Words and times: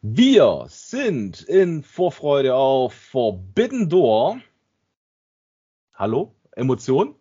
Wir 0.02 0.66
sind 0.68 1.44
in 1.44 1.84
Vorfreude 1.84 2.56
auf 2.56 2.96
Forbidden 2.96 3.88
Door. 3.88 4.40
Hallo? 5.94 6.34
Emotion? 6.56 7.14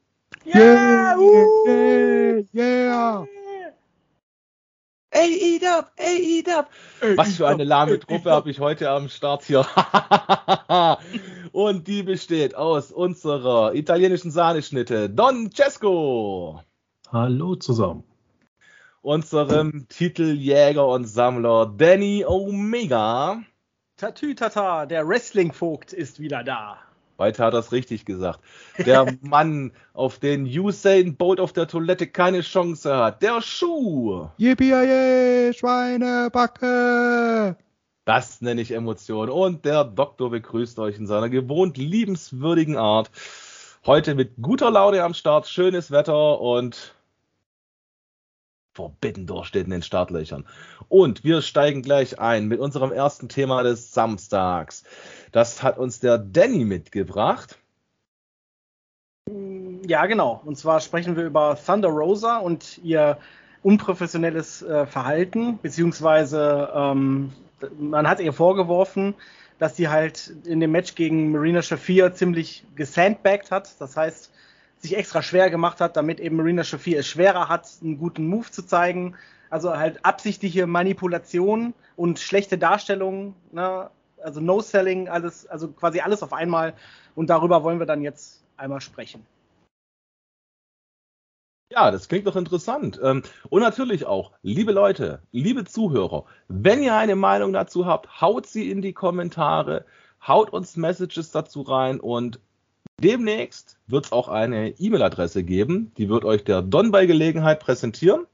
Yeah! 0.44 1.16
Yeah! 1.18 2.42
yeah. 2.52 3.24
AEW, 5.14 5.84
AEW. 5.98 7.16
Was 7.16 7.36
für 7.36 7.46
eine 7.46 7.64
lahme 7.64 8.00
Truppe 8.00 8.30
habe 8.30 8.50
ich 8.50 8.60
heute 8.60 8.90
am 8.90 9.08
Start 9.08 9.44
hier. 9.44 9.66
Und 11.52 11.86
die 11.86 12.02
besteht 12.02 12.54
aus 12.54 12.90
unserer 12.90 13.74
italienischen 13.74 14.30
Sahneschnitte 14.30 15.10
Don 15.10 15.50
Cesco. 15.52 16.62
Hallo 17.10 17.56
zusammen. 17.56 18.04
Unserem 19.02 19.86
Titeljäger 19.88 20.86
und 20.86 21.04
Sammler 21.04 21.66
Danny 21.66 22.24
Omega. 22.26 23.42
Tatütata, 23.96 24.86
der 24.86 25.06
Wrestling-Vogt 25.06 25.92
ist 25.92 26.20
wieder 26.20 26.42
da. 26.42 26.78
Weiter 27.22 27.44
hat 27.44 27.54
er 27.54 27.60
es 27.60 27.70
richtig 27.70 28.04
gesagt. 28.04 28.40
Der 28.84 29.06
Mann, 29.22 29.70
auf 29.94 30.18
den 30.18 30.44
Usain 30.44 31.16
Bolt 31.16 31.38
auf 31.38 31.52
der 31.52 31.68
Toilette 31.68 32.08
keine 32.08 32.40
Chance 32.40 32.96
hat. 32.96 33.22
Der 33.22 33.40
Schuh. 33.40 34.26
Yippie, 34.38 35.52
Schweinebacke. 35.54 37.56
Das 38.04 38.40
nenne 38.40 38.60
ich 38.60 38.72
Emotion. 38.72 39.30
Und 39.30 39.64
der 39.64 39.84
Doktor 39.84 40.30
begrüßt 40.30 40.80
euch 40.80 40.98
in 40.98 41.06
seiner 41.06 41.28
gewohnt 41.28 41.76
liebenswürdigen 41.76 42.76
Art. 42.76 43.12
Heute 43.86 44.16
mit 44.16 44.32
guter 44.42 44.72
Laune 44.72 45.04
am 45.04 45.14
Start, 45.14 45.46
schönes 45.46 45.92
Wetter 45.92 46.40
und 46.40 46.92
Forbidden 48.74 49.26
Door 49.26 49.44
steht 49.44 49.64
in 49.64 49.70
den 49.70 49.82
Startlöchern. 49.82 50.46
Und 50.88 51.24
wir 51.24 51.42
steigen 51.42 51.82
gleich 51.82 52.18
ein 52.18 52.48
mit 52.48 52.58
unserem 52.58 52.92
ersten 52.92 53.28
Thema 53.28 53.62
des 53.62 53.92
Samstags. 53.92 54.84
Das 55.30 55.62
hat 55.62 55.78
uns 55.78 56.00
der 56.00 56.18
Danny 56.18 56.64
mitgebracht. 56.64 57.58
Ja, 59.86 60.06
genau. 60.06 60.40
Und 60.44 60.56
zwar 60.56 60.80
sprechen 60.80 61.16
wir 61.16 61.24
über 61.24 61.58
Thunder 61.64 61.88
Rosa 61.88 62.38
und 62.38 62.78
ihr 62.78 63.18
unprofessionelles 63.62 64.62
äh, 64.62 64.86
Verhalten, 64.86 65.58
beziehungsweise 65.60 66.70
ähm, 66.74 67.32
man 67.78 68.08
hat 68.08 68.20
ihr 68.20 68.32
vorgeworfen, 68.32 69.14
dass 69.58 69.76
sie 69.76 69.88
halt 69.88 70.32
in 70.44 70.60
dem 70.60 70.72
Match 70.72 70.94
gegen 70.94 71.30
Marina 71.30 71.62
Shafir 71.62 72.12
ziemlich 72.14 72.64
gesandbagged 72.74 73.50
hat. 73.50 73.80
Das 73.80 73.96
heißt, 73.96 74.32
sich 74.82 74.96
extra 74.96 75.22
schwer 75.22 75.48
gemacht 75.48 75.80
hat, 75.80 75.96
damit 75.96 76.20
eben 76.20 76.36
Marina 76.36 76.64
Shafir 76.64 76.98
es 76.98 77.06
schwerer 77.06 77.48
hat, 77.48 77.68
einen 77.82 77.98
guten 77.98 78.26
Move 78.26 78.50
zu 78.50 78.66
zeigen. 78.66 79.14
Also 79.48 79.76
halt 79.76 80.04
absichtliche 80.04 80.66
Manipulation 80.66 81.74
und 81.96 82.18
schlechte 82.18 82.58
Darstellung, 82.58 83.34
ne? 83.52 83.90
also 84.22 84.40
No-Selling, 84.40 85.08
alles, 85.08 85.46
also 85.46 85.68
quasi 85.68 86.00
alles 86.00 86.22
auf 86.22 86.32
einmal. 86.32 86.74
Und 87.14 87.30
darüber 87.30 87.62
wollen 87.62 87.78
wir 87.78 87.86
dann 87.86 88.02
jetzt 88.02 88.42
einmal 88.56 88.80
sprechen. 88.80 89.24
Ja, 91.70 91.90
das 91.90 92.08
klingt 92.08 92.26
doch 92.26 92.36
interessant. 92.36 93.00
Ähm, 93.02 93.22
und 93.48 93.62
natürlich 93.62 94.04
auch, 94.04 94.32
liebe 94.42 94.72
Leute, 94.72 95.22
liebe 95.32 95.64
Zuhörer, 95.64 96.24
wenn 96.48 96.82
ihr 96.82 96.94
eine 96.94 97.16
Meinung 97.16 97.52
dazu 97.52 97.86
habt, 97.86 98.20
haut 98.20 98.46
sie 98.46 98.70
in 98.70 98.82
die 98.82 98.92
Kommentare, 98.92 99.86
haut 100.26 100.50
uns 100.50 100.76
Messages 100.76 101.30
dazu 101.30 101.62
rein 101.62 101.98
und 101.98 102.40
demnächst 103.02 103.78
wird 103.86 104.06
es 104.06 104.12
auch 104.12 104.28
eine 104.28 104.70
E-Mail-Adresse 104.78 105.44
geben, 105.44 105.92
die 105.98 106.08
wird 106.08 106.24
euch 106.24 106.44
der 106.44 106.62
Don 106.62 106.90
bei 106.90 107.06
Gelegenheit 107.06 107.60
präsentieren. 107.60 108.26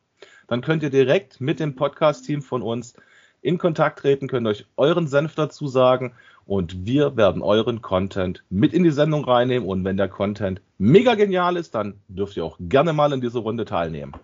Dann 0.46 0.60
könnt 0.60 0.82
ihr 0.82 0.90
direkt 0.90 1.40
mit 1.40 1.60
dem 1.60 1.74
Podcast-Team 1.74 2.42
von 2.42 2.62
uns 2.62 2.94
in 3.42 3.58
Kontakt 3.58 4.00
treten, 4.00 4.28
könnt 4.28 4.46
euch 4.46 4.66
euren 4.76 5.06
Senf 5.06 5.34
dazu 5.34 5.68
sagen 5.68 6.14
und 6.46 6.86
wir 6.86 7.16
werden 7.16 7.42
euren 7.42 7.82
Content 7.82 8.42
mit 8.50 8.72
in 8.72 8.82
die 8.82 8.90
Sendung 8.90 9.24
reinnehmen 9.24 9.68
und 9.68 9.84
wenn 9.84 9.96
der 9.96 10.08
Content 10.08 10.60
mega 10.78 11.14
genial 11.14 11.56
ist, 11.56 11.74
dann 11.74 12.00
dürft 12.08 12.36
ihr 12.36 12.44
auch 12.44 12.56
gerne 12.58 12.92
mal 12.92 13.12
in 13.12 13.20
dieser 13.20 13.40
Runde 13.40 13.64
teilnehmen. 13.64 14.14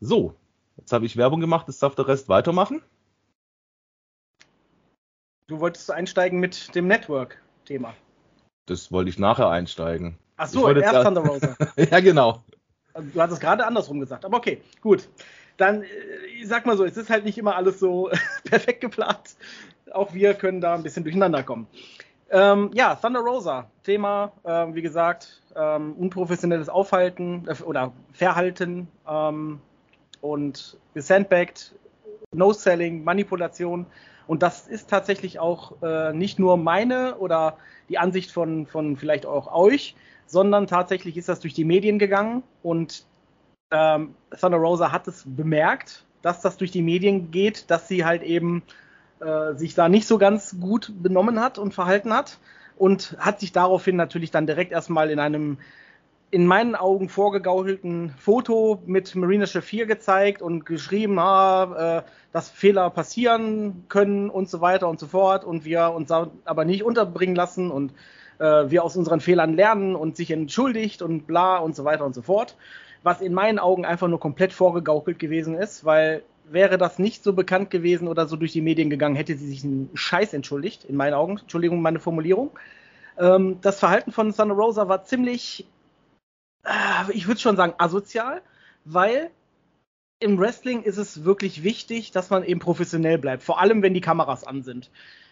So, 0.00 0.34
jetzt 0.76 0.92
habe 0.92 1.06
ich 1.06 1.16
Werbung 1.16 1.40
gemacht, 1.40 1.68
jetzt 1.68 1.82
darf 1.82 1.94
der 1.94 2.08
Rest 2.08 2.28
weitermachen. 2.28 2.82
Du 5.46 5.60
wolltest 5.60 5.90
einsteigen 5.90 6.40
mit 6.40 6.74
dem 6.74 6.86
Network-Thema. 6.86 7.94
Das 8.66 8.92
wollte 8.92 9.10
ich 9.10 9.18
nachher 9.18 9.48
einsteigen. 9.48 10.18
Ach 10.36 10.46
so, 10.46 10.70
erst 10.70 10.92
ja, 10.92 11.04
Thunder 11.04 11.22
Rosa. 11.22 11.56
ja, 11.76 12.00
genau. 12.00 12.42
Du 13.12 13.20
hattest 13.20 13.40
gerade 13.40 13.66
andersrum 13.66 14.00
gesagt, 14.00 14.24
aber 14.24 14.38
okay, 14.38 14.62
gut. 14.80 15.08
Dann, 15.56 15.82
äh, 15.82 15.86
ich 16.40 16.48
sag 16.48 16.66
mal 16.66 16.76
so, 16.76 16.84
es 16.84 16.96
ist 16.96 17.10
halt 17.10 17.24
nicht 17.24 17.36
immer 17.38 17.56
alles 17.56 17.78
so 17.78 18.10
perfekt 18.44 18.80
geplant. 18.80 19.36
Auch 19.92 20.14
wir 20.14 20.34
können 20.34 20.60
da 20.60 20.74
ein 20.74 20.82
bisschen 20.82 21.04
durcheinander 21.04 21.42
kommen. 21.42 21.66
Ähm, 22.30 22.70
ja, 22.74 22.94
Thunder 22.94 23.20
Rosa, 23.20 23.68
Thema, 23.82 24.32
äh, 24.44 24.66
wie 24.72 24.82
gesagt, 24.82 25.42
ähm, 25.56 25.94
unprofessionelles 25.94 26.68
Aufhalten 26.68 27.48
äh, 27.48 27.62
oder 27.62 27.92
Verhalten 28.12 28.86
ähm, 29.08 29.60
und 30.20 30.78
gesandbagged, 30.94 31.74
No-Selling, 32.32 33.02
Manipulation. 33.02 33.86
Und 34.30 34.44
das 34.44 34.68
ist 34.68 34.88
tatsächlich 34.88 35.40
auch 35.40 35.82
äh, 35.82 36.12
nicht 36.12 36.38
nur 36.38 36.56
meine 36.56 37.16
oder 37.16 37.56
die 37.88 37.98
Ansicht 37.98 38.30
von, 38.30 38.64
von 38.64 38.96
vielleicht 38.96 39.26
auch 39.26 39.52
euch, 39.52 39.96
sondern 40.24 40.68
tatsächlich 40.68 41.16
ist 41.16 41.28
das 41.28 41.40
durch 41.40 41.52
die 41.52 41.64
Medien 41.64 41.98
gegangen 41.98 42.44
und 42.62 43.06
ähm, 43.72 44.14
Thunder 44.40 44.58
Rosa 44.58 44.92
hat 44.92 45.08
es 45.08 45.24
bemerkt, 45.26 46.04
dass 46.22 46.42
das 46.42 46.56
durch 46.56 46.70
die 46.70 46.80
Medien 46.80 47.32
geht, 47.32 47.72
dass 47.72 47.88
sie 47.88 48.04
halt 48.04 48.22
eben 48.22 48.62
äh, 49.18 49.54
sich 49.54 49.74
da 49.74 49.88
nicht 49.88 50.06
so 50.06 50.16
ganz 50.16 50.54
gut 50.60 50.92
benommen 51.02 51.40
hat 51.40 51.58
und 51.58 51.74
verhalten 51.74 52.14
hat 52.14 52.38
und 52.78 53.16
hat 53.18 53.40
sich 53.40 53.50
daraufhin 53.50 53.96
natürlich 53.96 54.30
dann 54.30 54.46
direkt 54.46 54.70
erstmal 54.70 55.10
in 55.10 55.18
einem 55.18 55.58
in 56.30 56.46
meinen 56.46 56.76
Augen 56.76 57.08
vorgegaukelten 57.08 58.14
Foto 58.18 58.82
mit 58.86 59.14
Marina 59.16 59.46
Shafir 59.46 59.86
gezeigt 59.86 60.42
und 60.42 60.64
geschrieben, 60.64 61.18
ah, 61.18 61.98
äh, 61.98 62.10
dass 62.32 62.50
Fehler 62.50 62.90
passieren 62.90 63.84
können 63.88 64.30
und 64.30 64.48
so 64.48 64.60
weiter 64.60 64.88
und 64.88 65.00
so 65.00 65.06
fort 65.06 65.44
und 65.44 65.64
wir 65.64 65.90
uns 65.90 66.10
aber 66.10 66.64
nicht 66.64 66.84
unterbringen 66.84 67.34
lassen 67.34 67.70
und 67.70 67.92
äh, 68.38 68.70
wir 68.70 68.84
aus 68.84 68.96
unseren 68.96 69.20
Fehlern 69.20 69.54
lernen 69.54 69.96
und 69.96 70.16
sich 70.16 70.30
entschuldigt 70.30 71.02
und 71.02 71.26
bla 71.26 71.58
und 71.58 71.74
so 71.74 71.84
weiter 71.84 72.06
und 72.06 72.14
so 72.14 72.22
fort. 72.22 72.56
Was 73.02 73.20
in 73.20 73.32
meinen 73.32 73.58
Augen 73.58 73.84
einfach 73.84 74.08
nur 74.08 74.20
komplett 74.20 74.52
vorgegaukelt 74.52 75.18
gewesen 75.18 75.54
ist, 75.54 75.84
weil 75.84 76.22
wäre 76.52 76.78
das 76.78 76.98
nicht 76.98 77.24
so 77.24 77.32
bekannt 77.32 77.70
gewesen 77.70 78.08
oder 78.08 78.26
so 78.26 78.36
durch 78.36 78.52
die 78.52 78.60
Medien 78.60 78.90
gegangen, 78.90 79.14
hätte 79.14 79.36
sie 79.36 79.48
sich 79.48 79.64
einen 79.64 79.90
Scheiß 79.94 80.34
entschuldigt, 80.34 80.84
in 80.84 80.96
meinen 80.96 81.14
Augen. 81.14 81.38
Entschuldigung, 81.38 81.80
meine 81.80 82.00
Formulierung. 82.00 82.50
Ähm, 83.18 83.58
das 83.62 83.78
Verhalten 83.78 84.12
von 84.12 84.34
Thunder 84.34 84.54
Rosa 84.54 84.88
war 84.88 85.04
ziemlich, 85.04 85.66
ich 87.12 87.26
würde 87.26 87.40
schon 87.40 87.56
sagen, 87.56 87.74
asozial, 87.78 88.42
weil 88.84 89.30
im 90.18 90.38
Wrestling 90.38 90.82
ist 90.82 90.98
es 90.98 91.24
wirklich 91.24 91.62
wichtig, 91.64 92.10
dass 92.12 92.30
man 92.30 92.44
eben 92.44 92.60
professionell 92.60 93.18
bleibt, 93.18 93.42
vor 93.42 93.60
allem 93.60 93.82
wenn 93.82 93.94
die 93.94 94.02
Kameras 94.02 94.44
an 94.44 94.62
sind. 94.62 94.90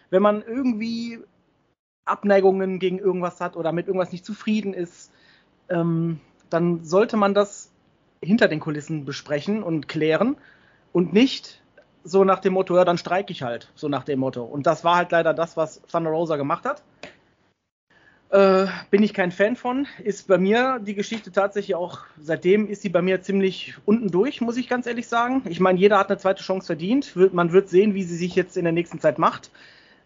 Wenn 0.09 0.23
man 0.23 0.41
irgendwie 0.41 1.19
Abneigungen 2.05 2.79
gegen 2.79 2.97
irgendwas 2.97 3.39
hat 3.39 3.55
oder 3.55 3.71
mit 3.71 3.87
irgendwas 3.87 4.11
nicht 4.11 4.25
zufrieden 4.25 4.73
ist, 4.73 5.11
ähm, 5.69 6.19
dann 6.49 6.83
sollte 6.83 7.17
man 7.17 7.35
das 7.35 7.71
hinter 8.21 8.47
den 8.47 8.59
Kulissen 8.59 9.05
besprechen 9.05 9.61
und 9.61 9.87
klären 9.87 10.37
und 10.91 11.13
nicht 11.13 11.61
so 12.03 12.23
nach 12.23 12.39
dem 12.39 12.53
Motto, 12.53 12.75
ja, 12.75 12.85
dann 12.85 12.97
streike 12.97 13.31
ich 13.31 13.43
halt, 13.43 13.71
so 13.75 13.87
nach 13.87 14.03
dem 14.03 14.19
Motto. 14.19 14.43
Und 14.43 14.65
das 14.65 14.83
war 14.83 14.95
halt 14.95 15.11
leider 15.11 15.33
das, 15.33 15.57
was 15.57 15.81
Thunder 15.83 16.09
Rosa 16.09 16.37
gemacht 16.37 16.65
hat. 16.65 16.81
Äh, 18.29 18.67
bin 18.91 19.01
ich 19.01 19.15
kein 19.15 19.31
Fan 19.31 19.55
von. 19.55 19.87
Ist 20.03 20.27
bei 20.27 20.37
mir 20.37 20.79
die 20.79 20.93
Geschichte 20.93 21.31
tatsächlich 21.31 21.73
auch, 21.75 22.01
seitdem 22.21 22.67
ist 22.67 22.83
sie 22.83 22.89
bei 22.89 23.01
mir 23.01 23.21
ziemlich 23.21 23.73
unten 23.85 24.11
durch, 24.11 24.39
muss 24.39 24.57
ich 24.57 24.69
ganz 24.69 24.85
ehrlich 24.85 25.07
sagen. 25.07 25.41
Ich 25.49 25.59
meine, 25.59 25.79
jeder 25.79 25.97
hat 25.97 26.09
eine 26.09 26.19
zweite 26.19 26.43
Chance 26.43 26.67
verdient. 26.67 27.15
Man 27.33 27.51
wird 27.53 27.69
sehen, 27.69 27.95
wie 27.95 28.03
sie 28.03 28.15
sich 28.15 28.35
jetzt 28.35 28.55
in 28.55 28.65
der 28.65 28.73
nächsten 28.73 28.99
Zeit 28.99 29.17
macht. 29.17 29.49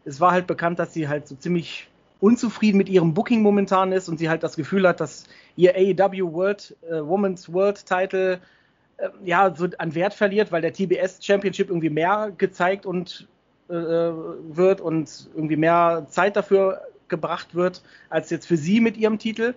Es 0.05 0.21
war 0.21 0.31
halt 0.31 0.47
bekannt, 0.47 0.79
dass 0.79 0.93
sie 0.93 1.09
halt 1.09 1.27
so 1.27 1.35
ziemlich 1.35 1.89
unzufrieden 2.21 2.77
mit 2.77 2.87
ihrem 2.87 3.13
Booking 3.13 3.41
momentan 3.41 3.91
ist 3.91 4.07
und 4.07 4.17
sie 4.17 4.29
halt 4.29 4.43
das 4.43 4.55
Gefühl 4.55 4.87
hat, 4.87 5.01
dass 5.01 5.25
ihr 5.57 5.75
AEW 5.75 6.31
World, 6.31 6.77
äh, 6.89 7.01
Women's 7.01 7.51
World 7.51 7.85
Title 7.85 8.39
äh, 8.95 9.09
ja 9.25 9.53
so 9.53 9.67
an 9.77 9.95
Wert 9.95 10.13
verliert, 10.13 10.49
weil 10.49 10.61
der 10.61 10.71
TBS 10.71 11.19
Championship 11.21 11.67
irgendwie 11.67 11.89
mehr 11.89 12.31
gezeigt 12.37 12.85
und 12.85 13.27
äh, 13.67 13.73
wird 13.73 14.79
und 14.79 15.29
irgendwie 15.35 15.57
mehr 15.57 16.05
Zeit 16.09 16.37
dafür 16.37 16.81
gebracht 17.13 17.53
wird, 17.53 17.83
als 18.09 18.29
jetzt 18.31 18.47
für 18.47 18.57
sie 18.57 18.81
mit 18.81 18.97
ihrem 18.97 19.19
Titel. 19.19 19.53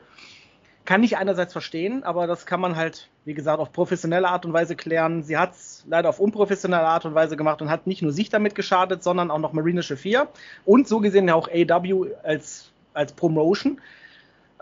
kann 0.84 1.02
ich 1.02 1.16
einerseits 1.16 1.52
verstehen, 1.52 2.04
aber 2.04 2.28
das 2.28 2.46
kann 2.46 2.60
man 2.60 2.76
halt, 2.76 3.08
wie 3.24 3.34
gesagt, 3.34 3.58
auf 3.58 3.72
professionelle 3.72 4.28
Art 4.28 4.46
und 4.46 4.52
Weise 4.52 4.76
klären. 4.76 5.24
Sie 5.24 5.36
hat 5.36 5.54
es 5.54 5.84
leider 5.88 6.08
auf 6.08 6.20
unprofessionelle 6.20 6.86
Art 6.86 7.04
und 7.04 7.14
Weise 7.14 7.36
gemacht 7.36 7.60
und 7.60 7.70
hat 7.70 7.88
nicht 7.88 8.02
nur 8.02 8.12
sich 8.12 8.28
damit 8.28 8.54
geschadet, 8.54 9.02
sondern 9.02 9.32
auch 9.32 9.40
noch 9.40 9.52
Marina 9.52 9.82
Shafir 9.82 10.28
und 10.64 10.86
so 10.86 11.00
gesehen 11.00 11.26
ja 11.28 11.34
auch 11.34 11.48
AW 11.48 12.14
als, 12.22 12.70
als 12.94 13.12
Promotion. 13.14 13.80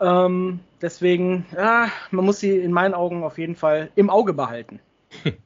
Ähm, 0.00 0.60
deswegen, 0.80 1.46
ja, 1.54 1.88
man 2.10 2.24
muss 2.24 2.40
sie 2.40 2.56
in 2.58 2.72
meinen 2.72 2.94
Augen 2.94 3.22
auf 3.22 3.36
jeden 3.38 3.56
Fall 3.56 3.90
im 3.94 4.08
Auge 4.10 4.32
behalten. 4.32 4.80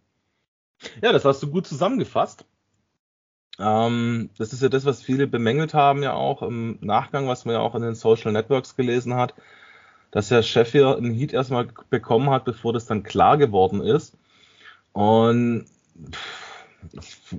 Ja, 1.03 1.13
das 1.13 1.25
hast 1.25 1.43
du 1.43 1.51
gut 1.51 1.67
zusammengefasst. 1.67 2.45
Ähm, 3.59 4.31
das 4.39 4.53
ist 4.53 4.63
ja 4.63 4.69
das, 4.69 4.85
was 4.85 5.03
viele 5.03 5.27
bemängelt 5.27 5.75
haben, 5.75 6.03
ja 6.03 6.13
auch 6.15 6.43
im 6.43 6.79
Nachgang, 6.81 7.27
was 7.27 7.45
man 7.45 7.55
ja 7.55 7.61
auch 7.61 7.75
in 7.75 7.83
den 7.83 7.95
Social 7.95 8.33
Networks 8.33 8.77
gelesen 8.77 9.15
hat, 9.15 9.35
dass 10.11 10.29
Chef 10.47 10.73
hier 10.73 10.97
einen 10.97 11.13
Heat 11.15 11.33
erstmal 11.33 11.69
bekommen 11.91 12.31
hat, 12.31 12.45
bevor 12.45 12.73
das 12.73 12.87
dann 12.87 13.03
klar 13.03 13.37
geworden 13.37 13.81
ist. 13.81 14.17
Und 14.93 15.67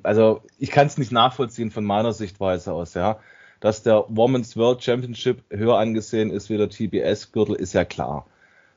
also 0.04 0.44
ich 0.57 0.71
kann 0.71 0.88
es 0.88 0.98
nicht 0.98 1.12
nachvollziehen 1.12 1.71
von 1.71 1.86
meiner 1.86 2.13
Sichtweise 2.13 2.74
aus, 2.74 2.94
ja. 2.94 3.19
Dass 3.60 3.83
der 3.83 4.06
Women's 4.07 4.56
World 4.56 4.83
Championship 4.83 5.44
höher 5.50 5.77
angesehen 5.77 6.31
ist 6.31 6.50
wie 6.50 6.57
der 6.57 6.69
TBS-Gürtel, 6.69 7.56
ist 7.56 7.74
ja 7.74 7.86
klar. 7.86 8.27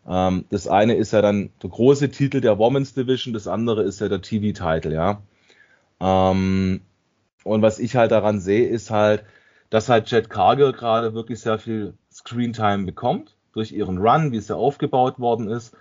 Ähm, 0.09 0.45
das 0.51 0.67
eine 0.67 0.95
ist 0.95 1.13
ja 1.13 1.23
dann 1.23 1.51
der 1.63 1.71
große 1.71 2.11
Titel 2.11 2.41
der 2.41 2.59
Women's 2.59 2.95
Division, 2.95 3.33
das 3.35 3.47
andere 3.47 3.83
ist 3.83 4.01
ja 4.01 4.09
der 4.09 4.23
TV-Titel, 4.23 4.93
ja. 4.93 5.23
Ähm, 6.01 6.81
und 7.45 7.63
was 7.63 7.79
ich 7.79 7.97
halt 7.97 8.13
daran 8.13 8.41
sehe, 8.41 8.69
ist 8.69 8.91
halt, 8.91 9.25
dass 9.71 9.89
halt 9.89 10.11
Jet 10.11 10.31
Cargill 10.31 10.73
gerade 10.73 11.15
wirklich 11.15 11.41
sehr 11.41 11.59
viel 11.59 11.95
Screentime 12.13 12.85
bekommt 12.85 13.37
durch 13.53 13.73
ihren 13.73 13.99
Run, 13.99 14.33
wie 14.33 14.37
es 14.37 14.49
ja 14.49 14.57
aufgebaut 14.57 15.19
worden 15.19 15.49
ist. 15.49 15.77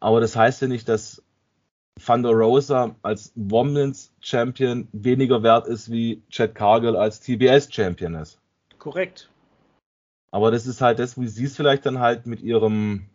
Aber 0.00 0.20
das 0.20 0.36
heißt 0.36 0.62
ja 0.62 0.68
nicht, 0.68 0.88
dass 0.88 1.22
Thunder 2.04 2.30
Rosa 2.30 2.96
als 3.02 3.32
Women's 3.36 4.12
Champion 4.20 4.88
weniger 4.92 5.42
wert 5.42 5.66
ist 5.66 5.90
wie 5.90 6.22
Chad 6.28 6.54
Cargill 6.54 6.96
als 6.96 7.20
TBS 7.20 7.72
Champion 7.72 8.14
ist. 8.14 8.38
Korrekt. 8.78 9.30
Aber 10.30 10.50
das 10.50 10.66
ist 10.66 10.80
halt 10.80 10.98
das, 10.98 11.20
wie 11.20 11.28
sie 11.28 11.44
es 11.44 11.54
vielleicht 11.54 11.86
dann 11.86 12.00
halt 12.00 12.26
mit 12.26 12.42
ihrem 12.42 13.06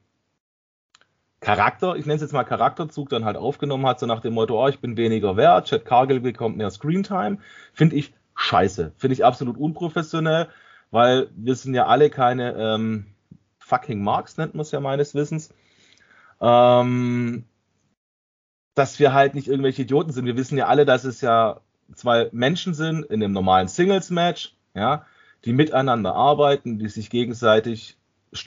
Charakter, 1.39 1.95
ich 1.95 2.05
nenne 2.05 2.15
es 2.15 2.21
jetzt 2.21 2.33
mal 2.33 2.43
Charakterzug, 2.43 3.09
dann 3.09 3.25
halt 3.25 3.37
aufgenommen 3.37 3.85
hat, 3.85 3.99
so 3.99 4.05
nach 4.05 4.19
dem 4.19 4.33
Motto, 4.33 4.61
oh, 4.61 4.67
ich 4.67 4.79
bin 4.79 4.97
weniger 4.97 5.37
wert, 5.37 5.67
Chad 5.67 5.85
Cargill 5.85 6.19
bekommt 6.19 6.57
mehr 6.57 6.69
Screentime, 6.69 7.37
finde 7.73 7.95
ich 7.95 8.13
scheiße. 8.35 8.93
Finde 8.97 9.13
ich 9.13 9.23
absolut 9.23 9.57
unprofessionell, 9.57 10.49
weil 10.91 11.29
wir 11.35 11.55
sind 11.55 11.73
ja 11.73 11.85
alle 11.85 12.09
keine 12.09 12.53
ähm, 12.55 13.07
fucking 13.59 14.01
Marks, 14.01 14.37
nennt 14.37 14.55
man 14.55 14.61
es 14.61 14.71
ja 14.71 14.79
meines 14.79 15.15
Wissens. 15.15 15.53
Ähm, 16.41 17.45
dass 18.75 18.99
wir 18.99 19.13
halt 19.13 19.35
nicht 19.35 19.47
irgendwelche 19.47 19.81
Idioten 19.81 20.11
sind. 20.11 20.25
Wir 20.25 20.37
wissen 20.37 20.57
ja 20.57 20.67
alle, 20.67 20.85
dass 20.85 21.03
es 21.03 21.21
ja 21.21 21.59
zwei 21.93 22.29
Menschen 22.31 22.73
sind 22.73 23.05
in 23.05 23.21
einem 23.21 23.33
normalen 23.33 23.67
Singles-Match, 23.67 24.55
ja, 24.73 25.05
die 25.45 25.53
miteinander 25.53 26.15
arbeiten, 26.15 26.79
die 26.79 26.87
sich 26.87 27.09
gegenseitig 27.09 27.98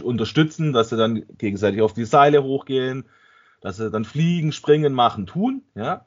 unterstützen, 0.02 0.72
dass 0.72 0.90
sie 0.90 0.96
dann 0.96 1.24
gegenseitig 1.38 1.82
auf 1.82 1.92
die 1.92 2.04
Seile 2.04 2.42
hochgehen, 2.42 3.04
dass 3.60 3.76
sie 3.76 3.90
dann 3.90 4.04
fliegen, 4.04 4.52
springen, 4.52 4.92
machen, 4.92 5.26
tun, 5.26 5.62
ja, 5.74 6.06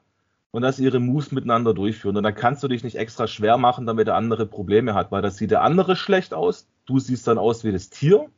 und 0.50 0.62
dass 0.62 0.76
sie 0.76 0.84
ihre 0.84 1.00
Moves 1.00 1.32
miteinander 1.32 1.74
durchführen. 1.74 2.16
Und 2.16 2.22
dann 2.22 2.34
kannst 2.34 2.62
du 2.62 2.68
dich 2.68 2.82
nicht 2.84 2.96
extra 2.96 3.26
schwer 3.26 3.58
machen, 3.58 3.86
damit 3.86 4.06
der 4.06 4.14
andere 4.14 4.46
Probleme 4.46 4.94
hat, 4.94 5.12
weil 5.12 5.22
das 5.22 5.36
sieht 5.36 5.50
der 5.50 5.62
andere 5.62 5.96
schlecht 5.96 6.32
aus, 6.34 6.68
du 6.86 6.98
siehst 6.98 7.26
dann 7.26 7.38
aus 7.38 7.64
wie 7.64 7.72
das 7.72 7.90
Tier, 7.90 8.30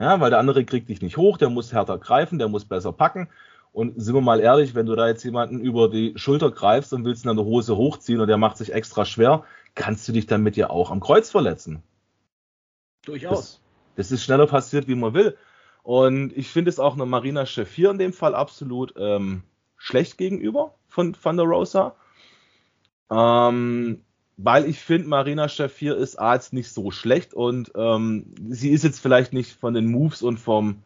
ja, 0.00 0.20
weil 0.20 0.30
der 0.30 0.38
andere 0.38 0.64
kriegt 0.64 0.88
dich 0.88 1.02
nicht 1.02 1.16
hoch, 1.16 1.38
der 1.38 1.50
muss 1.50 1.72
härter 1.72 1.98
greifen, 1.98 2.38
der 2.38 2.48
muss 2.48 2.64
besser 2.64 2.92
packen 2.92 3.28
und 3.72 4.00
sind 4.00 4.14
wir 4.14 4.20
mal 4.20 4.40
ehrlich, 4.40 4.74
wenn 4.74 4.86
du 4.86 4.94
da 4.94 5.08
jetzt 5.08 5.24
jemanden 5.24 5.60
über 5.60 5.88
die 5.88 6.12
Schulter 6.16 6.50
greifst 6.50 6.92
und 6.92 7.04
willst 7.04 7.24
ihn 7.24 7.30
an 7.30 7.36
der 7.36 7.46
Hose 7.46 7.76
hochziehen 7.76 8.20
und 8.20 8.28
der 8.28 8.36
macht 8.36 8.58
sich 8.58 8.72
extra 8.72 9.04
schwer, 9.04 9.44
kannst 9.74 10.06
du 10.06 10.12
dich 10.12 10.26
damit 10.26 10.56
ja 10.56 10.68
auch 10.70 10.90
am 10.90 11.00
Kreuz 11.00 11.30
verletzen. 11.30 11.82
Durchaus. 13.04 13.61
Das, 13.96 14.10
ist 14.10 14.24
schneller 14.24 14.46
passiert, 14.46 14.88
wie 14.88 14.94
man 14.94 15.14
will. 15.14 15.36
Und 15.82 16.36
ich 16.36 16.48
finde 16.48 16.70
es 16.70 16.78
auch 16.78 16.94
eine 16.94 17.06
Marina 17.06 17.46
Shafir 17.46 17.90
in 17.90 17.98
dem 17.98 18.12
Fall 18.12 18.34
absolut 18.34 18.94
ähm, 18.96 19.42
schlecht 19.76 20.16
gegenüber 20.16 20.74
von 20.88 21.16
Van 21.20 21.36
der 21.36 21.46
Rosa. 21.46 21.94
Ähm, 23.10 24.02
weil 24.36 24.66
ich 24.66 24.80
finde, 24.80 25.08
Marina 25.08 25.48
Shafir 25.48 25.96
ist 25.96 26.18
A 26.18 26.34
jetzt 26.34 26.52
nicht 26.52 26.72
so 26.72 26.90
schlecht 26.90 27.34
und 27.34 27.72
ähm, 27.74 28.34
sie 28.48 28.70
ist 28.70 28.84
jetzt 28.84 29.00
vielleicht 29.00 29.32
nicht 29.32 29.52
von 29.52 29.74
den 29.74 29.90
Moves 29.90 30.22
und 30.22 30.38
vom 30.38 30.82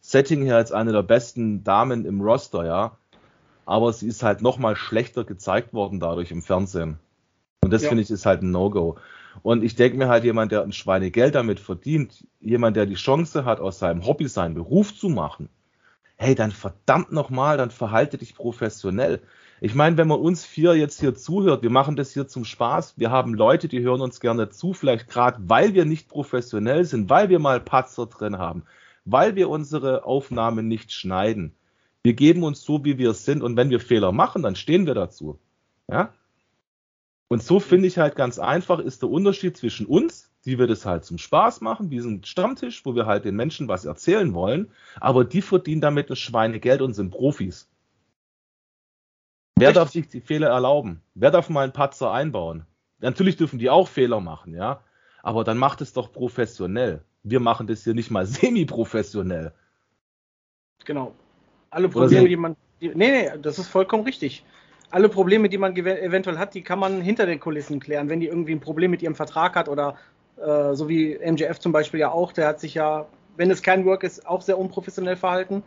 Setting 0.00 0.42
her 0.42 0.56
als 0.56 0.70
eine 0.70 0.92
der 0.92 1.02
besten 1.02 1.64
Damen 1.64 2.04
im 2.04 2.20
Roster, 2.20 2.64
ja. 2.64 2.96
Aber 3.64 3.92
sie 3.92 4.06
ist 4.06 4.22
halt 4.22 4.40
nochmal 4.40 4.76
schlechter 4.76 5.24
gezeigt 5.24 5.74
worden 5.74 5.98
dadurch 5.98 6.30
im 6.30 6.42
Fernsehen. 6.42 7.00
Und 7.62 7.72
das 7.72 7.82
ja. 7.82 7.88
finde 7.88 8.04
ich 8.04 8.10
ist 8.10 8.24
halt 8.24 8.42
ein 8.42 8.52
No-Go. 8.52 8.96
Und 9.42 9.62
ich 9.62 9.74
denke 9.74 9.98
mir 9.98 10.08
halt, 10.08 10.24
jemand, 10.24 10.52
der 10.52 10.62
ein 10.62 10.72
Schweinegeld 10.72 11.34
damit 11.34 11.60
verdient, 11.60 12.26
jemand, 12.40 12.76
der 12.76 12.86
die 12.86 12.94
Chance 12.94 13.44
hat, 13.44 13.60
aus 13.60 13.78
seinem 13.78 14.06
Hobby 14.06 14.28
seinen 14.28 14.54
Beruf 14.54 14.96
zu 14.96 15.08
machen, 15.08 15.48
hey, 16.16 16.34
dann 16.34 16.50
verdammt 16.50 17.12
nochmal, 17.12 17.56
dann 17.56 17.70
verhalte 17.70 18.18
dich 18.18 18.34
professionell. 18.34 19.20
Ich 19.60 19.74
meine, 19.74 19.96
wenn 19.96 20.08
man 20.08 20.20
uns 20.20 20.44
vier 20.44 20.74
jetzt 20.74 21.00
hier 21.00 21.14
zuhört, 21.14 21.62
wir 21.62 21.70
machen 21.70 21.96
das 21.96 22.12
hier 22.12 22.28
zum 22.28 22.44
Spaß, 22.44 22.94
wir 22.98 23.10
haben 23.10 23.34
Leute, 23.34 23.68
die 23.68 23.80
hören 23.80 24.02
uns 24.02 24.20
gerne 24.20 24.50
zu, 24.50 24.74
vielleicht 24.74 25.08
gerade, 25.08 25.38
weil 25.48 25.72
wir 25.74 25.84
nicht 25.84 26.08
professionell 26.08 26.84
sind, 26.84 27.08
weil 27.08 27.28
wir 27.30 27.38
mal 27.38 27.60
Patzer 27.60 28.06
drin 28.06 28.38
haben, 28.38 28.64
weil 29.04 29.34
wir 29.34 29.48
unsere 29.48 30.04
Aufnahmen 30.04 30.68
nicht 30.68 30.92
schneiden. 30.92 31.54
Wir 32.02 32.12
geben 32.12 32.44
uns 32.44 32.62
so, 32.62 32.84
wie 32.84 32.98
wir 32.98 33.14
sind 33.14 33.42
und 33.42 33.56
wenn 33.56 33.70
wir 33.70 33.80
Fehler 33.80 34.12
machen, 34.12 34.42
dann 34.42 34.56
stehen 34.56 34.86
wir 34.86 34.94
dazu. 34.94 35.38
Ja? 35.90 36.12
Und 37.28 37.42
so 37.42 37.58
finde 37.58 37.88
ich 37.88 37.98
halt 37.98 38.14
ganz 38.14 38.38
einfach 38.38 38.78
ist 38.78 39.02
der 39.02 39.10
Unterschied 39.10 39.56
zwischen 39.56 39.86
uns, 39.86 40.30
die 40.44 40.58
wir 40.58 40.66
das 40.66 40.86
halt 40.86 41.04
zum 41.04 41.18
Spaß 41.18 41.60
machen, 41.60 41.90
wie 41.90 41.98
ein 41.98 42.22
Stammtisch, 42.24 42.84
wo 42.84 42.94
wir 42.94 43.06
halt 43.06 43.24
den 43.24 43.34
Menschen 43.34 43.66
was 43.66 43.84
erzählen 43.84 44.32
wollen, 44.32 44.70
aber 45.00 45.24
die 45.24 45.42
verdienen 45.42 45.80
damit 45.80 46.08
das 46.08 46.20
Schweinegeld 46.20 46.82
und 46.82 46.94
sind 46.94 47.10
Profis. 47.10 47.68
Wer 49.58 49.68
Echt? 49.68 49.76
darf 49.76 49.90
sich 49.90 50.08
die 50.08 50.20
Fehler 50.20 50.48
erlauben? 50.48 51.02
Wer 51.14 51.30
darf 51.30 51.48
mal 51.48 51.64
einen 51.64 51.72
Patzer 51.72 52.12
einbauen? 52.12 52.64
Natürlich 53.00 53.36
dürfen 53.36 53.58
die 53.58 53.70
auch 53.70 53.88
Fehler 53.88 54.20
machen, 54.20 54.54
ja, 54.54 54.82
aber 55.22 55.42
dann 55.42 55.58
macht 55.58 55.80
es 55.80 55.92
doch 55.92 56.12
professionell 56.12 57.02
wir 57.28 57.40
machen 57.40 57.66
das 57.66 57.84
hier 57.84 57.94
nicht 57.94 58.10
mal 58.10 58.26
semi-professionell. 58.26 59.52
Genau. 60.84 61.14
Alle 61.70 61.88
Probleme, 61.88 62.28
die 62.28 62.36
man. 62.36 62.56
Die, 62.80 62.88
nee, 62.88 63.10
nee, 63.10 63.38
das 63.40 63.58
ist 63.58 63.68
vollkommen 63.68 64.04
richtig. 64.04 64.44
Alle 64.90 65.08
Probleme, 65.08 65.48
die 65.48 65.58
man 65.58 65.76
eventuell 65.76 66.38
hat, 66.38 66.54
die 66.54 66.62
kann 66.62 66.78
man 66.78 67.00
hinter 67.00 67.26
den 67.26 67.40
Kulissen 67.40 67.80
klären. 67.80 68.08
Wenn 68.08 68.20
die 68.20 68.28
irgendwie 68.28 68.52
ein 68.52 68.60
Problem 68.60 68.90
mit 68.90 69.02
ihrem 69.02 69.14
Vertrag 69.14 69.56
hat 69.56 69.68
oder 69.68 69.96
äh, 70.36 70.74
so 70.74 70.88
wie 70.88 71.18
MJF 71.18 71.58
zum 71.58 71.72
Beispiel 71.72 72.00
ja 72.00 72.10
auch, 72.10 72.32
der 72.32 72.46
hat 72.46 72.60
sich 72.60 72.74
ja, 72.74 73.06
wenn 73.36 73.50
es 73.50 73.62
kein 73.62 73.84
Work 73.84 74.04
ist, 74.04 74.26
auch 74.26 74.42
sehr 74.42 74.58
unprofessionell 74.58 75.16
verhalten. 75.16 75.62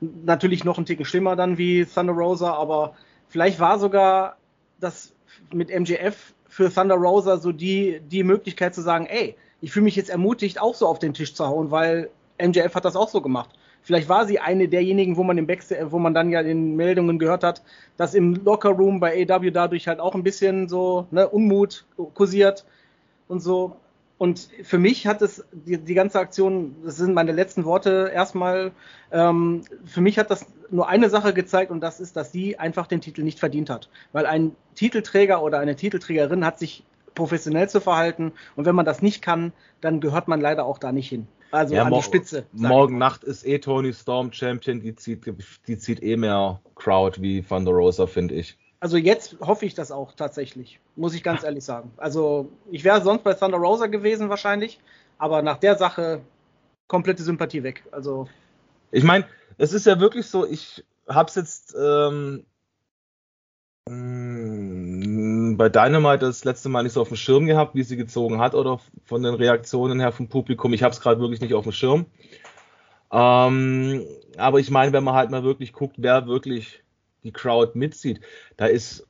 Natürlich 0.00 0.64
noch 0.64 0.78
ein 0.78 0.86
Ticken 0.86 1.04
schlimmer 1.04 1.36
dann 1.36 1.58
wie 1.58 1.84
Thunder 1.84 2.12
Rosa, 2.12 2.52
aber 2.52 2.94
vielleicht 3.28 3.60
war 3.60 3.78
sogar 3.78 4.36
das 4.78 5.12
mit 5.52 5.68
MJF 5.70 6.34
für 6.48 6.72
Thunder 6.72 6.96
Rosa 6.96 7.36
so 7.36 7.52
die, 7.52 8.00
die 8.00 8.24
Möglichkeit 8.24 8.74
zu 8.74 8.82
sagen, 8.82 9.06
ey, 9.06 9.36
ich 9.60 9.72
fühle 9.72 9.84
mich 9.84 9.96
jetzt 9.96 10.10
ermutigt, 10.10 10.60
auch 10.60 10.74
so 10.74 10.86
auf 10.86 10.98
den 10.98 11.14
Tisch 11.14 11.34
zu 11.34 11.46
hauen, 11.46 11.70
weil 11.70 12.10
MJF 12.42 12.74
hat 12.74 12.84
das 12.84 12.96
auch 12.96 13.08
so 13.08 13.20
gemacht. 13.20 13.50
Vielleicht 13.82 14.08
war 14.08 14.26
sie 14.26 14.38
eine 14.38 14.68
derjenigen, 14.68 15.16
wo 15.16 15.22
man 15.22 15.38
im 15.38 15.46
Backstage, 15.46 15.90
wo 15.92 15.98
man 15.98 16.14
dann 16.14 16.30
ja 16.30 16.40
in 16.40 16.76
Meldungen 16.76 17.18
gehört 17.18 17.44
hat, 17.44 17.62
dass 17.96 18.14
im 18.14 18.34
Lockerroom 18.44 19.00
bei 19.00 19.26
AW 19.28 19.50
dadurch 19.50 19.88
halt 19.88 20.00
auch 20.00 20.14
ein 20.14 20.22
bisschen 20.22 20.68
so 20.68 21.06
ne, 21.10 21.28
Unmut 21.28 21.86
kursiert 22.14 22.64
und 23.28 23.40
so. 23.40 23.76
Und 24.18 24.50
für 24.64 24.76
mich 24.76 25.06
hat 25.06 25.22
es 25.22 25.46
die, 25.50 25.78
die 25.78 25.94
ganze 25.94 26.20
Aktion, 26.20 26.76
das 26.84 26.96
sind 26.96 27.14
meine 27.14 27.32
letzten 27.32 27.64
Worte 27.64 28.10
erstmal, 28.12 28.72
ähm, 29.12 29.62
für 29.86 30.02
mich 30.02 30.18
hat 30.18 30.30
das 30.30 30.44
nur 30.70 30.88
eine 30.90 31.08
Sache 31.08 31.32
gezeigt 31.32 31.70
und 31.70 31.80
das 31.80 32.00
ist, 32.00 32.16
dass 32.16 32.30
sie 32.30 32.58
einfach 32.58 32.86
den 32.86 33.00
Titel 33.00 33.22
nicht 33.22 33.38
verdient 33.38 33.70
hat. 33.70 33.88
Weil 34.12 34.26
ein 34.26 34.54
Titelträger 34.74 35.42
oder 35.42 35.58
eine 35.58 35.74
Titelträgerin 35.74 36.44
hat 36.44 36.58
sich 36.58 36.84
professionell 37.14 37.68
zu 37.68 37.80
verhalten. 37.80 38.32
Und 38.56 38.64
wenn 38.66 38.74
man 38.74 38.84
das 38.84 39.02
nicht 39.02 39.22
kann, 39.22 39.52
dann 39.80 40.00
gehört 40.00 40.28
man 40.28 40.40
leider 40.40 40.64
auch 40.64 40.78
da 40.78 40.92
nicht 40.92 41.08
hin. 41.08 41.26
Also 41.50 41.74
ja, 41.74 41.84
an 41.84 41.92
die 41.92 42.02
Spitze. 42.02 42.46
Morgen 42.52 42.98
Nacht 42.98 43.24
ist 43.24 43.44
eh 43.44 43.58
Tony 43.58 43.92
Storm 43.92 44.32
Champion, 44.32 44.80
die 44.80 44.94
zieht, 44.94 45.24
die 45.66 45.78
zieht 45.78 46.02
eh 46.02 46.16
mehr 46.16 46.60
Crowd 46.76 47.20
wie 47.20 47.48
Van 47.48 47.64
der 47.64 47.74
Rosa, 47.74 48.06
finde 48.06 48.34
ich. 48.34 48.56
Also 48.78 48.96
jetzt 48.96 49.36
hoffe 49.40 49.66
ich 49.66 49.74
das 49.74 49.92
auch 49.92 50.12
tatsächlich, 50.12 50.80
muss 50.96 51.14
ich 51.14 51.22
ganz 51.22 51.42
ehrlich 51.44 51.64
sagen. 51.64 51.90
Also 51.96 52.48
ich 52.70 52.84
wäre 52.84 53.02
sonst 53.02 53.24
bei 53.24 53.34
Thunder 53.34 53.58
Rosa 53.58 53.86
gewesen 53.86 54.28
wahrscheinlich, 54.28 54.80
aber 55.18 55.42
nach 55.42 55.58
der 55.58 55.76
Sache 55.76 56.22
komplette 56.86 57.22
Sympathie 57.22 57.62
weg. 57.62 57.84
Also 57.90 58.28
ich 58.90 59.04
meine, 59.04 59.26
es 59.58 59.72
ist 59.72 59.86
ja 59.86 60.00
wirklich 60.00 60.26
so, 60.26 60.46
ich 60.46 60.84
habe 61.08 61.28
es 61.28 61.34
jetzt 61.34 61.76
ähm, 61.78 62.46
bei 65.60 65.68
Dynamite 65.68 66.24
das 66.24 66.44
letzte 66.44 66.70
Mal 66.70 66.84
nicht 66.84 66.94
so 66.94 67.02
auf 67.02 67.08
dem 67.08 67.18
Schirm 67.18 67.44
gehabt, 67.44 67.74
wie 67.74 67.82
sie 67.82 67.98
gezogen 67.98 68.40
hat 68.40 68.54
oder 68.54 68.80
von 69.04 69.22
den 69.22 69.34
Reaktionen 69.34 70.00
her 70.00 70.10
vom 70.10 70.26
Publikum. 70.26 70.72
Ich 70.72 70.82
habe 70.82 70.94
es 70.94 71.02
gerade 71.02 71.20
wirklich 71.20 71.42
nicht 71.42 71.52
auf 71.52 71.64
dem 71.64 71.72
Schirm. 71.72 72.06
Ähm, 73.12 74.06
aber 74.38 74.58
ich 74.58 74.70
meine, 74.70 74.94
wenn 74.94 75.04
man 75.04 75.12
halt 75.12 75.30
mal 75.30 75.44
wirklich 75.44 75.74
guckt, 75.74 75.96
wer 75.98 76.26
wirklich 76.26 76.82
die 77.24 77.32
Crowd 77.32 77.78
mitzieht, 77.78 78.22
da 78.56 78.64
ist 78.64 79.06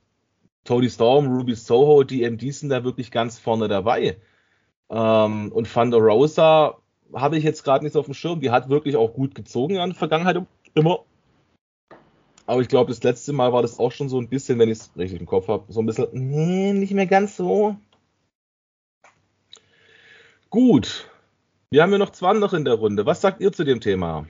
Tony 0.65 0.89
Storm, 0.89 1.27
Ruby 1.27 1.55
Soho, 1.55 2.03
die 2.03 2.29
MDs 2.29 2.59
sind 2.59 2.67
da 2.67 2.83
wirklich 2.83 3.11
ganz 3.11 3.39
vorne 3.39 3.69
dabei. 3.69 4.17
Ähm, 4.89 5.53
und 5.53 5.71
Thunder 5.71 5.99
Rosa 5.99 6.79
habe 7.13 7.37
ich 7.37 7.45
jetzt 7.45 7.63
gerade 7.63 7.85
nicht 7.85 7.93
so 7.93 8.01
auf 8.01 8.07
dem 8.07 8.13
Schirm. 8.13 8.41
Die 8.41 8.51
hat 8.51 8.67
wirklich 8.67 8.97
auch 8.97 9.13
gut 9.13 9.35
gezogen 9.35 9.75
in 9.75 9.89
der 9.91 9.95
Vergangenheit 9.95 10.35
immer. 10.73 11.05
Aber 12.45 12.61
ich 12.61 12.67
glaube, 12.67 12.89
das 12.89 13.03
letzte 13.03 13.33
Mal 13.33 13.53
war 13.53 13.61
das 13.61 13.79
auch 13.79 13.91
schon 13.91 14.09
so 14.09 14.19
ein 14.19 14.27
bisschen, 14.27 14.59
wenn 14.59 14.69
ich 14.69 14.79
es 14.79 14.91
richtig 14.97 15.19
im 15.19 15.25
Kopf 15.25 15.47
habe, 15.47 15.71
so 15.71 15.79
ein 15.79 15.85
bisschen, 15.85 16.07
nee, 16.11 16.73
nicht 16.73 16.93
mehr 16.93 17.07
ganz 17.07 17.37
so. 17.37 17.75
Gut. 20.49 21.09
Wir 21.69 21.81
haben 21.81 21.91
ja 21.91 21.97
noch 21.97 22.09
zwei 22.09 22.29
andere 22.29 22.57
in 22.57 22.65
der 22.65 22.73
Runde. 22.73 23.05
Was 23.05 23.21
sagt 23.21 23.39
ihr 23.41 23.53
zu 23.53 23.63
dem 23.63 23.79
Thema? 23.79 24.27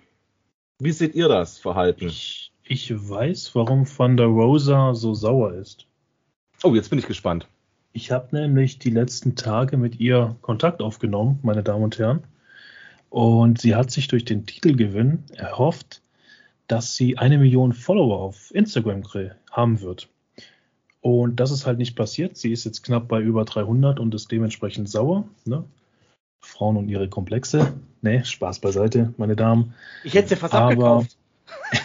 Wie 0.80 0.92
seht 0.92 1.16
ihr 1.16 1.28
das 1.28 1.58
Verhalten? 1.58 2.08
Ich, 2.08 2.52
ich 2.64 2.92
weiß, 2.92 3.56
warum 3.56 3.88
Van 3.98 4.18
der 4.18 4.28
Rosa 4.28 4.94
so 4.94 5.14
sauer 5.14 5.54
ist. 5.54 5.88
Oh, 6.64 6.76
jetzt 6.76 6.90
bin 6.90 7.00
ich 7.00 7.08
gespannt. 7.08 7.48
Ich 7.94 8.12
habe 8.12 8.36
nämlich 8.36 8.80
die 8.80 8.92
letzten 8.92 9.36
Tage 9.36 9.78
mit 9.78 10.00
ihr 10.00 10.36
Kontakt 10.42 10.82
aufgenommen, 10.82 11.40
meine 11.42 11.64
Damen 11.64 11.84
und 11.84 11.98
Herren. 11.98 12.24
Und 13.10 13.60
sie 13.60 13.76
hat 13.76 13.92
sich 13.92 14.08
durch 14.08 14.24
den 14.24 14.46
Titelgewinn 14.46 15.24
erhofft, 15.34 16.01
dass 16.72 16.96
sie 16.96 17.18
eine 17.18 17.38
Million 17.38 17.74
Follower 17.74 18.20
auf 18.20 18.56
Instagram 18.56 19.04
haben 19.52 19.82
wird. 19.82 20.08
Und 21.02 21.40
das 21.42 21.52
ist 21.52 21.66
halt 21.66 21.80
nicht 21.80 21.98
passiert. 21.98 22.38
Sie 22.38 22.54
ist 22.54 22.64
jetzt 22.64 22.84
knapp 22.84 23.10
bei 23.10 23.20
über 23.20 23.44
300 23.44 24.00
und 24.00 24.16
ist 24.16 24.32
dementsprechend 24.32 24.88
sauer. 24.88 25.28
Ne? 25.44 25.66
Frauen 26.40 26.78
und 26.78 26.88
ihre 26.88 27.10
Komplexe. 27.10 27.74
Ne, 28.02 28.24
Spaß 28.24 28.60
beiseite, 28.60 29.14
meine 29.18 29.36
Damen. 29.36 29.74
Ich 30.06 30.14
hätte 30.14 30.30
sie 30.30 30.36
fast 30.38 30.54
Aber 30.54 30.72
abgekauft. 30.72 31.18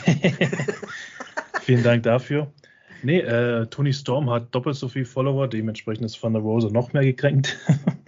Vielen 1.62 1.82
Dank 1.82 2.04
dafür. 2.04 2.52
Nee, 3.02 3.18
äh, 3.18 3.66
Tony 3.66 3.92
Storm 3.92 4.30
hat 4.30 4.54
doppelt 4.54 4.76
so 4.76 4.88
viel 4.88 5.04
Follower, 5.04 5.48
dementsprechend 5.48 6.04
ist 6.04 6.22
Van 6.22 6.32
der 6.32 6.42
Rose 6.42 6.68
noch 6.68 6.92
mehr 6.92 7.02
gekränkt. 7.02 7.58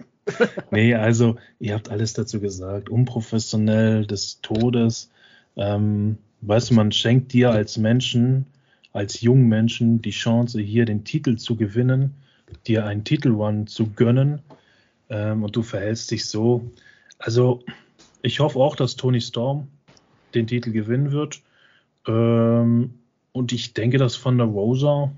nee, 0.71 0.95
also 0.95 1.35
ihr 1.59 1.73
habt 1.73 1.89
alles 1.91 2.13
dazu 2.13 2.39
gesagt. 2.39 2.89
Unprofessionell 2.89 4.07
des 4.07 4.39
Todes. 4.41 5.11
Ähm, 5.57 6.17
weißt 6.41 6.71
du, 6.71 6.73
man 6.75 6.91
schenkt 6.91 7.33
dir 7.33 7.51
als 7.51 7.77
Menschen, 7.77 8.45
als 8.93 9.21
jungen 9.21 9.47
Menschen 9.47 10.01
die 10.01 10.11
Chance, 10.11 10.59
hier 10.61 10.85
den 10.85 11.03
Titel 11.03 11.37
zu 11.37 11.55
gewinnen, 11.55 12.15
dir 12.67 12.85
einen 12.85 13.03
Titelrun 13.03 13.67
zu 13.67 13.87
gönnen 13.91 14.41
ähm, 15.09 15.43
und 15.43 15.55
du 15.55 15.61
verhältst 15.61 16.11
dich 16.11 16.25
so. 16.25 16.69
Also 17.17 17.63
ich 18.21 18.39
hoffe 18.39 18.59
auch, 18.59 18.75
dass 18.75 18.95
Tony 18.95 19.21
Storm 19.21 19.67
den 20.33 20.47
Titel 20.47 20.71
gewinnen 20.71 21.11
wird. 21.11 21.41
Ähm, 22.07 22.93
und 23.31 23.51
ich 23.51 23.73
denke, 23.73 23.97
dass 23.97 24.23
Van 24.23 24.37
der 24.37 24.47
Rosa, 24.47 25.11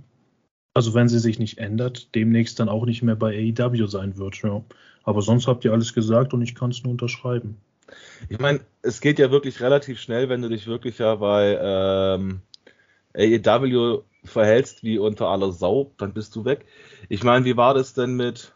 also 0.73 0.93
wenn 0.93 1.07
sie 1.07 1.19
sich 1.19 1.39
nicht 1.39 1.57
ändert, 1.57 2.13
demnächst 2.15 2.59
dann 2.59 2.69
auch 2.69 2.85
nicht 2.85 3.01
mehr 3.01 3.15
bei 3.15 3.53
AEW 3.57 3.87
sein 3.87 4.17
wird. 4.17 4.41
Ja. 4.43 4.63
Aber 5.03 5.21
sonst 5.21 5.47
habt 5.47 5.65
ihr 5.65 5.71
alles 5.71 5.93
gesagt 5.93 6.33
und 6.33 6.41
ich 6.41 6.55
kann 6.55 6.71
es 6.71 6.83
nur 6.83 6.91
unterschreiben. 6.91 7.57
Ich 8.29 8.39
meine, 8.39 8.61
es 8.81 9.01
geht 9.01 9.19
ja 9.19 9.31
wirklich 9.31 9.61
relativ 9.61 9.99
schnell, 9.99 10.29
wenn 10.29 10.41
du 10.41 10.49
dich 10.49 10.67
wirklich 10.67 10.97
ja 10.97 11.15
bei 11.15 11.57
ähm, 11.61 12.41
AEW 13.13 14.03
verhältst 14.23 14.83
wie 14.83 14.99
unter 14.99 15.27
aller 15.27 15.51
Sau, 15.51 15.91
dann 15.97 16.13
bist 16.13 16.35
du 16.35 16.45
weg. 16.45 16.65
Ich 17.09 17.23
meine, 17.23 17.45
wie 17.45 17.57
war 17.57 17.73
das 17.73 17.93
denn 17.93 18.15
mit 18.15 18.53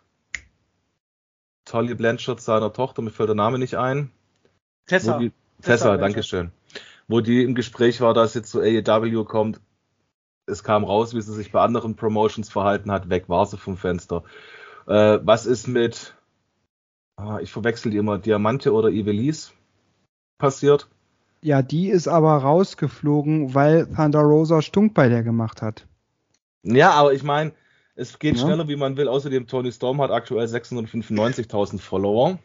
Tolly 1.65 1.96
Blanchard 1.96 2.42
seiner 2.42 2.72
Tochter? 2.72 3.01
Mir 3.01 3.12
fällt 3.12 3.30
der 3.30 3.36
Name 3.36 3.60
nicht 3.60 3.75
ein. 3.75 4.12
Tessa. 4.86 5.18
Die, 5.18 5.32
Tessa, 5.62 5.72
Tessa 5.72 5.98
danke 5.98 6.24
schön. 6.24 6.51
Wo 7.08 7.22
die 7.22 7.44
im 7.44 7.56
Gespräch 7.56 8.01
war, 8.01 8.13
dass 8.13 8.34
jetzt 8.34 8.51
zu 8.51 8.62
AEW 8.62 9.24
kommt. 9.25 9.60
Es 10.48 10.63
kam 10.63 10.84
raus, 10.84 11.15
wie 11.15 11.22
sie 11.22 11.34
sich 11.34 11.51
bei 11.51 11.62
anderen 11.62 11.96
Promotions 11.96 12.51
verhalten 12.51 12.92
hat. 12.92 13.10
Weg 13.10 13.30
war 13.30 13.46
sie 13.48 13.58
vom 13.58 13.77
Fenster. 13.77 14.24
Äh, 14.88 15.20
was 15.24 15.48
ist 15.48 15.68
mit 15.68 16.14
ah, 17.17 17.39
ich 17.39 17.51
verwechsel 17.51 17.91
die 17.91 17.98
immer, 17.98 18.17
Diamante 18.17 18.74
oder 18.74 18.89
Ivelisse 18.89 19.51
passiert. 20.38 20.89
Ja, 21.41 21.62
die 21.62 21.89
ist 21.89 22.07
aber 22.07 22.38
rausgeflogen, 22.38 23.53
weil 23.53 23.88
Thunder 23.88 24.22
Rosa 24.22 24.62
Stunk 24.62 24.93
bei 24.93 25.10
der 25.10 25.24
gemacht 25.24 25.62
hat. 25.62 25.86
Ja, 26.63 26.91
aber 26.91 27.13
ich 27.13 27.24
meine, 27.24 27.53
es 27.95 28.17
geht 28.19 28.36
ja. 28.38 28.41
schneller, 28.41 28.67
wie 28.67 28.75
man 28.75 28.98
will. 28.98 29.07
Außerdem, 29.07 29.48
Tony 29.48 29.72
Storm 29.72 30.01
hat 30.01 30.12
aktuell 30.12 30.48
695.000 30.48 31.79
Follower. 31.79 32.39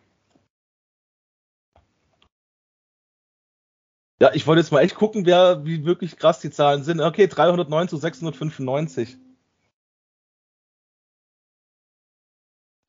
Ja, 4.20 4.32
ich 4.34 4.46
wollte 4.46 4.60
jetzt 4.60 4.70
mal 4.70 4.82
echt 4.82 4.96
gucken, 4.96 5.24
wer, 5.24 5.64
wie 5.64 5.86
wirklich 5.86 6.18
krass 6.18 6.40
die 6.40 6.50
Zahlen 6.50 6.84
sind. 6.84 7.00
Okay, 7.00 7.26
309 7.26 7.88
zu 7.88 7.96
695. 7.96 9.16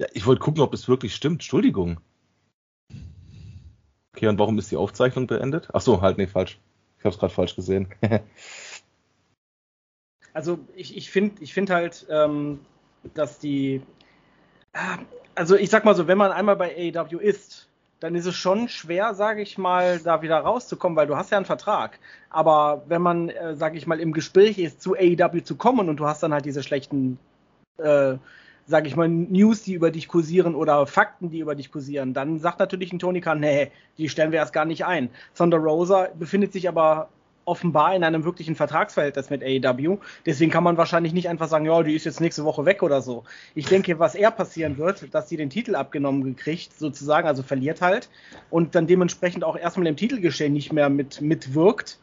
Ja, 0.01 0.07
ich 0.13 0.25
wollte 0.25 0.41
gucken, 0.41 0.63
ob 0.63 0.73
es 0.73 0.87
wirklich 0.87 1.13
stimmt. 1.13 1.35
Entschuldigung. 1.35 1.99
Okay, 4.15 4.27
und 4.27 4.39
warum 4.39 4.57
ist 4.57 4.71
die 4.71 4.75
Aufzeichnung 4.75 5.27
beendet? 5.27 5.69
Ach 5.73 5.81
so, 5.81 6.01
halt, 6.01 6.17
nee, 6.17 6.25
falsch. 6.25 6.59
Ich 6.97 7.05
habe 7.05 7.13
es 7.13 7.19
gerade 7.19 7.31
falsch 7.31 7.55
gesehen. 7.55 7.87
also 10.33 10.57
ich, 10.75 10.97
ich 10.97 11.11
finde 11.11 11.43
ich 11.43 11.53
find 11.53 11.69
halt, 11.69 12.07
ähm, 12.09 12.61
dass 13.13 13.37
die, 13.37 13.83
also 15.35 15.55
ich 15.55 15.69
sag 15.69 15.85
mal 15.85 15.93
so, 15.93 16.07
wenn 16.07 16.17
man 16.17 16.31
einmal 16.31 16.55
bei 16.55 16.75
AEW 16.75 17.19
ist, 17.19 17.69
dann 17.99 18.15
ist 18.15 18.25
es 18.25 18.35
schon 18.35 18.69
schwer, 18.69 19.13
sage 19.13 19.43
ich 19.43 19.59
mal, 19.59 19.99
da 19.99 20.23
wieder 20.23 20.39
rauszukommen, 20.39 20.95
weil 20.95 21.05
du 21.05 21.15
hast 21.15 21.29
ja 21.29 21.37
einen 21.37 21.45
Vertrag. 21.45 21.99
Aber 22.31 22.85
wenn 22.87 23.03
man, 23.03 23.29
äh, 23.29 23.55
sage 23.55 23.77
ich 23.77 23.85
mal, 23.85 23.99
im 23.99 24.13
Gespräch 24.13 24.57
ist, 24.57 24.81
zu 24.81 24.95
AEW 24.95 25.43
zu 25.43 25.57
kommen 25.57 25.89
und 25.89 25.97
du 25.97 26.07
hast 26.07 26.23
dann 26.23 26.33
halt 26.33 26.45
diese 26.45 26.63
schlechten 26.63 27.19
äh, 27.77 28.17
sage 28.67 28.87
ich 28.87 28.95
mal, 28.95 29.09
News, 29.09 29.63
die 29.63 29.73
über 29.73 29.91
dich 29.91 30.07
kursieren 30.07 30.55
oder 30.55 30.85
Fakten, 30.87 31.29
die 31.29 31.39
über 31.39 31.55
dich 31.55 31.71
kursieren, 31.71 32.13
dann 32.13 32.39
sagt 32.39 32.59
natürlich 32.59 32.93
ein 32.93 32.99
Tony 32.99 33.21
Khan, 33.21 33.39
nee, 33.39 33.71
die 33.97 34.09
stellen 34.09 34.31
wir 34.31 34.39
erst 34.39 34.53
gar 34.53 34.65
nicht 34.65 34.85
ein. 34.85 35.09
Thunder 35.35 35.57
Rosa 35.57 36.09
befindet 36.17 36.53
sich 36.53 36.67
aber 36.67 37.09
offenbar 37.45 37.95
in 37.95 38.03
einem 38.03 38.23
wirklichen 38.23 38.55
Vertragsverhältnis 38.55 39.29
mit 39.29 39.43
AEW. 39.43 39.97
Deswegen 40.25 40.51
kann 40.51 40.63
man 40.63 40.77
wahrscheinlich 40.77 41.13
nicht 41.13 41.27
einfach 41.27 41.47
sagen, 41.47 41.65
ja, 41.65 41.81
die 41.83 41.95
ist 41.95 42.05
jetzt 42.05 42.21
nächste 42.21 42.43
Woche 42.43 42.65
weg 42.65 42.83
oder 42.83 43.01
so. 43.01 43.23
Ich 43.55 43.65
denke, 43.65 43.99
was 43.99 44.15
eher 44.15 44.31
passieren 44.31 44.77
wird, 44.77 45.13
dass 45.13 45.29
sie 45.29 45.37
den 45.37 45.49
Titel 45.49 45.75
abgenommen 45.75 46.23
gekriegt, 46.23 46.77
sozusagen, 46.77 47.27
also 47.27 47.43
verliert 47.43 47.81
halt 47.81 48.09
und 48.49 48.75
dann 48.75 48.87
dementsprechend 48.87 49.43
auch 49.43 49.57
erstmal 49.57 49.87
im 49.87 49.95
Titelgeschehen 49.95 50.53
nicht 50.53 50.71
mehr 50.71 50.89
mit 50.89 51.21
mitwirkt 51.21 51.97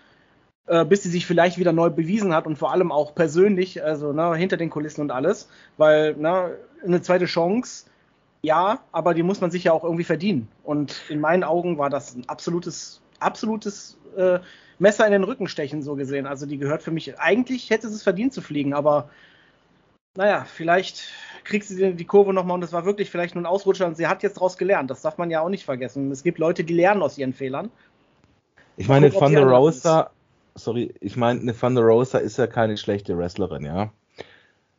äh, 0.69 0.85
bis 0.85 1.03
sie 1.03 1.11
sich 1.11 1.27
vielleicht 1.27 1.59
wieder 1.59 1.73
neu 1.73 1.91
bewiesen 1.91 2.35
hat 2.35 2.47
und 2.47 2.57
vor 2.57 2.73
allem 2.73 2.93
auch 2.93 3.15
persönlich, 3.15 3.83
also 3.83 4.13
ne, 4.13 4.35
hinter 4.35 4.57
den 4.57 4.71
Kulissen 4.71 5.01
und 5.01 5.11
alles, 5.11 5.49
weil 5.77 6.15
ne, 6.17 6.57
eine 6.85 7.01
zweite 7.03 7.27
Chance, 7.27 7.87
ja, 8.43 8.81
aber 8.93 9.15
die 9.15 9.23
muss 9.23 9.41
man 9.41 9.51
sich 9.51 9.65
ja 9.65 9.73
auch 9.73 9.85
irgendwie 9.85 10.05
verdienen. 10.05 10.49
Und 10.63 11.03
in 11.09 11.21
meinen 11.21 11.43
Augen 11.43 11.79
war 11.79 11.91
das 11.91 12.15
ein 12.15 12.29
absolutes, 12.29 13.01
absolutes 13.19 13.99
äh, 14.17 14.39
Messer 14.79 15.07
in 15.07 15.13
den 15.13 15.25
Rücken 15.25 15.49
stechen, 15.49 15.83
so 15.83 15.97
gesehen. 15.97 16.27
Also 16.27 16.47
die 16.47 16.59
gehört 16.59 16.83
für 16.83 16.91
mich, 16.91 17.19
eigentlich 17.19 17.71
hätte 17.71 17.89
sie 17.89 17.95
es 17.95 18.03
verdient 18.03 18.33
zu 18.33 18.43
fliegen, 18.43 18.75
aber 18.75 19.11
naja, 20.17 20.45
vielleicht 20.45 21.05
kriegt 21.45 21.65
sie 21.65 21.95
die 21.95 22.05
Kurve 22.05 22.33
nochmal 22.35 22.57
und 22.57 22.65
es 22.65 22.73
war 22.73 22.85
wirklich 22.85 23.11
vielleicht 23.11 23.35
nur 23.35 23.43
ein 23.43 23.47
Ausrutscher 23.47 23.87
und 23.87 23.97
sie 23.97 24.07
hat 24.07 24.23
jetzt 24.23 24.37
daraus 24.37 24.57
gelernt. 24.59 24.91
Das 24.91 25.03
darf 25.03 25.17
man 25.17 25.31
ja 25.31 25.41
auch 25.41 25.49
nicht 25.49 25.65
vergessen. 25.65 26.11
Es 26.11 26.23
gibt 26.23 26.39
Leute, 26.39 26.65
die 26.65 26.75
lernen 26.75 27.03
aus 27.03 27.17
ihren 27.19 27.33
Fehlern. 27.33 27.71
Ich 28.77 28.89
meine, 28.89 29.11
Thunder 29.11 29.45
Rosa 29.45 30.11
sorry, 30.59 30.95
ich 31.01 31.17
meine, 31.17 31.41
eine 31.41 31.57
Thunder 31.57 31.83
Rosa 31.83 32.19
ist 32.19 32.39
ja 32.39 32.47
keine 32.47 32.77
schlechte 32.77 33.17
Wrestlerin, 33.17 33.65
ja. 33.65 33.93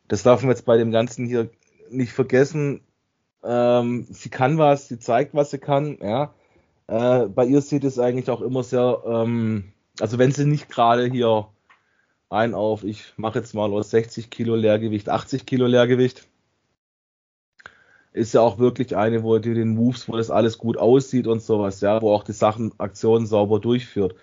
Das 0.08 0.22
darf 0.22 0.42
man 0.42 0.50
jetzt 0.50 0.64
bei 0.64 0.76
dem 0.76 0.90
Ganzen 0.90 1.26
hier 1.26 1.50
nicht 1.90 2.12
vergessen. 2.12 2.80
Ähm, 3.42 4.06
sie 4.10 4.28
kann 4.28 4.58
was, 4.58 4.88
sie 4.88 4.98
zeigt, 4.98 5.34
was 5.34 5.50
sie 5.50 5.58
kann, 5.58 5.98
ja. 6.02 6.34
Äh, 6.86 7.28
bei 7.28 7.46
ihr 7.46 7.60
sieht 7.62 7.84
es 7.84 7.98
eigentlich 7.98 8.30
auch 8.30 8.40
immer 8.40 8.62
sehr, 8.64 9.02
ähm, 9.06 9.72
also 10.00 10.18
wenn 10.18 10.32
sie 10.32 10.44
nicht 10.44 10.68
gerade 10.68 11.06
hier 11.06 11.48
ein 12.28 12.54
auf, 12.54 12.84
ich 12.84 13.12
mache 13.16 13.38
jetzt 13.38 13.54
mal 13.54 13.72
aus 13.72 13.90
60 13.90 14.30
Kilo 14.30 14.56
Leergewicht, 14.56 15.08
80 15.08 15.46
Kilo 15.46 15.66
Leergewicht, 15.66 16.26
ist 18.12 18.34
ja 18.34 18.40
auch 18.40 18.58
wirklich 18.58 18.96
eine, 18.96 19.22
wo 19.22 19.38
die 19.38 19.54
den 19.54 19.74
Moves, 19.74 20.08
wo 20.08 20.16
das 20.16 20.30
alles 20.30 20.58
gut 20.58 20.76
aussieht 20.78 21.26
und 21.26 21.42
sowas, 21.42 21.80
ja, 21.80 22.02
wo 22.02 22.12
auch 22.12 22.24
die 22.24 22.32
Sachen, 22.32 22.72
Aktionen 22.78 23.26
sauber 23.26 23.60
durchführt. 23.60 24.16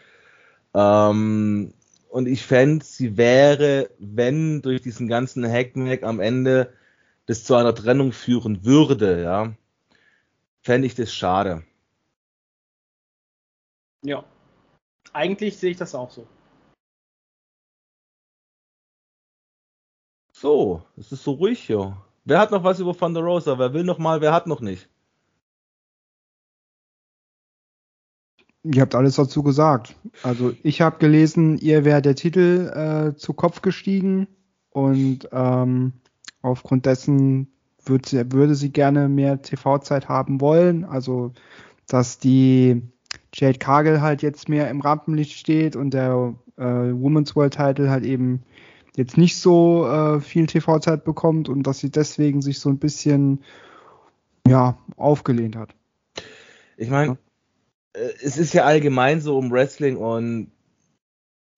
Ähm, 0.78 1.74
und 2.10 2.28
ich 2.28 2.46
fände, 2.46 2.86
sie 2.86 3.18
wäre, 3.18 3.90
wenn 3.98 4.62
durch 4.62 4.82
diesen 4.84 5.08
ganzen 5.08 5.44
Hackmack 5.44 6.04
am 6.04 6.20
Ende 6.20 6.72
das 7.26 7.44
zu 7.44 7.56
einer 7.56 7.74
Trennung 7.74 8.12
führen 8.12 8.64
würde, 8.64 9.24
ja, 9.24 9.56
fände 10.62 10.86
ich 10.86 10.94
das 10.94 11.12
schade. 11.12 11.64
Ja. 14.04 14.24
Eigentlich 15.14 15.58
sehe 15.58 15.72
ich 15.72 15.78
das 15.78 15.96
auch 15.96 16.12
so. 16.12 16.28
So, 20.32 20.84
es 20.96 21.12
ist 21.12 21.24
so 21.24 21.32
ruhig 21.32 21.60
hier. 21.60 21.98
Wer 22.24 22.40
hat 22.40 22.52
noch 22.52 22.64
was 22.64 22.80
über 22.80 22.96
Thunder 22.96 23.22
Rosa? 23.22 23.58
Wer 23.58 23.74
will 23.74 23.84
noch 23.84 23.98
mal? 23.98 24.22
Wer 24.22 24.32
hat 24.32 24.46
noch 24.46 24.62
nicht? 24.62 24.88
Ihr 28.74 28.82
habt 28.82 28.96
alles 28.96 29.16
dazu 29.16 29.44
gesagt. 29.44 29.96
Also 30.24 30.54
ich 30.64 30.82
habe 30.82 30.98
gelesen, 31.00 31.58
ihr 31.58 31.86
wäre 31.86 32.02
der 32.02 32.16
Titel 32.16 32.72
äh, 33.14 33.16
zu 33.18 33.34
Kopf 33.34 33.62
gestiegen 33.62 34.28
und 34.72 35.30
ähm, 35.32 35.94
aufgrund 36.42 36.86
dessen 36.86 37.48
würd, 37.86 38.12
würde 38.34 38.56
sie 38.56 38.72
gerne 38.72 39.10
mehr 39.10 39.42
TV-Zeit 39.42 40.10
haben 40.10 40.42
wollen. 40.42 40.86
Also 40.86 41.34
dass 41.88 42.20
die 42.20 42.82
Jade 43.34 43.60
Cargill 43.60 44.02
halt 44.02 44.22
jetzt 44.22 44.50
mehr 44.50 44.70
im 44.70 44.82
Rampenlicht 44.82 45.38
steht 45.38 45.76
und 45.76 45.94
der 45.94 46.36
äh, 46.58 46.64
Women's 46.64 47.36
World 47.36 47.54
Title 47.54 47.90
halt 47.90 48.04
eben 48.04 48.44
jetzt 48.96 49.18
nicht 49.18 49.38
so 49.38 49.88
äh, 49.88 50.20
viel 50.20 50.48
TV-Zeit 50.48 51.04
bekommt 51.04 51.50
und 51.50 51.64
dass 51.64 51.80
sie 51.80 51.92
deswegen 51.92 52.42
sich 52.42 52.60
so 52.60 52.70
ein 52.70 52.80
bisschen 52.80 53.44
ja 54.48 54.78
aufgelehnt 54.98 55.56
hat. 55.56 55.76
Ich 56.78 56.90
meine, 56.90 57.18
es 58.22 58.38
ist 58.38 58.54
ja 58.54 58.64
allgemein 58.66 59.22
so 59.22 59.38
um 59.38 59.52
Wrestling 59.52 59.98
und 59.98 60.52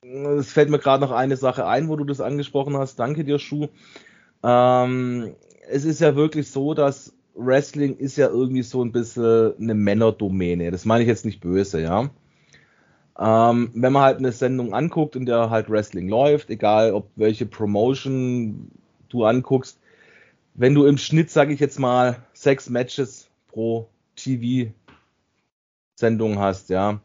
es 0.02 0.52
fällt 0.52 0.70
mir 0.70 0.80
gerade 0.80 1.02
noch 1.04 1.12
eine 1.12 1.38
Sache 1.38 1.66
ein, 1.66 1.90
wo 1.90 1.96
du 1.96 2.04
das 2.04 2.22
angesprochen 2.22 2.78
hast. 2.78 3.00
Danke 3.00 3.24
dir, 3.24 3.40
Schuh. 3.40 3.68
Ähm, 4.44 5.36
es 5.70 5.86
ist 5.86 6.02
ja 6.02 6.16
wirklich 6.16 6.50
so, 6.50 6.74
dass 6.74 7.14
Wrestling 7.36 7.98
ist 7.98 8.18
ja 8.18 8.28
irgendwie 8.28 8.64
so 8.64 8.84
ein 8.84 8.92
bisschen 8.92 9.54
eine 9.60 9.76
Männerdomäne. 9.76 10.72
Das 10.72 10.86
meine 10.86 11.04
ich 11.04 11.08
jetzt 11.08 11.26
nicht 11.26 11.42
böse, 11.42 11.82
ja. 11.82 12.10
Ähm, 13.20 13.72
wenn 13.74 13.94
man 13.94 14.04
halt 14.04 14.20
eine 14.20 14.32
Sendung 14.32 14.74
anguckt, 14.74 15.16
in 15.16 15.26
der 15.26 15.50
halt 15.50 15.70
Wrestling 15.70 16.08
läuft, 16.08 16.50
egal 16.50 16.94
ob 16.94 17.10
welche 17.16 17.46
Promotion 17.46 18.72
du 19.10 19.26
anguckst, 19.26 19.80
wenn 20.54 20.74
du 20.74 20.86
im 20.86 20.98
Schnitt, 20.98 21.30
sage 21.30 21.54
ich 21.54 21.60
jetzt 21.60 21.80
mal, 21.80 22.18
sechs 22.34 22.70
Matches 22.70 23.30
pro 23.48 23.90
TV-Sendung 26.00 26.40
hast, 26.40 26.70
ja, 26.70 27.00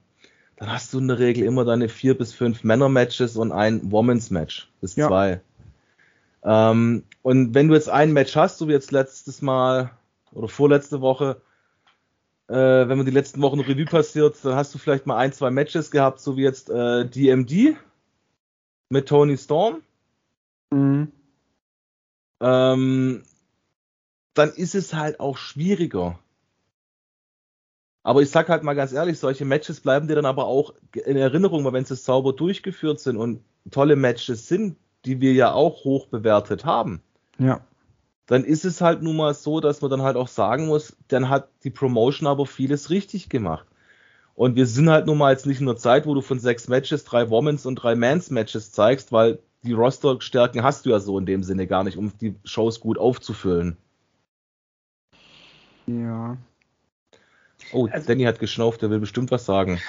dann 0.57 0.73
hast 0.73 0.93
du 0.93 0.99
in 0.99 1.09
der 1.09 1.19
Regel 1.19 1.45
immer 1.45 1.65
deine 1.65 1.89
vier 1.89 2.17
bis 2.17 2.33
fünf 2.33 2.65
Männer-Matches 2.65 3.37
und 3.37 3.53
ein 3.53 3.91
Women's-Match 3.91 4.71
bis 4.81 4.97
ja. 4.97 5.09
zwei. 5.09 5.41
Ähm, 6.45 7.05
und 7.23 7.55
wenn 7.55 7.69
du 7.69 7.75
jetzt 7.75 7.89
ein 7.89 8.13
Match 8.13 8.37
hast, 8.37 8.59
so 8.59 8.69
wie 8.69 8.73
jetzt 8.73 8.93
letztes 8.93 9.43
Mal 9.43 9.91
oder 10.33 10.49
vorletzte 10.49 11.01
Woche, 11.01 11.41
äh, 12.49 12.55
wenn 12.55 12.97
man 12.97 13.07
die 13.07 13.13
letzten 13.13 13.41
Wochen 13.43 13.61
Revue 13.61 13.87
passiert, 13.87 14.37
dann 14.43 14.55
hast 14.55 14.75
du 14.75 14.79
vielleicht 14.79 15.07
mal 15.07 15.17
ein, 15.17 15.33
zwei 15.33 15.51
Matches 15.51 15.91
gehabt, 15.91 16.21
so 16.21 16.37
wie 16.37 16.43
jetzt 16.43 16.71
äh, 16.71 17.07
DMD 17.09 17.77
mit 18.91 19.09
Tony 19.09 19.37
Storm. 19.37 19.83
Mhm. 20.71 21.11
Ähm, 22.41 23.23
dann 24.35 24.51
ist 24.51 24.75
es 24.75 24.93
halt 24.93 25.21
auch 25.21 25.39
schwieriger. 25.39 26.19
Aber 28.05 28.23
ich 28.23 28.31
sag 28.31 28.49
halt 28.49 28.63
mal 28.63 28.75
ganz 28.75 28.93
ehrlich, 28.93 29.19
solche 29.19 29.45
Matches 29.45 29.81
bleiben 29.81 30.07
dir 30.07 30.15
dann 30.15 30.27
aber 30.27 30.47
auch 30.47 30.75
in 30.93 31.17
Erinnerung, 31.17 31.65
weil 31.65 31.73
wenn 31.73 31.85
sie 31.85 31.97
sauber 31.97 32.33
durchgeführt 32.33 33.01
sind 33.01 33.17
und 33.17 33.41
tolle 33.73 33.97
Matches 33.97 34.47
sind, 34.47 34.77
die 35.05 35.21
wir 35.21 35.33
ja 35.33 35.53
auch 35.53 35.83
hoch 35.85 36.07
bewertet 36.07 36.65
haben. 36.65 37.03
Ja 37.39 37.61
dann 38.27 38.45
ist 38.45 38.65
es 38.65 38.81
halt 38.81 39.03
nun 39.03 39.17
mal 39.17 39.35
so, 39.35 39.61
dass 39.61 39.81
man 39.83 39.91
dann 39.91 40.03
halt 40.03 40.17
auch 40.17 40.29
sagen 40.29 40.67
muss, 40.67 40.97
dann 41.09 41.29
hat 41.29 41.49
die 41.63 41.71
Promotion 41.71 42.27
aber 42.27 42.47
vieles 42.47 42.91
richtig 42.91 43.29
gemacht. 43.29 43.67
Und 44.35 44.57
wir 44.57 44.67
sind 44.67 44.91
halt 44.91 45.07
nun 45.07 45.19
mal 45.19 45.33
jetzt 45.33 45.47
nicht 45.47 45.61
in 45.61 45.67
der 45.67 45.77
Zeit, 45.77 46.07
wo 46.07 46.15
du 46.15 46.21
von 46.21 46.41
sechs 46.41 46.67
Matches 46.69 47.05
drei 47.05 47.31
Women's 47.31 47.67
und 47.67 47.77
drei 47.77 47.95
Men's 47.95 48.31
Matches 48.31 48.73
zeigst, 48.73 49.13
weil 49.13 49.39
die 49.63 49.73
Roster-Stärken 49.73 50.63
hast 50.63 50.87
du 50.87 50.91
ja 50.91 51.01
so 51.01 51.19
in 51.19 51.27
dem 51.27 51.43
Sinne 51.43 51.67
gar 51.67 51.85
nicht, 51.85 51.97
um 51.97 52.13
die 52.19 52.35
Shows 52.45 52.81
gut 52.81 52.99
aufzufüllen. 52.99 53.77
Ja. 55.87 56.37
Oh, 57.73 57.89
also, 57.91 58.07
Danny 58.07 58.25
hat 58.25 58.39
geschnauft, 58.39 58.83
der 58.83 58.91
will 58.91 59.01
bestimmt 59.01 59.31
was 59.31 59.45
sagen. 59.45 59.81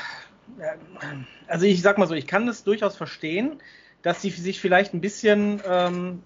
Also 1.48 1.66
ich 1.66 1.82
sag 1.82 1.98
mal 1.98 2.08
so, 2.08 2.16
ich 2.16 2.28
kann 2.28 2.46
das 2.46 2.64
durchaus 2.64 2.96
verstehen, 2.96 3.62
dass 4.02 4.22
sie 4.22 4.30
sich 4.30 4.60
vielleicht 4.60 4.94
ein 4.94 5.02
bisschen 5.02 5.62
ähm, 5.68 6.24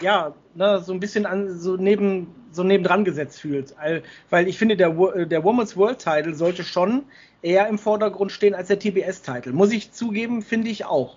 ja, 0.00 0.34
ne, 0.54 0.80
so 0.80 0.92
ein 0.92 1.00
bisschen 1.00 1.26
an, 1.26 1.58
so 1.58 1.76
neben, 1.76 2.34
so 2.50 2.62
nebendran 2.62 3.04
gesetzt 3.04 3.40
fühlt. 3.40 3.74
Weil 4.30 4.48
ich 4.48 4.58
finde, 4.58 4.76
der, 4.76 4.90
der 5.26 5.44
Women's 5.44 5.76
World 5.76 5.98
Title 5.98 6.34
sollte 6.34 6.64
schon 6.64 7.04
eher 7.42 7.68
im 7.68 7.78
Vordergrund 7.78 8.32
stehen 8.32 8.54
als 8.54 8.68
der 8.68 8.78
TBS-Title. 8.78 9.52
Muss 9.52 9.72
ich 9.72 9.92
zugeben, 9.92 10.42
finde 10.42 10.68
ich 10.70 10.84
auch. 10.84 11.16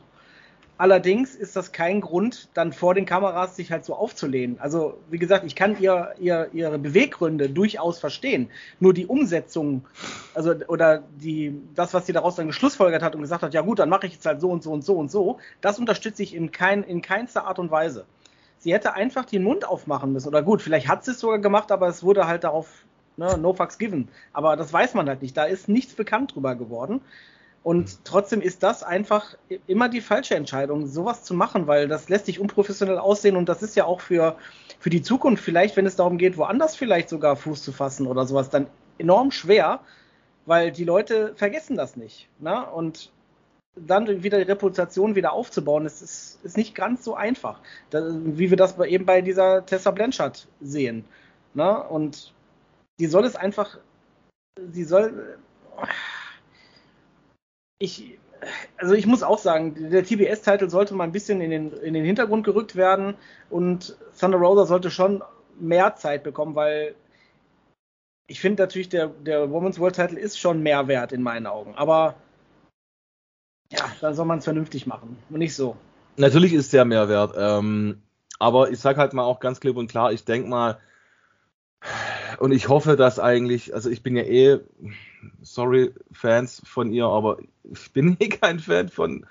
Allerdings 0.77 1.36
ist 1.36 1.55
das 1.55 1.71
kein 1.71 2.01
Grund, 2.01 2.49
dann 2.55 2.73
vor 2.73 2.95
den 2.95 3.05
Kameras 3.05 3.55
sich 3.55 3.71
halt 3.71 3.86
so 3.86 3.93
aufzulehnen. 3.95 4.59
Also, 4.59 4.97
wie 5.09 5.19
gesagt, 5.19 5.45
ich 5.45 5.55
kann 5.55 5.79
ihr, 5.79 6.15
ihr, 6.19 6.49
ihre 6.51 6.79
Beweggründe 6.79 7.49
durchaus 7.49 7.99
verstehen. 7.99 8.49
Nur 8.79 8.93
die 8.93 9.05
Umsetzung, 9.05 9.86
also, 10.33 10.55
oder 10.67 11.03
die, 11.21 11.62
das, 11.75 11.93
was 11.93 12.07
sie 12.07 12.13
daraus 12.13 12.36
dann 12.36 12.47
geschlussfolgert 12.47 13.03
hat 13.03 13.13
und 13.13 13.21
gesagt 13.21 13.43
hat, 13.43 13.53
ja 13.53 13.62
gut, 13.62 13.79
dann 13.79 13.89
mache 13.89 14.07
ich 14.07 14.13
jetzt 14.13 14.25
halt 14.25 14.41
so 14.41 14.49
und 14.49 14.63
so 14.63 14.71
und 14.71 14.83
so 14.83 14.95
und 14.95 15.12
so, 15.12 15.38
das 15.62 15.77
unterstütze 15.77 16.23
ich 16.23 16.33
in, 16.33 16.51
kein, 16.51 16.83
in 16.83 17.03
keinster 17.03 17.45
Art 17.45 17.59
und 17.59 17.69
Weise. 17.69 18.05
Sie 18.57 18.73
hätte 18.73 18.93
einfach 18.93 19.25
den 19.25 19.43
Mund 19.43 19.65
aufmachen 19.67 20.12
müssen. 20.12 20.29
Oder 20.29 20.41
gut, 20.41 20.62
vielleicht 20.62 20.88
hat 20.88 21.05
sie 21.05 21.12
es 21.12 21.19
sogar 21.19 21.39
gemacht, 21.39 21.71
aber 21.71 21.88
es 21.88 22.01
wurde 22.01 22.25
halt 22.25 22.45
darauf, 22.45 22.86
ne, 23.17 23.38
no 23.38 23.53
fucks 23.53 23.77
given. 23.77 24.07
Aber 24.31 24.55
das 24.55 24.73
weiß 24.73 24.95
man 24.95 25.07
halt 25.07 25.21
nicht. 25.21 25.38
Da 25.38 25.43
ist 25.43 25.69
nichts 25.69 25.93
bekannt 25.93 26.33
drüber 26.33 26.55
geworden. 26.55 27.01
Und 27.63 28.04
trotzdem 28.04 28.41
ist 28.41 28.62
das 28.62 28.84
einfach 28.84 29.36
immer 29.67 29.88
die 29.88 30.02
falsche 30.02 30.36
Entscheidung, 30.36 30.86
sowas 30.86 31.23
zu 31.23 31.34
machen, 31.34 31.65
weil 31.65 31.88
das 31.88 32.10
lässt 32.10 32.26
sich 32.26 32.39
unprofessionell 32.39 32.97
aussehen 32.97 33.38
und 33.38 33.47
das 33.47 33.63
ist 33.63 33.76
ja 33.78 33.86
auch 33.86 34.02
für, 34.02 34.36
für 34.80 34.89
die 34.89 35.02
Zukunft 35.02 35.43
vielleicht, 35.43 35.78
wenn 35.78 35.86
es 35.86 35.95
darum 35.95 36.17
geht, 36.17 36.38
woanders 36.38 36.76
vielleicht 36.76 37.08
sogar 37.08 37.38
Fuß 37.38 37.63
zu 37.63 37.71
fassen 37.71 38.06
oder 38.06 38.26
sowas, 38.26 38.49
dann 38.49 38.67
enorm 38.97 39.32
schwer, 39.32 39.80
weil 40.45 40.71
die 40.71 40.84
Leute 40.84 41.34
vergessen 41.36 41.78
das 41.78 41.95
nicht. 41.95 42.28
Ne? 42.39 42.69
Und 42.69 43.12
dann 43.76 44.23
wieder 44.23 44.38
die 44.38 44.52
Reputation 44.52 45.15
wieder 45.15 45.32
aufzubauen, 45.32 45.86
ist, 45.86 46.02
ist, 46.02 46.39
ist 46.43 46.58
nicht 46.58 46.76
ganz 46.76 47.04
so 47.04 47.15
einfach. 47.15 47.60
Da, 47.89 48.04
wie 48.12 48.49
wir 48.49 48.58
das 48.58 48.78
eben 48.80 49.06
bei 49.06 49.21
dieser 49.21 49.65
Tessa 49.65 49.91
Blanchard 49.91 50.47
sehen. 50.60 51.06
Ne? 51.54 51.82
Und 51.82 52.34
die 52.99 53.08
soll 53.08 53.23
es 53.23 53.38
einfach, 53.38 53.78
sie 54.71 54.84
soll, 54.84 55.38
ich, 57.83 58.17
also 58.77 58.93
ich 58.93 59.05
muss 59.05 59.23
auch 59.23 59.37
sagen, 59.37 59.89
der 59.91 60.05
TBS-Titel 60.05 60.69
sollte 60.69 60.93
mal 60.93 61.03
ein 61.03 61.11
bisschen 61.11 61.41
in 61.41 61.51
den, 61.51 61.71
in 61.73 61.93
den 61.93 62.05
Hintergrund 62.05 62.45
gerückt 62.45 62.77
werden 62.77 63.15
und 63.49 63.97
Thunder 64.17 64.37
Rosa 64.37 64.65
sollte 64.65 64.89
schon 64.89 65.21
mehr 65.59 65.95
Zeit 65.95 66.23
bekommen, 66.23 66.55
weil 66.55 66.95
ich 68.27 68.39
finde 68.39 68.63
natürlich, 68.63 68.87
der, 68.87 69.07
der 69.07 69.51
Women's 69.51 69.79
World 69.79 69.95
Title 69.95 70.17
ist 70.17 70.39
schon 70.39 70.63
mehr 70.63 70.87
wert 70.87 71.11
in 71.11 71.21
meinen 71.21 71.45
Augen. 71.45 71.75
Aber 71.75 72.15
ja, 73.69 73.91
dann 73.99 74.15
soll 74.15 74.25
man 74.25 74.37
es 74.37 74.45
vernünftig 74.45 74.87
machen 74.87 75.17
und 75.29 75.39
nicht 75.39 75.55
so. 75.55 75.75
Natürlich 76.15 76.53
ist 76.53 76.71
der 76.71 76.85
Mehrwert. 76.85 77.33
Ähm, 77.37 78.01
aber 78.39 78.71
ich 78.71 78.79
sage 78.79 78.99
halt 78.99 79.13
mal 79.13 79.23
auch 79.23 79.41
ganz 79.41 79.59
klipp 79.59 79.75
und 79.75 79.87
klar, 79.89 80.13
ich 80.13 80.23
denke 80.23 80.47
mal, 80.47 80.79
und 82.39 82.51
ich 82.51 82.69
hoffe, 82.69 82.95
dass 82.95 83.19
eigentlich, 83.19 83.73
also 83.73 83.89
ich 83.89 84.03
bin 84.03 84.15
ja 84.15 84.23
eh, 84.23 84.59
sorry, 85.41 85.93
Fans 86.11 86.61
von 86.65 86.91
ihr, 86.91 87.05
aber 87.05 87.37
ich 87.63 87.91
bin 87.91 88.17
eh 88.19 88.29
kein 88.29 88.59
Fan 88.59 88.89
von 88.89 89.25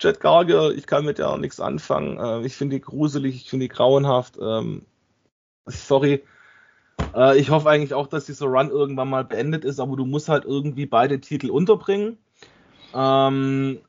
Jet 0.00 0.20
Garger. 0.20 0.72
Ich 0.72 0.86
kann 0.86 1.04
mit 1.04 1.18
der 1.18 1.36
nichts 1.38 1.60
anfangen. 1.60 2.18
Äh, 2.18 2.46
ich 2.46 2.56
finde 2.56 2.76
die 2.76 2.82
gruselig, 2.82 3.36
ich 3.36 3.50
finde 3.50 3.64
die 3.64 3.74
grauenhaft. 3.74 4.38
Ähm, 4.40 4.82
sorry. 5.66 6.22
Äh, 7.14 7.38
ich 7.38 7.50
hoffe 7.50 7.68
eigentlich 7.70 7.94
auch, 7.94 8.06
dass 8.06 8.26
dieser 8.26 8.46
Run 8.46 8.70
irgendwann 8.70 9.10
mal 9.10 9.24
beendet 9.24 9.64
ist, 9.64 9.80
aber 9.80 9.96
du 9.96 10.04
musst 10.04 10.28
halt 10.28 10.44
irgendwie 10.44 10.86
beide 10.86 11.20
Titel 11.20 11.50
unterbringen. 11.50 12.18
Ähm, 12.94 13.80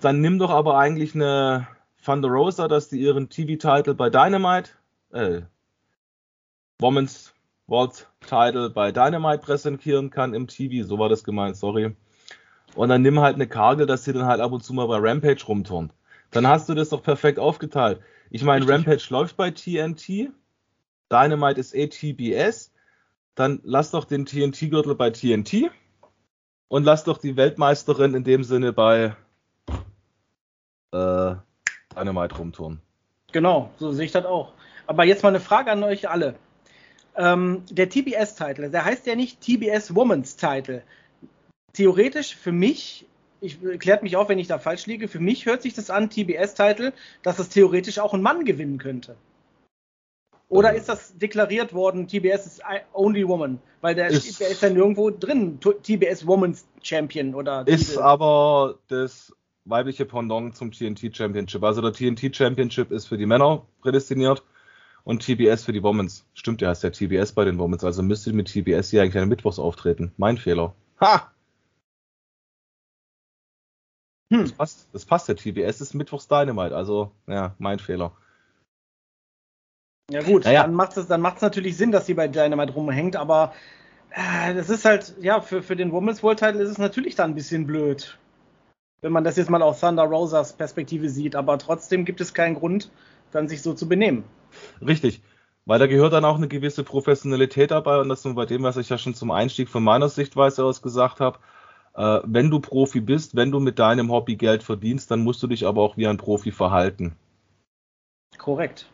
dann 0.00 0.20
nimm 0.20 0.38
doch 0.38 0.50
aber 0.50 0.78
eigentlich 0.78 1.14
eine 1.14 1.66
Thunder 2.04 2.28
Rosa, 2.28 2.68
dass 2.68 2.88
die 2.88 3.00
ihren 3.00 3.28
TV-Title 3.28 3.94
bei 3.94 4.10
Dynamite, 4.10 4.70
äh, 5.12 5.42
Women's 6.80 7.31
World 7.72 8.06
Title 8.20 8.70
bei 8.70 8.92
Dynamite 8.92 9.38
präsentieren 9.38 10.10
kann 10.10 10.34
im 10.34 10.46
TV. 10.46 10.86
So 10.86 10.98
war 10.98 11.08
das 11.08 11.24
gemeint, 11.24 11.56
sorry. 11.56 11.96
Und 12.74 12.88
dann 12.90 13.02
nimm 13.02 13.18
halt 13.18 13.34
eine 13.34 13.48
Kargel, 13.48 13.86
dass 13.86 14.04
sie 14.04 14.12
dann 14.12 14.26
halt 14.26 14.40
ab 14.40 14.52
und 14.52 14.62
zu 14.62 14.74
mal 14.74 14.86
bei 14.86 14.98
Rampage 14.98 15.44
rumturnt. 15.48 15.92
Dann 16.30 16.46
hast 16.46 16.68
du 16.68 16.74
das 16.74 16.90
doch 16.90 17.02
perfekt 17.02 17.38
aufgeteilt. 17.38 18.00
Ich 18.30 18.44
meine, 18.44 18.66
Rampage 18.68 19.06
läuft 19.10 19.36
bei 19.36 19.50
TNT, 19.50 20.30
Dynamite 21.10 21.60
ist 21.60 21.74
ATBS, 21.74 22.72
dann 23.34 23.60
lass 23.64 23.90
doch 23.90 24.04
den 24.04 24.26
TNT-Gürtel 24.26 24.94
bei 24.94 25.10
TNT 25.10 25.70
und 26.68 26.84
lass 26.84 27.04
doch 27.04 27.18
die 27.18 27.36
Weltmeisterin 27.36 28.14
in 28.14 28.24
dem 28.24 28.44
Sinne 28.44 28.72
bei 28.72 29.16
äh, 30.92 31.34
Dynamite 31.96 32.36
rumtouren. 32.36 32.80
Genau, 33.32 33.70
so 33.78 33.92
sehe 33.92 34.06
ich 34.06 34.12
das 34.12 34.24
auch. 34.24 34.52
Aber 34.86 35.04
jetzt 35.04 35.22
mal 35.22 35.30
eine 35.30 35.40
Frage 35.40 35.70
an 35.70 35.82
euch 35.82 36.08
alle. 36.08 36.34
Ähm, 37.16 37.62
der 37.70 37.88
TBS-Titel, 37.88 38.70
der 38.70 38.84
heißt 38.84 39.06
ja 39.06 39.14
nicht 39.14 39.40
TBS 39.40 39.94
Women's 39.94 40.36
Title. 40.36 40.82
Theoretisch 41.74 42.34
für 42.36 42.52
mich, 42.52 43.06
ich 43.40 43.58
klärt 43.78 44.02
mich 44.02 44.16
auf, 44.16 44.28
wenn 44.28 44.38
ich 44.38 44.46
da 44.48 44.58
falsch 44.58 44.86
liege, 44.86 45.08
für 45.08 45.20
mich 45.20 45.46
hört 45.46 45.62
sich 45.62 45.74
das 45.74 45.90
an, 45.90 46.08
TBS-Title, 46.10 46.92
dass 47.22 47.38
es 47.38 47.48
theoretisch 47.50 47.98
auch 47.98 48.14
ein 48.14 48.22
Mann 48.22 48.44
gewinnen 48.44 48.78
könnte. 48.78 49.16
Oder 50.48 50.74
ist 50.74 50.88
das 50.90 51.16
deklariert 51.16 51.72
worden, 51.72 52.06
TBS 52.08 52.44
ist 52.46 52.62
Only 52.92 53.26
Woman? 53.26 53.58
Weil 53.80 53.94
der 53.94 54.08
Ist- 54.08 54.38
der 54.38 54.48
ist 54.48 54.62
dann 54.62 54.76
irgendwo 54.76 55.08
drin, 55.10 55.58
TBS 55.60 56.26
Women's 56.26 56.66
Champion 56.82 57.34
oder 57.34 57.66
Ist 57.66 57.88
Titel. 57.88 58.00
aber 58.00 58.78
das 58.88 59.34
weibliche 59.64 60.04
Pendant 60.04 60.54
zum 60.54 60.70
TNT 60.72 61.16
Championship. 61.16 61.62
Also 61.62 61.80
der 61.80 61.92
TNT 61.92 62.34
Championship 62.36 62.90
ist 62.90 63.06
für 63.06 63.16
die 63.16 63.24
Männer 63.26 63.64
prädestiniert 63.80 64.42
und 65.04 65.22
TBS 65.24 65.64
für 65.64 65.72
die 65.72 65.82
Womens. 65.82 66.24
Stimmt, 66.34 66.60
ja, 66.60 66.70
ist 66.72 66.82
der 66.82 66.92
TBS 66.92 67.32
bei 67.32 67.44
den 67.44 67.58
Womens. 67.58 67.84
Also 67.84 68.02
müsste 68.02 68.32
mit 68.32 68.48
TBS 68.48 68.90
hier 68.90 69.02
eigentlich 69.02 69.22
an 69.22 69.28
Mittwochs 69.28 69.58
auftreten. 69.58 70.12
Mein 70.16 70.38
Fehler. 70.38 70.74
Ha! 71.00 71.32
Hm. 74.32 74.42
Das 74.42 74.52
passt, 74.52 74.88
das 74.92 75.04
passt. 75.04 75.28
Der 75.28 75.36
TBS 75.36 75.80
ist 75.80 75.94
Mittwochs 75.94 76.28
Dynamite. 76.28 76.74
Also, 76.74 77.12
ja, 77.26 77.54
mein 77.58 77.78
Fehler. 77.78 78.12
Ja 80.10 80.22
gut, 80.22 80.44
Naja. 80.44 80.62
dann 80.62 80.74
macht 80.74 80.96
es 80.96 81.06
dann 81.06 81.20
macht's 81.20 81.42
natürlich 81.42 81.76
Sinn, 81.76 81.92
dass 81.92 82.06
sie 82.06 82.14
bei 82.14 82.28
Dynamite 82.28 82.72
rumhängt, 82.72 83.16
aber 83.16 83.54
äh, 84.10 84.54
das 84.54 84.68
ist 84.68 84.84
halt, 84.84 85.14
ja, 85.20 85.40
für, 85.40 85.62
für 85.62 85.76
den 85.76 85.92
Women's 85.92 86.22
World 86.22 86.38
Title 86.38 86.62
ist 86.62 86.70
es 86.70 86.78
natürlich 86.78 87.14
dann 87.14 87.30
ein 87.30 87.34
bisschen 87.34 87.66
blöd. 87.66 88.18
Wenn 89.00 89.12
man 89.12 89.24
das 89.24 89.36
jetzt 89.36 89.48
mal 89.50 89.62
aus 89.62 89.80
Thunder 89.80 90.04
Rosas 90.04 90.52
Perspektive 90.52 91.08
sieht, 91.08 91.34
aber 91.34 91.58
trotzdem 91.58 92.04
gibt 92.04 92.20
es 92.20 92.34
keinen 92.34 92.54
Grund, 92.56 92.90
dann 93.30 93.48
sich 93.48 93.62
so 93.62 93.74
zu 93.74 93.88
benehmen. 93.88 94.24
Richtig. 94.80 95.22
Weil 95.64 95.78
da 95.78 95.86
gehört 95.86 96.12
dann 96.12 96.24
auch 96.24 96.36
eine 96.36 96.48
gewisse 96.48 96.82
Professionalität 96.82 97.70
dabei 97.70 98.00
und 98.00 98.08
das 98.08 98.24
ist 98.24 98.34
bei 98.34 98.46
dem, 98.46 98.62
was 98.64 98.76
ich 98.76 98.88
ja 98.88 98.98
schon 98.98 99.14
zum 99.14 99.30
Einstieg 99.30 99.68
von 99.68 99.84
meiner 99.84 100.08
Sichtweise 100.08 100.64
aus 100.64 100.82
gesagt 100.82 101.20
habe. 101.20 101.38
Äh, 101.94 102.20
wenn 102.24 102.50
du 102.50 102.58
Profi 102.58 103.00
bist, 103.00 103.36
wenn 103.36 103.52
du 103.52 103.60
mit 103.60 103.78
deinem 103.78 104.10
Hobby 104.10 104.36
Geld 104.36 104.62
verdienst, 104.62 105.10
dann 105.10 105.20
musst 105.20 105.42
du 105.42 105.46
dich 105.46 105.66
aber 105.66 105.82
auch 105.82 105.96
wie 105.96 106.06
ein 106.06 106.16
Profi 106.16 106.50
verhalten. 106.50 107.14
Korrekt. 108.38 108.88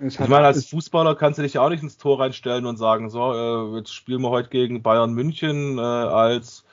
Ich 0.00 0.18
meine, 0.18 0.46
als 0.46 0.66
Fußballer 0.66 1.14
kannst 1.14 1.38
du 1.38 1.42
dich 1.42 1.54
ja 1.54 1.62
auch 1.62 1.70
nicht 1.70 1.82
ins 1.82 1.96
Tor 1.96 2.20
reinstellen 2.20 2.66
und 2.66 2.76
sagen, 2.76 3.10
so, 3.10 3.32
äh, 3.32 3.78
jetzt 3.78 3.94
spielen 3.94 4.22
wir 4.22 4.30
heute 4.30 4.50
gegen 4.50 4.82
Bayern 4.82 5.14
München 5.14 5.78
äh, 5.78 5.80
als 5.80 6.64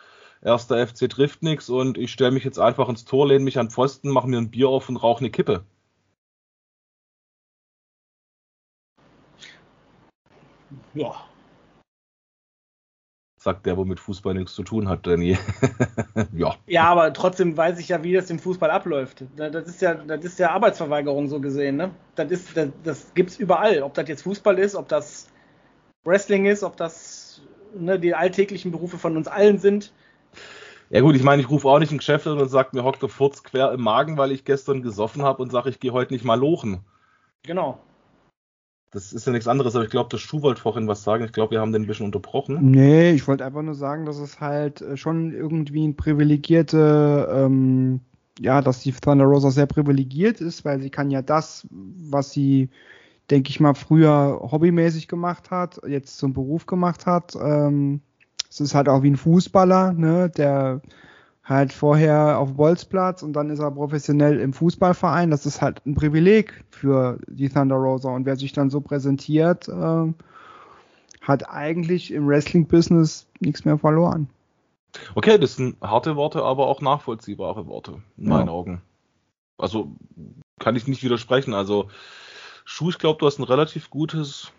erster 0.41 0.85
FC 0.85 1.09
trifft 1.09 1.43
nix 1.43 1.69
und 1.69 1.97
ich 1.97 2.11
stelle 2.11 2.31
mich 2.31 2.43
jetzt 2.43 2.59
einfach 2.59 2.89
ins 2.89 3.05
Tor, 3.05 3.27
lehne 3.27 3.43
mich 3.43 3.59
an 3.59 3.67
den 3.67 3.71
Pfosten, 3.71 4.09
mache 4.09 4.27
mir 4.27 4.37
ein 4.37 4.49
Bier 4.49 4.69
auf 4.69 4.89
und 4.89 4.97
rauche 4.97 5.19
eine 5.19 5.29
Kippe. 5.29 5.63
Ja. 10.93 11.13
Sagt 13.37 13.65
der, 13.65 13.75
wo 13.75 13.85
mit 13.85 13.99
Fußball 13.99 14.35
nichts 14.35 14.53
zu 14.53 14.61
tun 14.61 14.87
hat, 14.87 15.07
Danny. 15.07 15.35
ja. 16.33 16.55
Ja, 16.67 16.83
aber 16.85 17.11
trotzdem 17.11 17.57
weiß 17.57 17.79
ich 17.79 17.89
ja, 17.89 18.03
wie 18.03 18.13
das 18.13 18.29
im 18.29 18.37
Fußball 18.37 18.69
abläuft. 18.69 19.23
Da- 19.35 19.49
Das 19.49 19.67
ist 19.67 19.81
ja, 19.81 19.95
das 19.95 20.23
ist 20.23 20.37
ja 20.37 20.51
Arbeitsverweigerung 20.51 21.27
so 21.27 21.39
gesehen, 21.41 21.77
ne? 21.77 21.89
Das 22.15 22.29
ist, 22.29 22.55
das, 22.55 22.69
das 22.83 23.13
gibt's 23.15 23.37
überall. 23.37 23.81
Ob 23.81 23.95
das 23.95 24.07
jetzt 24.09 24.21
Fußball 24.23 24.59
ist, 24.59 24.75
ob 24.75 24.87
das 24.89 25.27
Wrestling 26.03 26.45
ist, 26.45 26.63
ob 26.63 26.77
das 26.77 27.41
ne, 27.73 27.99
die 27.99 28.13
alltäglichen 28.13 28.71
Berufe 28.71 28.99
von 28.99 29.17
uns 29.17 29.27
allen 29.27 29.57
sind. 29.57 29.91
Ja 30.91 31.01
gut, 31.01 31.15
ich 31.15 31.23
meine, 31.23 31.41
ich 31.41 31.49
rufe 31.49 31.67
auch 31.67 31.79
nicht 31.79 31.91
ein 31.91 31.97
Geschäft 31.97 32.27
an 32.27 32.37
und 32.37 32.49
sage, 32.49 32.69
mir 32.73 32.83
hockt 32.83 33.01
der 33.01 33.09
Furz 33.09 33.43
quer 33.43 33.71
im 33.71 33.81
Magen, 33.81 34.17
weil 34.17 34.31
ich 34.31 34.45
gestern 34.45 34.83
gesoffen 34.83 35.23
habe 35.23 35.41
und 35.41 35.49
sage, 35.51 35.69
ich 35.69 35.79
gehe 35.79 35.93
heute 35.93 36.13
nicht 36.13 36.25
mal 36.25 36.37
lochen. 36.39 36.81
Genau. 37.43 37.79
Das 38.91 39.13
ist 39.13 39.25
ja 39.25 39.31
nichts 39.31 39.47
anderes, 39.47 39.73
aber 39.75 39.85
ich 39.85 39.89
glaube, 39.89 40.09
der 40.09 40.17
Schuh 40.17 40.41
wollte 40.41 40.61
vorhin 40.61 40.87
was 40.87 41.03
sagen. 41.03 41.23
Ich 41.23 41.31
glaube, 41.31 41.51
wir 41.51 41.61
haben 41.61 41.71
den 41.71 41.83
ein 41.83 41.87
bisschen 41.87 42.05
unterbrochen. 42.05 42.71
Nee, 42.71 43.11
ich 43.11 43.25
wollte 43.25 43.45
einfach 43.45 43.61
nur 43.61 43.73
sagen, 43.73 44.05
dass 44.05 44.17
es 44.17 44.41
halt 44.41 44.81
äh, 44.81 44.97
schon 44.97 45.31
irgendwie 45.31 45.87
ein 45.87 45.95
privilegierte, 45.95 47.29
ähm, 47.31 48.01
ja, 48.37 48.61
dass 48.61 48.81
die 48.81 48.91
Thunder 48.91 49.23
Rosa 49.25 49.49
sehr 49.49 49.65
privilegiert 49.65 50.41
ist, 50.41 50.65
weil 50.65 50.81
sie 50.81 50.89
kann 50.89 51.09
ja 51.09 51.21
das, 51.21 51.65
was 51.69 52.31
sie, 52.31 52.69
denke 53.29 53.49
ich 53.49 53.61
mal, 53.61 53.75
früher 53.75 54.41
hobbymäßig 54.51 55.07
gemacht 55.07 55.51
hat, 55.51 55.79
jetzt 55.87 56.17
zum 56.17 56.33
Beruf 56.33 56.65
gemacht 56.65 57.05
hat. 57.05 57.33
Ähm, 57.41 58.01
es 58.49 58.59
ist 58.59 58.75
halt 58.75 58.89
auch 58.89 59.03
wie 59.03 59.11
ein 59.11 59.17
Fußballer, 59.17 59.93
ne, 59.93 60.29
der 60.29 60.81
halt 61.51 61.73
vorher 61.73 62.39
auf 62.39 62.53
Bolzplatz 62.53 63.23
und 63.23 63.33
dann 63.33 63.49
ist 63.49 63.59
er 63.59 63.71
professionell 63.71 64.39
im 64.39 64.53
Fußballverein. 64.53 65.31
Das 65.31 65.45
ist 65.45 65.61
halt 65.61 65.85
ein 65.85 65.95
Privileg 65.95 66.63
für 66.69 67.19
die 67.27 67.49
Thunder 67.49 67.75
Rosa 67.75 68.09
und 68.09 68.25
wer 68.25 68.35
sich 68.35 68.53
dann 68.53 68.69
so 68.69 68.81
präsentiert, 68.81 69.67
ähm, 69.67 70.15
hat 71.21 71.49
eigentlich 71.49 72.11
im 72.11 72.27
Wrestling-Business 72.27 73.27
nichts 73.39 73.65
mehr 73.65 73.77
verloren. 73.77 74.29
Okay, 75.15 75.37
das 75.37 75.55
sind 75.55 75.79
harte 75.81 76.15
Worte, 76.15 76.43
aber 76.43 76.67
auch 76.67 76.81
nachvollziehbare 76.81 77.67
Worte, 77.67 78.01
in 78.17 78.25
Ja. 78.25 78.29
meinen 78.29 78.49
Augen. 78.49 78.81
Also 79.57 79.91
kann 80.59 80.75
ich 80.75 80.87
nicht 80.87 81.03
widersprechen. 81.03 81.53
Also, 81.53 81.89
Schuh, 82.65 82.89
ich 82.89 82.97
glaube, 82.97 83.19
du 83.19 83.25
hast 83.25 83.39
ein 83.39 83.43
relativ 83.43 83.89
gutes 83.89 84.51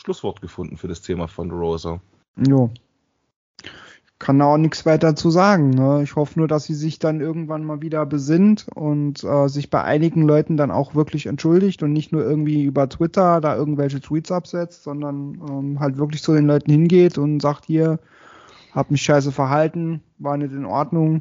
Schlusswort 0.00 0.40
gefunden 0.40 0.76
für 0.76 0.88
das 0.88 1.02
Thema 1.02 1.26
von 1.26 1.50
Rosa. 1.50 2.00
Jo. 2.36 2.70
Kann 4.18 4.38
da 4.38 4.46
auch 4.46 4.56
nichts 4.56 4.86
weiter 4.86 5.14
zu 5.14 5.30
sagen. 5.30 5.70
Ne? 5.70 6.00
Ich 6.02 6.16
hoffe 6.16 6.38
nur, 6.38 6.48
dass 6.48 6.64
sie 6.64 6.74
sich 6.74 6.98
dann 6.98 7.20
irgendwann 7.20 7.64
mal 7.64 7.82
wieder 7.82 8.06
besinnt 8.06 8.66
und 8.74 9.22
äh, 9.22 9.48
sich 9.48 9.68
bei 9.68 9.82
einigen 9.82 10.22
Leuten 10.22 10.56
dann 10.56 10.70
auch 10.70 10.94
wirklich 10.94 11.26
entschuldigt 11.26 11.82
und 11.82 11.92
nicht 11.92 12.12
nur 12.12 12.22
irgendwie 12.22 12.64
über 12.64 12.88
Twitter 12.88 13.42
da 13.42 13.54
irgendwelche 13.54 14.00
Tweets 14.00 14.32
absetzt, 14.32 14.84
sondern 14.84 15.34
ähm, 15.46 15.80
halt 15.80 15.98
wirklich 15.98 16.22
zu 16.22 16.32
den 16.32 16.46
Leuten 16.46 16.70
hingeht 16.70 17.18
und 17.18 17.40
sagt 17.40 17.66
hier, 17.66 17.98
hab 18.72 18.90
mich 18.90 19.02
scheiße 19.02 19.32
verhalten, 19.32 20.02
war 20.18 20.36
nicht 20.38 20.52
in 20.52 20.64
Ordnung 20.64 21.20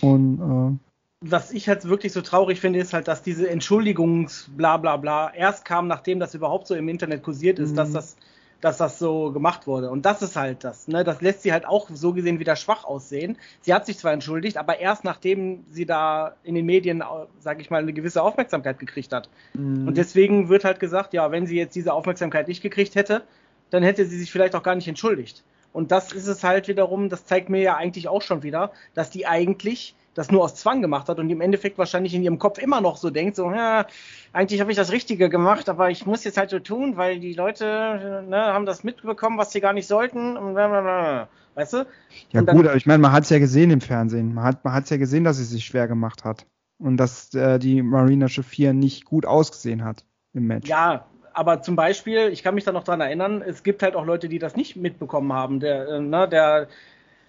und 0.00 0.80
Was 1.22 1.50
ich 1.52 1.68
halt 1.68 1.84
wirklich 1.84 2.12
so 2.12 2.22
traurig 2.22 2.60
finde, 2.60 2.78
ist 2.78 2.94
halt, 2.94 3.06
dass 3.06 3.22
diese 3.22 3.50
Entschuldigungs-Bla 3.50 4.78
bla 4.78 4.96
bla 4.96 5.34
erst 5.34 5.66
kam, 5.66 5.88
nachdem 5.88 6.20
das 6.20 6.34
überhaupt 6.34 6.66
so 6.66 6.74
im 6.74 6.88
Internet 6.88 7.22
kursiert 7.22 7.58
ist, 7.58 7.72
Mhm. 7.72 7.76
dass 7.76 7.92
das 7.92 8.16
dass 8.60 8.76
das 8.76 8.98
so 8.98 9.32
gemacht 9.32 9.66
wurde. 9.66 9.90
Und 9.90 10.04
das 10.04 10.22
ist 10.22 10.36
halt 10.36 10.64
das. 10.64 10.88
Ne? 10.88 11.04
Das 11.04 11.20
lässt 11.20 11.42
sie 11.42 11.52
halt 11.52 11.66
auch 11.66 11.88
so 11.92 12.12
gesehen 12.12 12.38
wieder 12.38 12.56
schwach 12.56 12.84
aussehen. 12.84 13.38
Sie 13.62 13.72
hat 13.72 13.86
sich 13.86 13.98
zwar 13.98 14.12
entschuldigt, 14.12 14.56
aber 14.56 14.78
erst 14.78 15.04
nachdem 15.04 15.64
sie 15.70 15.86
da 15.86 16.34
in 16.42 16.54
den 16.54 16.66
Medien, 16.66 17.02
sage 17.38 17.62
ich 17.62 17.70
mal, 17.70 17.82
eine 17.82 17.92
gewisse 17.92 18.22
Aufmerksamkeit 18.22 18.78
gekriegt 18.78 19.12
hat. 19.12 19.28
äh, 19.54 19.58
Und 19.58 19.96
deswegen 19.96 20.48
wird 20.48 20.64
halt 20.64 20.80
gesagt, 20.80 21.14
ja, 21.14 21.30
wenn 21.30 21.46
sie 21.46 21.56
jetzt 21.56 21.74
diese 21.74 21.92
Aufmerksamkeit 21.92 22.48
nicht 22.48 22.62
gekriegt 22.62 22.94
hätte, 22.94 23.22
dann 23.70 23.82
hätte 23.82 24.04
sie 24.04 24.18
sich 24.18 24.30
vielleicht 24.30 24.54
auch 24.54 24.62
gar 24.62 24.74
nicht 24.74 24.88
entschuldigt. 24.88 25.44
Und 25.72 25.92
das 25.92 26.12
ist 26.12 26.26
es 26.26 26.42
halt 26.42 26.68
wiederum, 26.68 27.08
das 27.08 27.24
zeigt 27.24 27.48
mir 27.48 27.62
ja 27.62 27.76
eigentlich 27.76 28.08
auch 28.08 28.22
schon 28.22 28.42
wieder, 28.42 28.72
dass 28.94 29.10
die 29.10 29.26
eigentlich 29.26 29.94
das 30.14 30.30
nur 30.30 30.42
aus 30.42 30.56
Zwang 30.56 30.82
gemacht 30.82 31.08
hat 31.08 31.18
und 31.18 31.30
im 31.30 31.40
Endeffekt 31.40 31.78
wahrscheinlich 31.78 32.14
in 32.14 32.22
ihrem 32.22 32.38
Kopf 32.38 32.58
immer 32.58 32.80
noch 32.80 32.96
so 32.96 33.10
denkt, 33.10 33.36
so, 33.36 33.50
ja, 33.50 33.86
eigentlich 34.32 34.60
habe 34.60 34.70
ich 34.70 34.76
das 34.76 34.92
Richtige 34.92 35.28
gemacht, 35.28 35.68
aber 35.68 35.90
ich 35.90 36.04
muss 36.06 36.24
jetzt 36.24 36.36
halt 36.36 36.50
so 36.50 36.58
tun, 36.58 36.96
weil 36.96 37.20
die 37.20 37.32
Leute 37.32 38.24
ne, 38.28 38.36
haben 38.36 38.66
das 38.66 38.82
mitbekommen, 38.84 39.38
was 39.38 39.52
sie 39.52 39.60
gar 39.60 39.72
nicht 39.72 39.86
sollten. 39.86 40.36
Und 40.36 40.54
blablabla. 40.54 41.28
Weißt 41.54 41.72
du? 41.74 41.86
Ja 42.30 42.42
dann- 42.42 42.56
gut, 42.56 42.66
aber 42.66 42.76
ich 42.76 42.86
meine, 42.86 43.00
man 43.00 43.12
hat 43.12 43.24
es 43.24 43.30
ja 43.30 43.38
gesehen 43.38 43.70
im 43.70 43.80
Fernsehen. 43.80 44.34
Man 44.34 44.44
hat 44.44 44.64
man 44.64 44.72
hat's 44.72 44.90
ja 44.90 44.96
gesehen, 44.96 45.24
dass 45.24 45.36
sie 45.36 45.44
sich 45.44 45.64
schwer 45.64 45.88
gemacht 45.88 46.24
hat. 46.24 46.46
Und 46.78 46.96
dass 46.96 47.34
äh, 47.34 47.58
die 47.58 47.82
Marina 47.82 48.28
Shafir 48.28 48.72
nicht 48.72 49.04
gut 49.04 49.26
ausgesehen 49.26 49.84
hat 49.84 50.04
im 50.32 50.46
Match. 50.46 50.68
Ja, 50.68 51.06
aber 51.34 51.62
zum 51.62 51.76
Beispiel, 51.76 52.28
ich 52.28 52.42
kann 52.42 52.54
mich 52.54 52.64
da 52.64 52.72
noch 52.72 52.84
dran 52.84 53.00
erinnern, 53.00 53.42
es 53.46 53.62
gibt 53.62 53.82
halt 53.82 53.94
auch 53.94 54.06
Leute, 54.06 54.28
die 54.28 54.38
das 54.38 54.56
nicht 54.56 54.76
mitbekommen 54.76 55.32
haben. 55.32 55.60
Der, 55.60 55.88
äh, 55.88 56.00
ne, 56.00 56.28
der, 56.28 56.68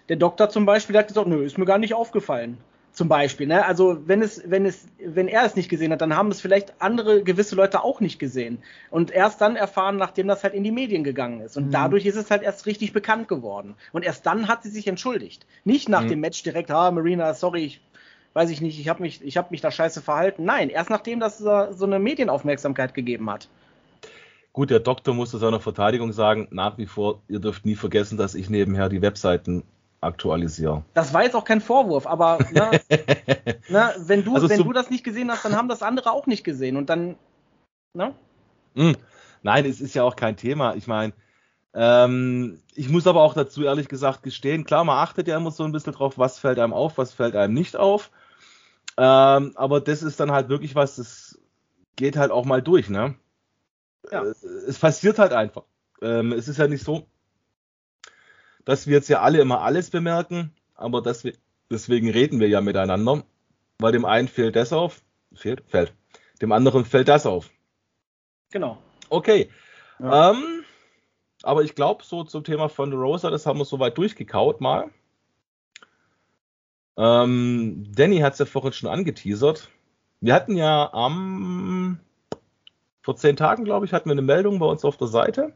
der 0.10 0.16
Doktor 0.16 0.50
zum 0.50 0.66
Beispiel, 0.66 0.94
der 0.94 1.02
hat 1.02 1.10
gesagt, 1.10 1.28
nö, 1.28 1.44
ist 1.44 1.58
mir 1.58 1.66
gar 1.66 1.78
nicht 1.78 1.94
aufgefallen. 1.94 2.58
Zum 3.02 3.10
Beispiel, 3.10 3.48
ne? 3.48 3.66
Also 3.66 3.98
wenn 4.06 4.22
es, 4.22 4.44
wenn 4.46 4.64
es, 4.64 4.86
wenn 5.04 5.28
er 5.28 5.44
es 5.44 5.56
nicht 5.56 5.70
gesehen 5.70 5.92
hat, 5.92 6.02
dann 6.02 6.16
haben 6.16 6.30
es 6.30 6.40
vielleicht 6.40 6.80
andere 6.80 7.24
gewisse 7.24 7.56
Leute 7.56 7.84
auch 7.84 8.00
nicht 8.00 8.20
gesehen. 8.20 8.60
Und 8.92 9.10
erst 9.10 9.42
dann 9.42 9.56
erfahren, 9.56 9.98
nachdem 9.98 10.28
das 10.28 10.44
halt 10.44 10.54
in 10.54 10.64
die 10.64 10.72
Medien 10.72 11.04
gegangen 11.04 11.42
ist. 11.42 11.58
Und 11.58 11.70
Mhm. 11.70 11.72
dadurch 11.72 12.06
ist 12.06 12.16
es 12.16 12.30
halt 12.30 12.44
erst 12.44 12.68
richtig 12.68 12.94
bekannt 12.94 13.28
geworden. 13.28 13.74
Und 13.92 14.06
erst 14.06 14.28
dann 14.28 14.48
hat 14.48 14.62
sie 14.62 14.70
sich 14.70 14.86
entschuldigt. 14.86 15.48
Nicht 15.64 15.90
nach 15.90 16.04
Mhm. 16.04 16.10
dem 16.10 16.20
Match 16.20 16.44
direkt, 16.44 16.70
ah, 16.70 16.92
Marina, 16.92 17.34
sorry, 17.34 17.66
ich 17.66 17.82
weiß 18.34 18.52
ich 18.52 18.62
nicht, 18.62 18.80
ich 18.80 18.88
habe 18.88 19.02
mich, 19.02 19.20
ich 19.24 19.36
habe 19.36 19.48
mich 19.50 19.62
da 19.62 19.72
scheiße 19.72 20.04
verhalten. 20.04 20.46
Nein, 20.46 20.70
erst 20.70 20.92
nachdem 20.92 21.20
das 21.20 21.40
so 21.40 21.72
so 21.72 21.86
eine 21.88 21.98
Medienaufmerksamkeit 21.98 22.94
gegeben 22.94 23.32
hat. 23.32 23.48
Gut, 24.54 24.70
der 24.70 24.80
Doktor 24.80 25.16
musste 25.16 25.40
seiner 25.40 25.60
Verteidigung 25.60 26.12
sagen, 26.14 26.48
nach 26.52 26.78
wie 26.78 26.86
vor, 26.86 27.24
ihr 27.28 27.40
dürft 27.40 27.66
nie 27.66 27.76
vergessen, 27.76 28.20
dass 28.20 28.36
ich 28.36 28.48
nebenher 28.50 28.90
die 28.90 29.02
Webseiten 29.02 29.64
aktualisiere. 30.02 30.84
Das 30.94 31.14
war 31.14 31.24
jetzt 31.24 31.36
auch 31.36 31.46
kein 31.46 31.62
Vorwurf, 31.62 32.08
aber 32.08 32.40
ne, 32.52 32.72
ne, 33.70 33.94
wenn, 34.00 34.24
du, 34.24 34.36
Also 34.36 34.50
wenn 34.50 34.64
du 34.64 34.74
das 34.74 34.90
nicht 34.90 35.04
gesehen 35.04 35.32
hast, 35.32 35.46
dann 35.46 35.56
haben 35.56 35.70
das 35.70 35.84
andere 35.84 36.12
auch 36.12 36.26
nicht 36.28 36.44
gesehen. 36.44 36.76
Und 36.76 36.90
dann, 36.90 37.16
ne? 37.94 38.14
Hm. 38.76 38.98
Nein, 39.44 39.66
es 39.66 39.80
ist 39.80 39.94
ja 39.94 40.04
auch 40.04 40.16
kein 40.16 40.38
Thema. 40.38 40.76
Ich 40.76 40.88
meine, 40.88 41.14
ähm, 41.74 42.60
ich 42.76 42.90
muss 42.90 43.08
aber 43.08 43.22
auch 43.22 43.34
dazu 43.34 43.64
ehrlich 43.64 43.88
gesagt 43.88 44.24
gestehen, 44.24 44.66
klar, 44.66 44.84
man 44.84 44.98
achtet 44.98 45.28
ja 45.28 45.38
immer 45.38 45.52
so 45.52 45.64
ein 45.64 45.72
bisschen 45.72 45.94
drauf, 45.94 46.18
was 46.18 46.40
fällt 46.40 46.60
einem 46.60 46.74
auf, 46.74 46.98
was 46.98 47.14
fällt 47.14 47.36
einem 47.36 47.54
nicht 47.54 47.76
auf. 47.76 48.12
Ähm, 48.98 49.54
aber 49.56 49.82
das 49.82 50.04
ist 50.04 50.20
dann 50.20 50.32
halt 50.32 50.50
wirklich 50.50 50.76
was, 50.76 50.98
das 50.98 51.40
geht 51.96 52.18
halt 52.18 52.32
auch 52.32 52.46
mal 52.46 52.62
durch, 52.62 52.90
ne? 52.90 53.16
Ja. 54.12 54.24
Äh, 54.24 54.34
Es 54.68 54.80
passiert 54.80 55.20
halt 55.20 55.34
einfach. 55.34 55.64
Ähm, 56.02 56.32
es 56.34 56.48
ist 56.48 56.58
ja 56.58 56.68
nicht 56.68 56.84
so, 56.84 57.08
dass 58.66 58.88
wir 58.88 58.94
jetzt 58.94 59.10
ja 59.10 59.22
alle 59.22 59.40
immer 59.40 59.62
alles 59.62 59.90
bemerken, 59.90 60.54
aber 60.76 61.02
dass 61.02 61.24
wir, 61.24 61.34
deswegen 61.70 62.10
reden 62.10 62.40
wir 62.40 62.48
ja 62.48 62.62
miteinander, 62.62 63.24
weil 63.80 63.92
dem 63.92 64.06
einen 64.06 64.28
fehlt 64.28 64.56
das 64.56 64.74
auf, 64.74 65.02
fehlt, 65.34 65.64
fällt, 65.68 65.94
dem 66.42 66.52
anderen 66.52 66.86
fällt 66.86 67.08
das 67.08 67.26
auf. 67.26 67.50
Genau. 68.52 68.78
Okay. 69.10 69.50
Ja. 70.00 70.32
Ähm, 70.32 70.64
aber 71.44 71.64
ich 71.64 71.76
glaube, 71.76 72.04
so 72.04 72.24
zum 72.24 72.44
Thema 72.44 72.70
von 72.70 72.94
Rosa, 72.94 73.30
das 73.30 73.46
haben 73.46 73.60
wir 73.60 73.66
soweit 73.66 73.98
durchgekaut 73.98 74.62
mal. 74.62 74.90
Ähm, 76.98 77.86
Danny 77.96 78.20
hat 78.20 78.34
es 78.34 78.40
ja 78.40 78.46
vorhin 78.46 78.74
schon 78.74 78.90
angeteasert. 78.90 79.70
Wir 80.20 80.34
hatten 80.34 80.56
ja 80.56 80.94
am 80.94 82.00
vor 83.02 83.16
zehn 83.16 83.36
Tagen, 83.36 83.64
glaube 83.64 83.86
ich, 83.86 83.94
hatten 83.94 84.10
wir 84.10 84.14
eine 84.14 84.22
Meldung 84.22 84.60
bei 84.60 84.68
uns 84.68 84.86
auf 84.86 84.98
der 84.98 85.08
Seite. 85.08 85.54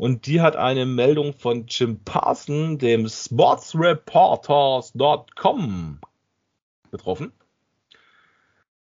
Und 0.00 0.24
die 0.24 0.40
hat 0.40 0.56
eine 0.56 0.86
Meldung 0.86 1.34
von 1.34 1.66
Jim 1.66 2.00
Parson, 2.02 2.78
dem 2.78 3.06
Sportsreporters.com 3.06 5.98
betroffen. 6.90 7.32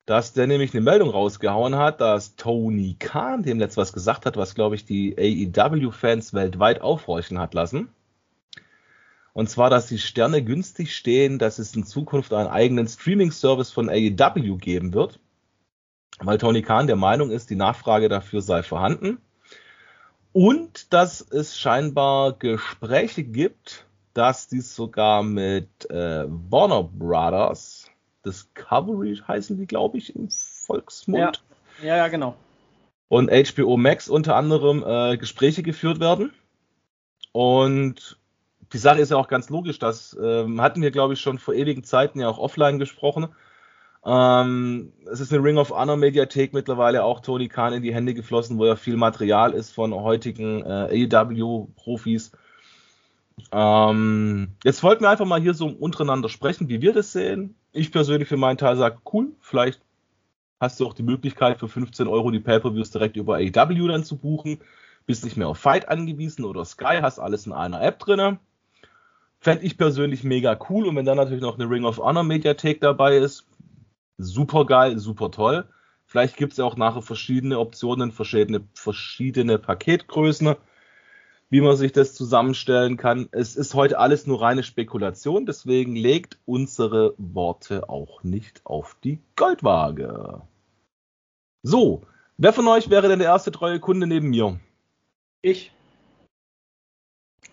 Dass 0.07 0.33
der 0.33 0.47
nämlich 0.47 0.73
eine 0.73 0.81
Meldung 0.81 1.11
rausgehauen 1.11 1.77
hat, 1.77 2.01
dass 2.01 2.37
Tony 2.37 2.97
Khan 2.99 3.43
dem 3.43 3.59
letzt 3.59 3.77
was 3.77 3.93
gesagt 3.93 4.25
hat, 4.25 4.39
was, 4.39 4.55
glaube 4.55 4.77
ich, 4.77 4.87
die 4.87 5.15
AEW-Fans 5.19 6.33
weltweit 6.33 6.81
aufhorchen 6.81 7.39
hat 7.39 7.53
lassen. 7.53 7.91
Und 9.35 9.51
zwar, 9.51 9.69
dass 9.69 9.89
die 9.89 9.99
Sterne 9.99 10.43
günstig 10.43 10.97
stehen, 10.97 11.39
dass 11.39 11.59
es 11.59 11.77
in 11.77 11.85
Zukunft 11.85 12.33
einen 12.33 12.49
eigenen 12.49 12.89
Streaming-Service 12.89 13.73
von 13.73 13.91
AEW 13.91 14.57
geben 14.57 14.95
wird. 14.95 15.21
Weil 16.19 16.39
Tony 16.39 16.63
Khan 16.63 16.87
der 16.87 16.97
Meinung 16.97 17.31
ist, 17.31 17.51
die 17.51 17.57
Nachfrage 17.57 18.09
dafür 18.09 18.41
sei 18.41 18.63
vorhanden. 18.63 19.19
Und 20.35 20.93
dass 20.93 21.21
es 21.21 21.57
scheinbar 21.57 22.33
Gespräche 22.33 23.23
gibt, 23.23 23.87
dass 24.15 24.49
dies 24.49 24.75
sogar 24.75 25.23
mit 25.23 25.89
äh, 25.91 26.25
Warner 26.27 26.83
Brothers, 26.83 27.89
Discovery 28.27 29.23
heißen 29.29 29.57
die, 29.57 29.67
glaube 29.67 29.99
ich, 29.99 30.17
im 30.17 30.29
Volksmund, 30.31 31.45
Ja, 31.81 31.97
ja, 31.97 32.09
genau. 32.09 32.35
und 33.07 33.31
HBO 33.31 33.77
Max 33.77 34.09
unter 34.09 34.35
anderem 34.35 34.83
äh, 34.85 35.17
Gespräche 35.19 35.63
geführt 35.63 36.01
werden. 36.01 36.33
Und 37.31 38.19
die 38.73 38.79
Sache 38.79 38.99
ist 38.99 39.13
ja 39.13 39.17
auch 39.19 39.29
ganz 39.29 39.51
logisch, 39.51 39.79
das 39.79 40.17
ähm, 40.21 40.61
hatten 40.61 40.83
wir, 40.83 40.91
glaube 40.91 41.15
ich, 41.15 41.21
schon 41.21 41.39
vor 41.39 41.55
ewigen 41.55 41.85
Zeiten 41.85 42.19
ja 42.19 42.29
auch 42.29 42.39
offline 42.39 42.81
gesprochen. 42.81 43.29
Ähm, 44.07 44.93
es 45.11 45.21
ist 45.21 45.33
eine 45.33 45.43
Ring 45.43 45.57
of 45.57 45.71
Honor 45.71 45.97
Mediathek 45.97 46.53
mittlerweile 46.53 47.05
auch 47.05 47.21
Tony 47.21 47.49
Khan 47.49 47.73
in 47.73 47.83
die 47.83 47.95
Hände 47.95 48.13
geflossen, 48.13 48.59
wo 48.59 48.67
ja 48.67 48.77
viel 48.77 48.97
Material 48.97 49.53
ist 49.53 49.73
von 49.73 49.95
heutigen 49.95 50.63
äh, 50.63 51.09
AEW-Profis. 51.11 52.33
Ähm, 53.51 54.53
jetzt 54.63 54.83
wollten 54.83 55.05
wir 55.05 55.11
einfach 55.11 55.25
mal 55.25 55.41
hier 55.41 55.55
so 55.55 55.67
untereinander 55.67 56.29
sprechen, 56.29 56.69
wie 56.69 56.83
wir 56.83 56.93
das 56.93 57.13
sehen. 57.13 57.55
Ich 57.73 57.93
persönlich 57.93 58.29
für 58.29 58.37
meinen 58.37 58.59
Teil 58.59 58.77
sage, 58.77 58.99
cool, 59.13 59.33
vielleicht 59.41 59.81
hast 60.61 60.79
du 60.79 60.87
auch 60.87 60.95
die 60.95 61.03
Möglichkeit 61.03 61.59
für 61.59 61.69
15 61.69 62.07
Euro 62.07 62.31
die 62.31 62.41
Pay-Per-Views 62.41 62.91
direkt 62.91 63.17
über 63.17 63.37
AEW 63.37 63.89
dann 63.89 64.05
zu 64.05 64.17
buchen. 64.17 64.61
Bist 65.07 65.25
nicht 65.25 65.37
mehr 65.37 65.49
auf 65.49 65.59
Fight 65.59 65.89
angewiesen 65.89 66.45
oder 66.45 66.65
Sky, 66.65 66.99
hast 67.01 67.19
alles 67.19 67.47
in 67.47 67.53
einer 67.53 67.83
App 67.83 67.99
drinne. 67.99 68.39
Fände 69.41 69.65
ich 69.65 69.77
persönlich 69.77 70.25
mega 70.25 70.59
cool 70.69 70.87
und 70.87 70.97
wenn 70.97 71.05
dann 71.05 71.19
natürlich 71.19 71.43
noch 71.43 71.59
eine 71.59 71.69
Ring 71.69 71.85
of 71.85 71.99
Honor 71.99 72.23
Mediathek 72.23 72.81
dabei 72.81 73.17
ist, 73.17 73.47
super 74.19 74.67
geil, 74.67 74.99
super 74.99 75.31
toll. 75.31 75.69
Vielleicht 76.07 76.37
gibt 76.37 76.53
es 76.53 76.59
ja 76.59 76.65
auch 76.65 76.77
nachher 76.77 77.03
verschiedene 77.03 77.59
Optionen, 77.59 78.13
verschiedene, 78.13 78.67
verschiedene 78.75 79.59
Paketgrößen, 79.59 80.55
wie 81.51 81.61
man 81.61 81.77
sich 81.77 81.93
das 81.93 82.15
zusammenstellen 82.15 82.97
kann. 82.97 83.29
Es 83.33 83.57
ist 83.57 83.75
heute 83.75 83.99
alles 83.99 84.27
nur 84.27 84.41
reine 84.41 84.63
Spekulation, 84.63 85.47
deswegen 85.47 85.97
legt 85.97 86.39
unsere 86.45 87.15
Worte 87.19 87.89
auch 87.89 88.23
nicht 88.23 88.61
auf 88.65 88.97
die 89.03 89.19
Goldwaage. 89.37 90.43
So, 91.63 92.03
wer 92.37 92.53
von 92.53 92.69
euch 92.69 92.91
wäre 92.91 93.09
denn 93.09 93.19
der 93.19 93.29
erste 93.29 93.51
treue 93.51 93.81
Kunde 93.81 94.07
neben 94.07 94.31
mir? 94.31 94.61
Ich. 95.43 95.73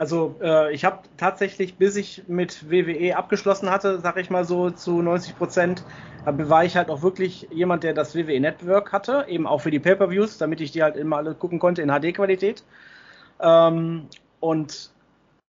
Also 0.01 0.35
äh, 0.41 0.73
ich 0.73 0.83
habe 0.83 1.03
tatsächlich, 1.17 1.75
bis 1.75 1.95
ich 1.95 2.23
mit 2.27 2.71
WWE 2.71 3.15
abgeschlossen 3.15 3.69
hatte, 3.69 3.99
sag 3.99 4.17
ich 4.17 4.31
mal 4.31 4.45
so 4.45 4.71
zu 4.71 4.99
90 4.99 5.37
Prozent, 5.37 5.83
war 6.25 6.65
ich 6.65 6.75
halt 6.75 6.89
auch 6.89 7.03
wirklich 7.03 7.47
jemand, 7.51 7.83
der 7.83 7.93
das 7.93 8.15
WWE 8.15 8.39
Network 8.39 8.93
hatte, 8.93 9.25
eben 9.27 9.45
auch 9.45 9.59
für 9.61 9.69
die 9.69 9.77
Pay-per-Views, 9.79 10.39
damit 10.39 10.59
ich 10.59 10.71
die 10.71 10.81
halt 10.81 10.95
immer 10.97 11.17
alle 11.17 11.35
gucken 11.35 11.59
konnte 11.59 11.83
in 11.83 11.89
HD-Qualität. 11.89 12.63
Ähm, 13.39 14.07
und 14.39 14.89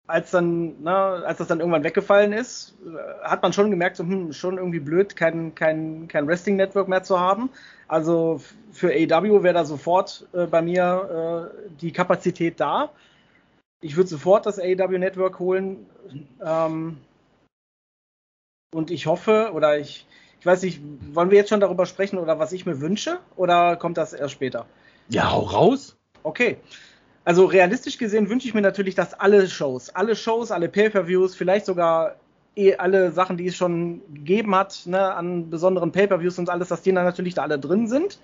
als 0.07 0.31
dann, 0.31 0.83
ne, 0.83 0.95
als 0.95 1.37
das 1.37 1.49
dann 1.49 1.61
irgendwann 1.61 1.85
weggefallen 1.85 2.33
ist, 2.33 2.75
äh, 2.87 3.29
hat 3.29 3.43
man 3.43 3.53
schon 3.53 3.71
gemerkt, 3.71 3.97
so, 3.97 4.05
hm, 4.05 4.33
schon 4.33 4.57
irgendwie 4.57 4.81
blöd, 4.81 5.15
kein, 5.15 5.55
kein, 5.55 6.09
kein 6.09 6.27
Wrestling-Network 6.27 6.89
mehr 6.89 7.03
zu 7.03 7.21
haben. 7.21 7.51
Also 7.87 8.41
für 8.73 8.89
AEW 8.89 9.43
wäre 9.43 9.53
da 9.53 9.67
sofort 9.67 10.27
äh, 10.33 10.47
bei 10.47 10.63
mir 10.63 11.51
äh, 11.53 11.71
die 11.83 11.93
Kapazität 11.93 12.59
da. 12.61 12.93
Ich 13.81 13.97
würde 13.97 14.09
sofort 14.09 14.47
das 14.47 14.59
AEW 14.59 14.99
Network 14.99 15.39
holen. 15.39 15.87
Ähm, 16.45 16.99
und 18.73 18.91
ich 18.91 19.07
hoffe, 19.07 19.53
oder 19.55 19.79
ich, 19.79 20.07
ich 20.41 20.47
weiß 20.47 20.63
nicht, 20.63 20.81
wollen 21.13 21.31
wir 21.31 21.39
jetzt 21.39 21.49
schon 21.49 21.61
darüber 21.61 21.87
sprechen 21.87 22.19
oder 22.19 22.39
was 22.39 22.53
ich 22.53 22.67
mir 22.67 22.81
wünsche? 22.81 23.19
Oder 23.37 23.77
kommt 23.77 23.97
das 23.97 24.13
erst 24.13 24.35
später? 24.35 24.67
Ja, 25.09 25.33
hau 25.33 25.41
raus. 25.41 25.97
Okay. 26.23 26.59
Also 27.25 27.45
realistisch 27.45 27.99
gesehen 27.99 28.29
wünsche 28.31 28.49
ich 28.49 28.55
mir 28.55 28.63
natürlich, 28.63 28.95
dass 28.95 29.15
alle 29.15 29.49
Shows, 29.49 29.91
alle 29.91 30.17
Shows, 30.17 30.51
alle 30.51 30.69
Pay-per-Views, 30.69 31.35
vielleicht 31.35 31.67
sogar 31.67 32.17
eh 32.57 32.75
alle 32.77 33.13
Sachen, 33.13 33.37
die 33.37 33.47
es 33.47 33.57
schon 33.57 34.03
gegeben 34.13 34.55
hat, 34.55 34.83
ne, 34.87 35.15
an 35.15 35.51
besonderen 35.51 35.93
Pay-per-Views 35.93 36.39
und 36.39 36.51
alles, 36.51 36.69
dass 36.69 36.83
die 36.83 36.93
dann 36.93 37.05
natürlich 37.05 37.35
da 37.35 37.43
alle 37.43 37.59
drin 37.59 37.87
sind. 37.87 38.19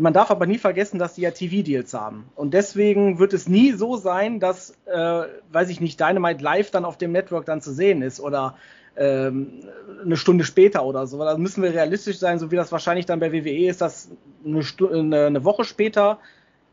Man 0.00 0.14
darf 0.14 0.30
aber 0.30 0.46
nie 0.46 0.56
vergessen, 0.56 0.98
dass 0.98 1.14
die 1.14 1.20
ja 1.20 1.30
TV-Deals 1.30 1.92
haben. 1.92 2.24
Und 2.34 2.54
deswegen 2.54 3.18
wird 3.18 3.34
es 3.34 3.48
nie 3.48 3.72
so 3.72 3.96
sein, 3.98 4.40
dass, 4.40 4.72
äh, 4.86 5.24
weiß 5.52 5.68
ich 5.68 5.82
nicht, 5.82 6.00
Dynamite 6.00 6.42
live 6.42 6.70
dann 6.70 6.86
auf 6.86 6.96
dem 6.96 7.12
Network 7.12 7.44
dann 7.44 7.60
zu 7.60 7.70
sehen 7.70 8.00
ist 8.00 8.18
oder 8.18 8.56
ähm, 8.96 9.64
eine 10.02 10.16
Stunde 10.16 10.44
später 10.44 10.86
oder 10.86 11.06
so. 11.06 11.18
Da 11.18 11.36
müssen 11.36 11.62
wir 11.62 11.74
realistisch 11.74 12.18
sein, 12.18 12.38
so 12.38 12.50
wie 12.50 12.56
das 12.56 12.72
wahrscheinlich 12.72 13.04
dann 13.04 13.20
bei 13.20 13.30
WWE 13.30 13.68
ist, 13.68 13.82
dass 13.82 14.08
eine, 14.42 14.62
Stu 14.62 14.88
eine, 14.88 15.26
eine 15.26 15.44
Woche 15.44 15.64
später 15.64 16.18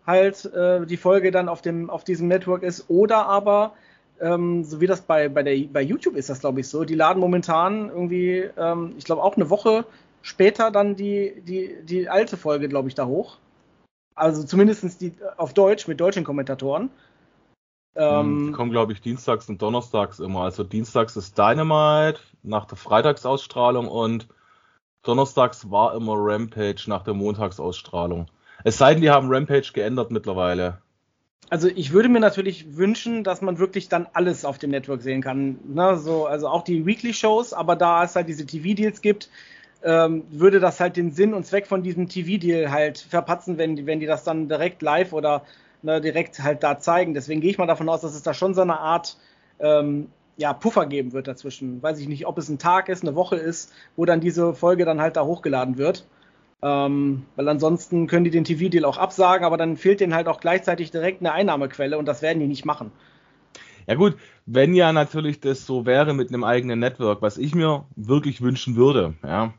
halt 0.06 0.46
äh, 0.46 0.86
die 0.86 0.98
Folge 0.98 1.32
dann 1.32 1.50
auf 1.50 1.62
dem 1.62 1.90
auf 1.90 2.06
diesem 2.06 2.30
Network 2.30 2.64
ist 2.64 2.86
oder 2.90 3.26
aber 3.26 3.74
ähm, 4.22 4.64
so 4.64 4.80
wie 4.80 4.88
das 4.88 5.02
bei 5.02 5.28
bei 5.28 5.44
der 5.44 5.68
bei 5.68 5.82
YouTube 5.82 6.16
ist 6.16 6.30
das 6.30 6.40
glaube 6.40 6.62
ich 6.62 6.70
so 6.70 6.86
die 6.86 6.96
laden 6.96 7.20
momentan 7.20 7.90
irgendwie 7.90 8.50
ähm, 8.58 8.94
ich 8.98 9.04
glaube 9.04 9.22
auch 9.22 9.36
eine 9.36 9.50
Woche 9.50 9.84
später 10.22 10.72
dann 10.72 10.96
die 10.96 11.42
die 11.42 11.78
die 11.84 12.10
alte 12.10 12.38
Folge 12.38 12.70
glaube 12.70 12.90
ich 12.90 12.96
da 12.96 13.06
hoch 13.06 13.38
also 14.16 14.44
zumindestens 14.44 14.98
die 14.98 15.14
auf 15.38 15.54
Deutsch 15.54 15.88
mit 15.88 16.00
deutschen 16.00 16.24
Kommentatoren 16.24 16.90
die 17.98 18.04
ähm, 18.04 18.54
kommen, 18.54 18.70
glaube 18.70 18.94
ich, 18.94 19.02
dienstags 19.02 19.50
und 19.50 19.60
donnerstags 19.60 20.20
immer. 20.20 20.42
Also 20.42 20.64
dienstags 20.64 21.18
ist 21.18 21.36
Dynamite 21.36 22.20
nach 22.44 22.66
der 22.66 22.78
Freitagsausstrahlung 22.78 23.88
und 23.88 24.28
donnerstags 25.02 25.72
war 25.72 25.96
immer 25.96 26.14
Rampage 26.16 26.84
nach 26.88 27.04
der 27.04 27.16
Montagsausstrahlung. 27.16 28.28
Es 28.64 28.78
sei 28.78 28.94
denn, 28.94 29.02
die 29.02 29.10
haben 29.10 29.34
Rampage 29.34 29.72
geändert 29.74 30.12
mittlerweile. 30.12 30.80
Also 31.50 31.70
ich 31.70 31.92
würde 31.92 32.10
mir 32.10 32.20
natürlich 32.20 32.76
wünschen, 32.76 33.24
dass 33.24 33.42
man 33.42 33.58
wirklich 33.58 33.90
dann 33.90 34.08
alles 34.14 34.46
auf 34.46 34.58
dem 34.58 34.72
Network 34.72 35.02
sehen 35.02 35.22
kann. 35.22 35.60
Ne? 35.66 35.98
So, 35.98 36.28
also 36.28 36.50
auch 36.50 36.64
die 36.64 36.86
Weekly-Shows, 36.86 37.54
aber 37.54 37.76
da 37.76 38.04
es 38.04 38.16
halt 38.16 38.28
diese 38.28 38.46
TV-Deals 38.46 39.02
gibt, 39.02 39.30
ähm, 39.84 40.24
würde 40.30 40.60
das 40.60 40.80
halt 40.80 40.98
den 40.98 41.12
Sinn 41.12 41.34
und 41.34 41.46
Zweck 41.46 41.68
von 41.68 41.84
diesem 41.84 42.08
TV-Deal 42.10 42.72
halt 42.72 42.98
verpatzen, 43.00 43.58
wenn, 43.58 43.76
die- 43.76 43.86
wenn 43.86 44.00
die 44.00 44.06
das 44.06 44.24
dann 44.24 44.48
direkt 44.50 44.82
live 44.82 45.14
oder 45.14 45.44
ne, 45.82 46.02
direkt 46.02 46.42
halt 46.44 46.64
da 46.64 46.80
zeigen. 46.80 47.14
Deswegen 47.14 47.42
gehe 47.42 47.52
ich 47.52 47.58
mal 47.58 47.68
davon 47.68 47.90
aus, 47.90 48.02
dass 48.02 48.16
es 48.16 48.24
da 48.24 48.34
schon 48.34 48.54
so 48.54 48.62
eine 48.62 48.80
Art 48.80 49.18
ähm, 49.60 50.08
ja, 50.38 50.54
Puffer 50.54 50.86
geben 50.86 51.14
wird 51.14 51.28
dazwischen. 51.28 51.82
Weiß 51.82 52.00
ich 52.00 52.08
nicht, 52.08 52.28
ob 52.28 52.38
es 52.38 52.50
ein 52.50 52.60
Tag 52.60 52.90
ist, 52.90 53.04
eine 53.04 53.16
Woche 53.16 53.36
ist, 53.38 53.74
wo 53.96 54.06
dann 54.06 54.20
diese 54.22 54.54
Folge 54.54 54.86
dann 54.86 55.02
halt 55.02 55.16
da 55.16 55.24
hochgeladen 55.26 55.78
wird. 55.78 56.06
Ähm, 56.62 57.26
weil 57.36 57.48
ansonsten 57.50 58.08
können 58.08 58.24
die 58.26 58.32
den 58.32 58.44
TV-Deal 58.44 58.86
auch 58.86 58.98
absagen, 58.98 59.46
aber 59.46 59.58
dann 59.58 59.78
fehlt 59.78 60.00
denen 60.00 60.16
halt 60.16 60.28
auch 60.28 60.40
gleichzeitig 60.40 60.90
direkt 60.92 61.22
eine 61.22 61.32
Einnahmequelle 61.32 61.98
und 61.98 62.06
das 62.08 62.22
werden 62.24 62.40
die 62.40 62.48
nicht 62.48 62.66
machen. 62.66 62.92
Ja 63.88 63.96
gut, 63.96 64.18
wenn 64.46 64.74
ja 64.74 64.92
natürlich 64.94 65.40
das 65.40 65.66
so 65.66 65.86
wäre 65.86 66.14
mit 66.14 66.30
einem 66.30 66.44
eigenen 66.44 66.80
Network, 66.80 67.22
was 67.22 67.38
ich 67.38 67.56
mir 67.56 67.86
wirklich 67.96 68.42
wünschen 68.42 68.76
würde, 68.76 69.16
ja. 69.24 69.54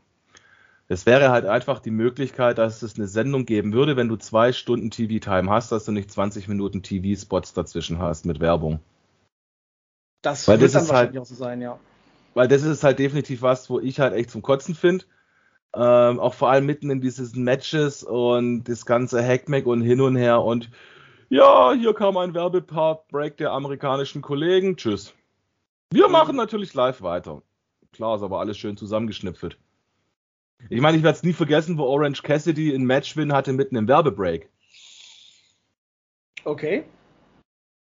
Es 0.91 1.05
wäre 1.05 1.29
halt 1.29 1.45
einfach 1.45 1.79
die 1.79 1.91
Möglichkeit, 1.91 2.57
dass 2.57 2.81
es 2.81 2.95
eine 2.95 3.07
Sendung 3.07 3.45
geben 3.45 3.73
würde, 3.73 3.95
wenn 3.95 4.07
du 4.09 4.15
zwei 4.15 4.51
Stunden 4.51 4.89
TV-Time 4.89 5.49
hast, 5.49 5.71
dass 5.71 5.85
du 5.85 5.91
nicht 5.91 6.11
20 6.11 6.47
Minuten 6.47 6.81
TV-Spots 6.81 7.53
dazwischen 7.53 7.99
hast 7.99 8.25
mit 8.25 8.39
Werbung. 8.39 8.79
Das 10.23 10.47
Weil 10.47 10.59
wird 10.59 10.65
das 10.65 10.73
dann 10.73 10.83
ist 10.83 10.89
wahrscheinlich 10.89 11.15
halt- 11.15 11.21
auch 11.21 11.25
so 11.29 11.35
sein, 11.35 11.61
ja. 11.61 11.79
Weil 12.33 12.47
das 12.47 12.63
ist 12.63 12.83
halt 12.83 12.97
definitiv 12.99 13.43
was, 13.43 13.69
wo 13.69 13.79
ich 13.79 13.99
halt 13.99 14.13
echt 14.13 14.31
zum 14.31 14.41
Kotzen 14.41 14.73
finde. 14.73 15.05
Ähm, 15.75 16.19
auch 16.19 16.33
vor 16.33 16.49
allem 16.49 16.65
mitten 16.65 16.89
in 16.89 17.01
dieses 17.01 17.35
Matches 17.35 18.03
und 18.03 18.63
das 18.63 18.87
ganze 18.87 19.23
Hackmack 19.23 19.67
und 19.67 19.81
hin 19.81 20.01
und 20.01 20.15
her 20.15 20.41
und 20.41 20.71
ja, 21.29 21.73
hier 21.73 21.93
kam 21.93 22.17
ein 22.17 22.33
Werbepart-Break 22.33 23.37
der 23.37 23.51
amerikanischen 23.51 24.23
Kollegen. 24.23 24.77
Tschüss. 24.77 25.13
Wir 25.91 26.07
machen 26.07 26.35
natürlich 26.35 26.73
live 26.73 27.03
weiter. 27.03 27.43
Klar, 27.93 28.15
ist 28.15 28.23
aber 28.23 28.39
alles 28.39 28.57
schön 28.57 28.77
zusammengeschnipfelt. 28.77 29.59
Ich 30.67 30.81
meine, 30.81 30.97
ich 30.97 31.03
werde 31.03 31.15
es 31.15 31.23
nie 31.23 31.33
vergessen, 31.33 31.77
wo 31.77 31.83
Orange 31.83 32.21
Cassidy 32.21 32.73
ein 32.73 32.85
Matchwin 32.85 33.31
hatte 33.31 33.53
mitten 33.53 33.77
im 33.77 33.87
Werbebreak. 33.87 34.49
Okay. 36.43 36.83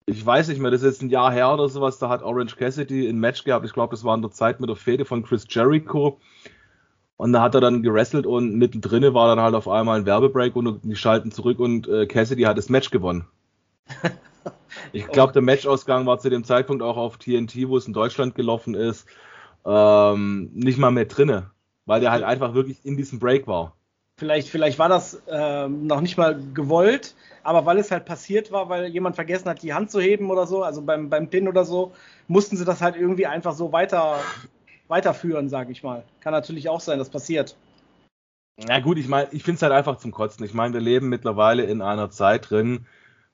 Ich 0.05 0.25
weiß 0.25 0.49
nicht 0.49 0.59
mehr, 0.59 0.71
das 0.71 0.81
ist 0.81 0.95
jetzt 0.95 1.01
ein 1.01 1.09
Jahr 1.09 1.31
her 1.31 1.53
oder 1.53 1.69
sowas, 1.69 1.99
da 1.99 2.09
hat 2.09 2.23
Orange 2.23 2.57
Cassidy 2.57 3.07
ein 3.07 3.19
Match 3.19 3.43
gehabt. 3.43 3.65
Ich 3.65 3.73
glaube, 3.73 3.91
das 3.91 4.03
war 4.03 4.15
in 4.15 4.21
der 4.21 4.31
Zeit 4.31 4.59
mit 4.59 4.69
der 4.69 4.75
Fehde 4.75 5.05
von 5.05 5.23
Chris 5.23 5.45
Jericho. 5.47 6.19
Und 7.15 7.31
da 7.31 7.41
hat 7.41 7.55
er 7.55 7.62
dann 7.62 7.83
gewrestelt 7.83 8.25
und 8.25 8.55
mittendrin 8.55 9.13
war 9.13 9.33
dann 9.33 9.43
halt 9.43 9.55
auf 9.55 9.67
einmal 9.67 9.99
ein 9.99 10.05
Werbebreak 10.05 10.55
und 10.55 10.81
die 10.83 10.95
schalten 10.95 11.31
zurück 11.31 11.59
und 11.59 11.88
äh, 11.88 12.05
Cassidy 12.07 12.43
hat 12.43 12.57
das 12.57 12.69
Match 12.69 12.89
gewonnen. 12.89 13.27
ich 14.91 15.07
glaube, 15.07 15.31
der 15.31 15.41
Matchausgang 15.41 16.05
war 16.05 16.19
zu 16.19 16.29
dem 16.29 16.43
Zeitpunkt 16.43 16.81
auch 16.81 16.97
auf 16.97 17.17
TNT, 17.17 17.69
wo 17.69 17.77
es 17.77 17.88
in 17.88 17.93
Deutschland 17.93 18.36
gelaufen 18.36 18.73
ist, 18.73 19.07
ähm, 19.63 20.49
nicht 20.53 20.79
mal 20.79 20.91
mehr 20.91 21.05
drinne, 21.05 21.51
weil 21.85 22.01
der 22.01 22.11
halt 22.11 22.23
einfach 22.23 22.53
wirklich 22.53 22.77
in 22.83 22.97
diesem 22.97 23.19
Break 23.19 23.47
war. 23.47 23.75
Vielleicht, 24.17 24.49
vielleicht 24.49 24.77
war 24.77 24.89
das 24.89 25.21
ähm, 25.27 25.87
noch 25.87 26.01
nicht 26.01 26.17
mal 26.17 26.39
gewollt, 26.53 27.15
aber 27.41 27.65
weil 27.65 27.79
es 27.79 27.89
halt 27.89 28.05
passiert 28.05 28.51
war, 28.51 28.69
weil 28.69 28.85
jemand 28.87 29.15
vergessen 29.15 29.49
hat, 29.49 29.63
die 29.63 29.73
Hand 29.73 29.89
zu 29.89 29.99
heben 29.99 30.29
oder 30.29 30.45
so, 30.45 30.63
also 30.63 30.81
beim, 30.81 31.09
beim 31.09 31.29
Pin 31.29 31.47
oder 31.47 31.65
so, 31.65 31.93
mussten 32.27 32.55
sie 32.55 32.65
das 32.65 32.81
halt 32.81 32.95
irgendwie 32.95 33.25
einfach 33.25 33.53
so 33.53 33.71
weiter, 33.71 34.19
weiterführen, 34.87 35.49
sage 35.49 35.71
ich 35.71 35.81
mal. 35.81 36.03
Kann 36.21 36.31
natürlich 36.31 36.69
auch 36.69 36.79
sein, 36.79 36.99
das 36.99 37.09
passiert. 37.09 37.55
Na 38.57 38.79
gut, 38.79 38.99
ich 38.99 39.07
meine, 39.07 39.29
ich 39.31 39.43
finde 39.43 39.55
es 39.55 39.61
halt 39.63 39.73
einfach 39.73 39.97
zum 39.97 40.11
Kotzen. 40.11 40.45
Ich 40.45 40.53
meine, 40.53 40.75
wir 40.75 40.81
leben 40.81 41.09
mittlerweile 41.09 41.63
in 41.63 41.81
einer 41.81 42.11
Zeit 42.11 42.51
drin, 42.51 42.85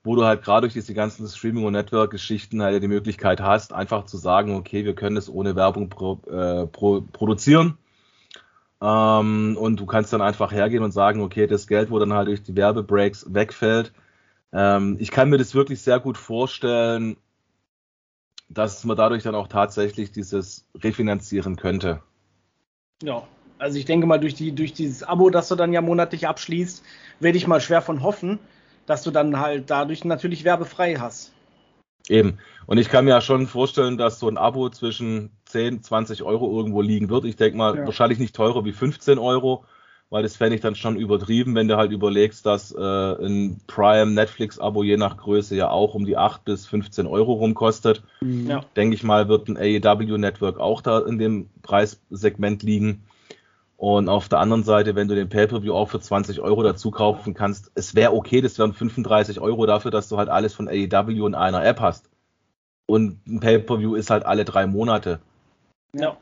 wo 0.03 0.15
du 0.15 0.23
halt 0.23 0.43
gerade 0.43 0.61
durch 0.61 0.73
diese 0.73 0.93
ganzen 0.93 1.27
Streaming- 1.27 1.65
und 1.65 1.73
Network-Geschichten 1.73 2.63
halt 2.63 2.81
die 2.81 2.87
Möglichkeit 2.87 3.41
hast, 3.41 3.73
einfach 3.73 4.05
zu 4.05 4.17
sagen, 4.17 4.55
okay, 4.55 4.85
wir 4.85 4.95
können 4.95 5.17
es 5.17 5.29
ohne 5.29 5.57
Werbung 5.57 5.89
pro, 5.89 6.19
äh, 6.31 6.67
pro, 6.67 7.01
produzieren. 7.01 7.77
Ähm, 8.81 9.57
und 9.59 9.79
du 9.79 9.85
kannst 9.85 10.13
dann 10.13 10.21
einfach 10.21 10.51
hergehen 10.51 10.83
und 10.83 10.91
sagen, 10.91 11.21
okay, 11.21 11.47
das 11.47 11.67
Geld, 11.67 11.91
wo 11.91 11.99
dann 11.99 12.13
halt 12.13 12.27
durch 12.27 12.43
die 12.43 12.55
Werbebreaks 12.55 13.33
wegfällt. 13.33 13.91
Ähm, 14.53 14.97
ich 14.99 15.11
kann 15.11 15.29
mir 15.29 15.37
das 15.37 15.53
wirklich 15.53 15.81
sehr 15.81 15.99
gut 15.99 16.17
vorstellen, 16.17 17.17
dass 18.49 18.83
man 18.83 18.97
dadurch 18.97 19.23
dann 19.23 19.35
auch 19.35 19.47
tatsächlich 19.47 20.11
dieses 20.11 20.65
refinanzieren 20.75 21.55
könnte. 21.55 22.01
Ja, 23.03 23.23
also 23.59 23.77
ich 23.77 23.85
denke 23.85 24.07
mal, 24.07 24.19
durch, 24.19 24.33
die, 24.33 24.53
durch 24.53 24.73
dieses 24.73 25.03
Abo, 25.03 25.29
das 25.29 25.49
du 25.49 25.55
dann 25.55 25.73
ja 25.73 25.81
monatlich 25.81 26.27
abschließt, 26.27 26.83
werde 27.19 27.37
ich 27.37 27.47
mal 27.47 27.61
schwer 27.61 27.81
von 27.81 28.01
hoffen, 28.01 28.39
dass 28.85 29.03
du 29.03 29.11
dann 29.11 29.39
halt 29.39 29.69
dadurch 29.69 30.03
natürlich 30.05 30.43
werbefrei 30.43 30.95
hast. 30.95 31.31
Eben. 32.09 32.39
Und 32.65 32.77
ich 32.77 32.89
kann 32.89 33.05
mir 33.05 33.11
ja 33.11 33.21
schon 33.21 33.47
vorstellen, 33.47 33.97
dass 33.97 34.19
so 34.19 34.27
ein 34.27 34.37
Abo 34.37 34.69
zwischen 34.69 35.31
10, 35.45 35.83
20 35.83 36.23
Euro 36.23 36.55
irgendwo 36.55 36.81
liegen 36.81 37.09
wird. 37.09 37.25
Ich 37.25 37.35
denke 37.35 37.57
mal, 37.57 37.77
ja. 37.77 37.85
wahrscheinlich 37.85 38.19
nicht 38.19 38.35
teurer 38.35 38.65
wie 38.65 38.73
15 38.73 39.17
Euro, 39.17 39.65
weil 40.09 40.23
das 40.23 40.35
fände 40.35 40.55
ich 40.55 40.61
dann 40.61 40.75
schon 40.75 40.95
übertrieben, 40.95 41.55
wenn 41.55 41.67
du 41.67 41.77
halt 41.77 41.91
überlegst, 41.91 42.45
dass 42.45 42.71
äh, 42.71 42.79
ein 42.79 43.61
Prime 43.67 44.11
Netflix-Abo 44.11 44.83
je 44.83 44.97
nach 44.97 45.17
Größe 45.17 45.55
ja 45.55 45.69
auch 45.69 45.93
um 45.93 46.05
die 46.05 46.17
8 46.17 46.45
bis 46.45 46.65
15 46.67 47.07
Euro 47.07 47.33
rum 47.33 47.53
kostet. 47.53 48.03
Mhm. 48.21 48.47
Ja. 48.47 48.61
Denke 48.75 48.95
ich 48.95 49.03
mal, 49.03 49.29
wird 49.29 49.47
ein 49.47 49.57
AEW-Network 49.57 50.59
auch 50.59 50.81
da 50.81 50.99
in 50.99 51.19
dem 51.19 51.49
Preissegment 51.61 52.63
liegen. 52.63 53.03
Und 53.79 54.09
auf 54.09 54.27
der 54.27 54.39
anderen 54.39 54.63
Seite, 54.63 54.95
wenn 54.95 55.07
du 55.07 55.15
den 55.15 55.29
Pay-Per-View 55.29 55.73
auch 55.73 55.89
für 55.89 56.01
20 56.01 56.41
Euro 56.41 56.63
dazu 56.63 56.91
kaufen 56.91 57.33
kannst, 57.33 57.71
es 57.75 57.95
wäre 57.95 58.13
okay, 58.13 58.41
das 58.41 58.59
wären 58.59 58.73
35 58.73 59.39
Euro 59.39 59.65
dafür, 59.65 59.89
dass 59.89 60.09
du 60.09 60.17
halt 60.17 60.27
alles 60.27 60.53
von 60.53 60.67
AEW 60.67 61.25
in 61.25 61.33
einer 61.33 61.63
App 61.63 61.79
hast. 61.79 62.09
Und 62.87 63.25
ein 63.25 63.39
Pay-Per-View 63.39 63.95
ist 63.95 64.09
halt 64.09 64.25
alle 64.25 64.43
drei 64.43 64.67
Monate. 64.67 65.21
Ja. 65.93 66.17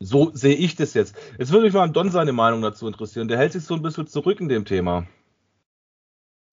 So 0.00 0.30
sehe 0.34 0.56
ich 0.56 0.76
das 0.76 0.92
jetzt. 0.92 1.16
Jetzt 1.38 1.50
würde 1.50 1.64
mich 1.64 1.72
mal 1.72 1.88
Don 1.88 2.10
seine 2.10 2.32
Meinung 2.32 2.60
dazu 2.60 2.86
interessieren. 2.86 3.28
Der 3.28 3.38
hält 3.38 3.52
sich 3.52 3.64
so 3.64 3.72
ein 3.72 3.82
bisschen 3.82 4.06
zurück 4.06 4.38
in 4.38 4.50
dem 4.50 4.66
Thema. 4.66 5.06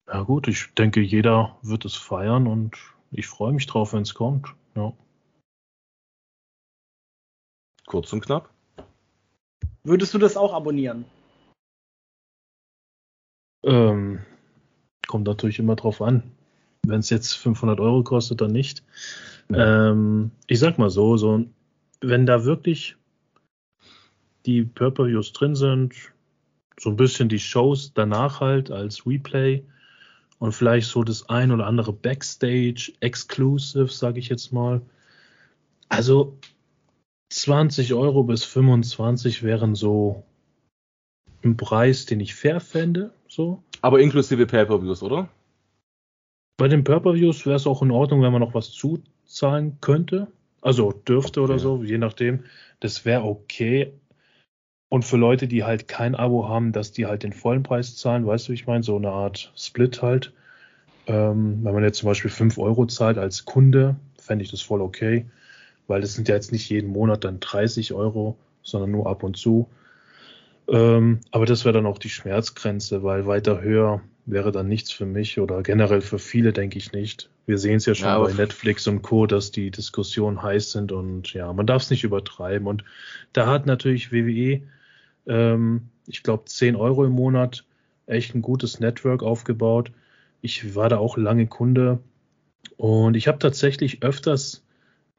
Ja 0.06 0.22
gut, 0.22 0.48
ich 0.48 0.72
denke, 0.72 1.02
jeder 1.02 1.58
wird 1.60 1.84
es 1.84 1.96
feiern 1.96 2.46
und 2.46 2.78
ich 3.10 3.26
freue 3.26 3.52
mich 3.52 3.66
drauf, 3.66 3.92
wenn 3.92 4.02
es 4.02 4.14
kommt. 4.14 4.54
Ja. 4.74 4.94
Kurz 7.90 8.12
und 8.12 8.20
knapp. 8.20 8.48
Würdest 9.82 10.14
du 10.14 10.18
das 10.18 10.36
auch 10.36 10.54
abonnieren? 10.54 11.06
Ähm, 13.64 14.20
kommt 15.08 15.26
natürlich 15.26 15.58
immer 15.58 15.74
drauf 15.74 16.00
an. 16.00 16.22
Wenn 16.86 17.00
es 17.00 17.10
jetzt 17.10 17.32
500 17.32 17.80
Euro 17.80 18.04
kostet, 18.04 18.40
dann 18.40 18.52
nicht. 18.52 18.84
Ja. 19.48 19.90
Ähm, 19.90 20.30
ich 20.46 20.60
sag 20.60 20.78
mal 20.78 20.88
so, 20.88 21.16
so, 21.16 21.44
wenn 22.00 22.26
da 22.26 22.44
wirklich 22.44 22.94
die 24.46 24.62
Purple-Views 24.62 25.32
drin 25.32 25.56
sind, 25.56 25.92
so 26.78 26.90
ein 26.90 26.96
bisschen 26.96 27.28
die 27.28 27.40
Shows 27.40 27.92
danach 27.92 28.40
halt 28.40 28.70
als 28.70 29.04
Replay 29.04 29.64
und 30.38 30.52
vielleicht 30.52 30.86
so 30.86 31.02
das 31.02 31.28
ein 31.28 31.50
oder 31.50 31.66
andere 31.66 31.92
Backstage 31.92 32.92
Exclusive, 33.00 33.88
sage 33.88 34.20
ich 34.20 34.28
jetzt 34.28 34.52
mal. 34.52 34.80
Also 35.88 36.38
20 37.30 37.94
Euro 37.94 38.24
bis 38.24 38.44
25 38.44 39.42
wären 39.42 39.74
so 39.74 40.24
ein 41.42 41.56
Preis, 41.56 42.04
den 42.04 42.20
ich 42.20 42.34
fair 42.34 42.60
fände. 42.60 43.12
So. 43.28 43.62
Aber 43.80 44.00
inklusive 44.00 44.46
Pay-Per-Views, 44.46 45.02
oder? 45.02 45.28
Bei 46.58 46.68
den 46.68 46.84
Pay-Per-Views 46.84 47.46
wäre 47.46 47.56
es 47.56 47.66
auch 47.66 47.82
in 47.82 47.92
Ordnung, 47.92 48.22
wenn 48.22 48.32
man 48.32 48.42
noch 48.42 48.54
was 48.54 48.72
zuzahlen 48.72 49.78
könnte. 49.80 50.26
Also 50.60 50.92
dürfte 50.92 51.40
oder 51.40 51.58
so, 51.58 51.82
je 51.82 51.96
nachdem. 51.96 52.44
Das 52.80 53.04
wäre 53.04 53.22
okay. 53.22 53.92
Und 54.90 55.04
für 55.04 55.16
Leute, 55.16 55.46
die 55.46 55.64
halt 55.64 55.88
kein 55.88 56.16
Abo 56.16 56.48
haben, 56.48 56.72
dass 56.72 56.92
die 56.92 57.06
halt 57.06 57.22
den 57.22 57.32
vollen 57.32 57.62
Preis 57.62 57.96
zahlen, 57.96 58.26
weißt 58.26 58.48
du, 58.48 58.50
wie 58.50 58.56
ich 58.56 58.66
meine? 58.66 58.82
So 58.82 58.96
eine 58.96 59.10
Art 59.10 59.52
Split 59.56 60.02
halt. 60.02 60.34
Ähm, 61.06 61.60
wenn 61.62 61.72
man 61.72 61.84
jetzt 61.84 61.98
zum 61.98 62.08
Beispiel 62.08 62.30
5 62.30 62.58
Euro 62.58 62.86
zahlt 62.86 63.16
als 63.16 63.44
Kunde, 63.44 63.96
fände 64.18 64.44
ich 64.44 64.50
das 64.50 64.60
voll 64.60 64.82
okay 64.82 65.26
weil 65.86 66.00
das 66.00 66.14
sind 66.14 66.28
ja 66.28 66.34
jetzt 66.34 66.52
nicht 66.52 66.68
jeden 66.68 66.90
Monat 66.90 67.24
dann 67.24 67.40
30 67.40 67.92
Euro, 67.92 68.36
sondern 68.62 68.90
nur 68.90 69.06
ab 69.06 69.22
und 69.22 69.36
zu. 69.36 69.68
Ähm, 70.68 71.20
aber 71.32 71.46
das 71.46 71.64
wäre 71.64 71.72
dann 71.72 71.86
auch 71.86 71.98
die 71.98 72.08
Schmerzgrenze, 72.08 73.02
weil 73.02 73.26
weiter 73.26 73.60
höher 73.60 74.02
wäre 74.26 74.52
dann 74.52 74.68
nichts 74.68 74.92
für 74.92 75.06
mich 75.06 75.40
oder 75.40 75.62
generell 75.62 76.00
für 76.00 76.18
viele, 76.18 76.52
denke 76.52 76.78
ich 76.78 76.92
nicht. 76.92 77.30
Wir 77.46 77.58
sehen 77.58 77.76
es 77.76 77.86
ja 77.86 77.94
schon 77.94 78.08
ja, 78.08 78.18
bei 78.18 78.32
Netflix 78.32 78.86
und 78.86 79.02
Co., 79.02 79.26
dass 79.26 79.50
die 79.50 79.70
Diskussionen 79.70 80.42
heiß 80.42 80.70
sind 80.72 80.92
und 80.92 81.32
ja, 81.32 81.52
man 81.52 81.66
darf 81.66 81.82
es 81.82 81.90
nicht 81.90 82.04
übertreiben. 82.04 82.68
Und 82.68 82.84
da 83.32 83.46
hat 83.46 83.66
natürlich 83.66 84.12
WWE, 84.12 84.62
ähm, 85.26 85.88
ich 86.06 86.22
glaube, 86.22 86.44
10 86.44 86.76
Euro 86.76 87.04
im 87.04 87.12
Monat 87.12 87.64
echt 88.06 88.34
ein 88.34 88.42
gutes 88.42 88.78
Network 88.78 89.22
aufgebaut. 89.22 89.90
Ich 90.42 90.74
war 90.74 90.88
da 90.88 90.98
auch 90.98 91.16
lange 91.16 91.46
Kunde 91.46 91.98
und 92.76 93.16
ich 93.16 93.28
habe 93.28 93.38
tatsächlich 93.38 94.02
öfters 94.02 94.62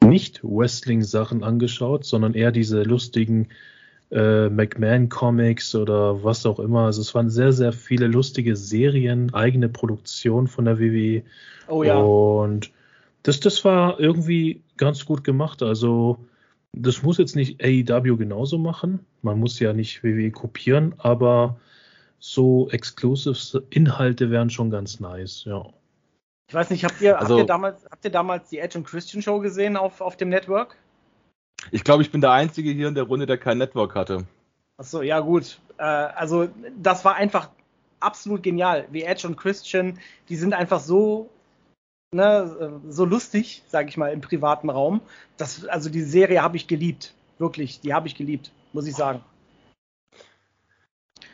nicht 0.03 0.41
Wrestling-Sachen 0.43 1.43
angeschaut, 1.43 2.05
sondern 2.05 2.33
eher 2.33 2.51
diese 2.51 2.83
lustigen 2.83 3.47
äh, 4.11 4.49
McMahon-Comics 4.49 5.75
oder 5.75 6.23
was 6.23 6.45
auch 6.45 6.59
immer. 6.59 6.85
Also 6.85 7.01
es 7.01 7.15
waren 7.15 7.29
sehr, 7.29 7.53
sehr 7.53 7.71
viele 7.73 8.07
lustige 8.07 8.55
Serien, 8.55 9.33
eigene 9.33 9.69
Produktion 9.69 10.47
von 10.47 10.65
der 10.65 10.79
WWE. 10.79 11.23
Oh 11.67 11.83
ja. 11.83 11.97
Und 11.97 12.71
das, 13.23 13.39
das 13.39 13.63
war 13.63 13.99
irgendwie 13.99 14.61
ganz 14.77 15.05
gut 15.05 15.23
gemacht. 15.23 15.63
Also 15.63 16.17
das 16.73 17.03
muss 17.03 17.17
jetzt 17.17 17.35
nicht 17.35 17.63
AEW 17.63 18.17
genauso 18.17 18.57
machen. 18.57 18.99
Man 19.21 19.39
muss 19.39 19.59
ja 19.59 19.73
nicht 19.73 20.03
WWE 20.03 20.31
kopieren, 20.31 20.93
aber 20.97 21.59
so 22.19 22.69
Exclusive 22.69 23.63
Inhalte 23.69 24.29
wären 24.29 24.49
schon 24.49 24.69
ganz 24.69 24.99
nice, 24.99 25.43
ja. 25.45 25.65
Ich 26.51 26.55
weiß 26.55 26.69
nicht, 26.69 26.83
habt 26.83 26.99
ihr, 26.99 27.17
also, 27.17 27.35
habt 27.35 27.43
ihr, 27.43 27.47
damals, 27.47 27.85
habt 27.89 28.03
ihr 28.03 28.11
damals 28.11 28.49
die 28.49 28.59
Edge 28.59 28.77
und 28.77 28.83
Christian 28.83 29.21
Show 29.21 29.39
gesehen 29.39 29.77
auf, 29.77 30.01
auf 30.01 30.17
dem 30.17 30.27
Network? 30.27 30.75
Ich 31.71 31.85
glaube, 31.85 32.03
ich 32.03 32.11
bin 32.11 32.19
der 32.19 32.31
Einzige 32.31 32.71
hier 32.71 32.89
in 32.89 32.93
der 32.93 33.05
Runde, 33.05 33.25
der 33.25 33.37
kein 33.37 33.57
Network 33.57 33.95
hatte. 33.95 34.25
Achso, 34.75 35.01
ja 35.01 35.21
gut. 35.21 35.61
Äh, 35.77 35.83
also 35.83 36.49
das 36.77 37.05
war 37.05 37.15
einfach 37.15 37.51
absolut 38.01 38.43
genial. 38.43 38.85
Wie 38.91 39.03
Edge 39.03 39.25
und 39.27 39.37
Christian, 39.37 39.97
die 40.27 40.35
sind 40.35 40.53
einfach 40.53 40.81
so, 40.81 41.29
ne, 42.13 42.81
so 42.89 43.05
lustig, 43.05 43.63
sage 43.69 43.87
ich 43.87 43.95
mal, 43.95 44.11
im 44.11 44.19
privaten 44.19 44.69
Raum. 44.69 44.99
Das, 45.37 45.63
also 45.63 45.89
die 45.89 46.03
Serie 46.03 46.41
habe 46.41 46.57
ich 46.57 46.67
geliebt. 46.67 47.13
Wirklich, 47.39 47.79
die 47.79 47.93
habe 47.93 48.09
ich 48.09 48.15
geliebt, 48.15 48.51
muss 48.73 48.87
ich 48.87 48.95
sagen. 48.95 49.23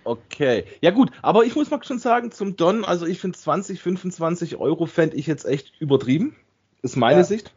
Okay. 0.08 0.64
Ja 0.80 0.91
gut, 0.91 1.12
aber 1.22 1.43
ich 1.43 1.53
muss 1.55 1.70
mal 1.70 1.84
schon 1.84 1.99
sagen, 1.99 2.32
zum 2.32 2.55
Don, 2.55 2.86
also 2.86 3.05
ich 3.05 3.20
finde 3.20 3.38
20, 3.38 3.82
25 3.82 4.55
Euro 4.55 4.86
fände 4.86 5.18
ich 5.18 5.28
jetzt 5.28 5.45
echt 5.45 5.74
übertrieben. 5.82 6.34
Ist 6.82 6.95
meine 6.95 7.20
ja. 7.20 7.24
Sicht. 7.26 7.51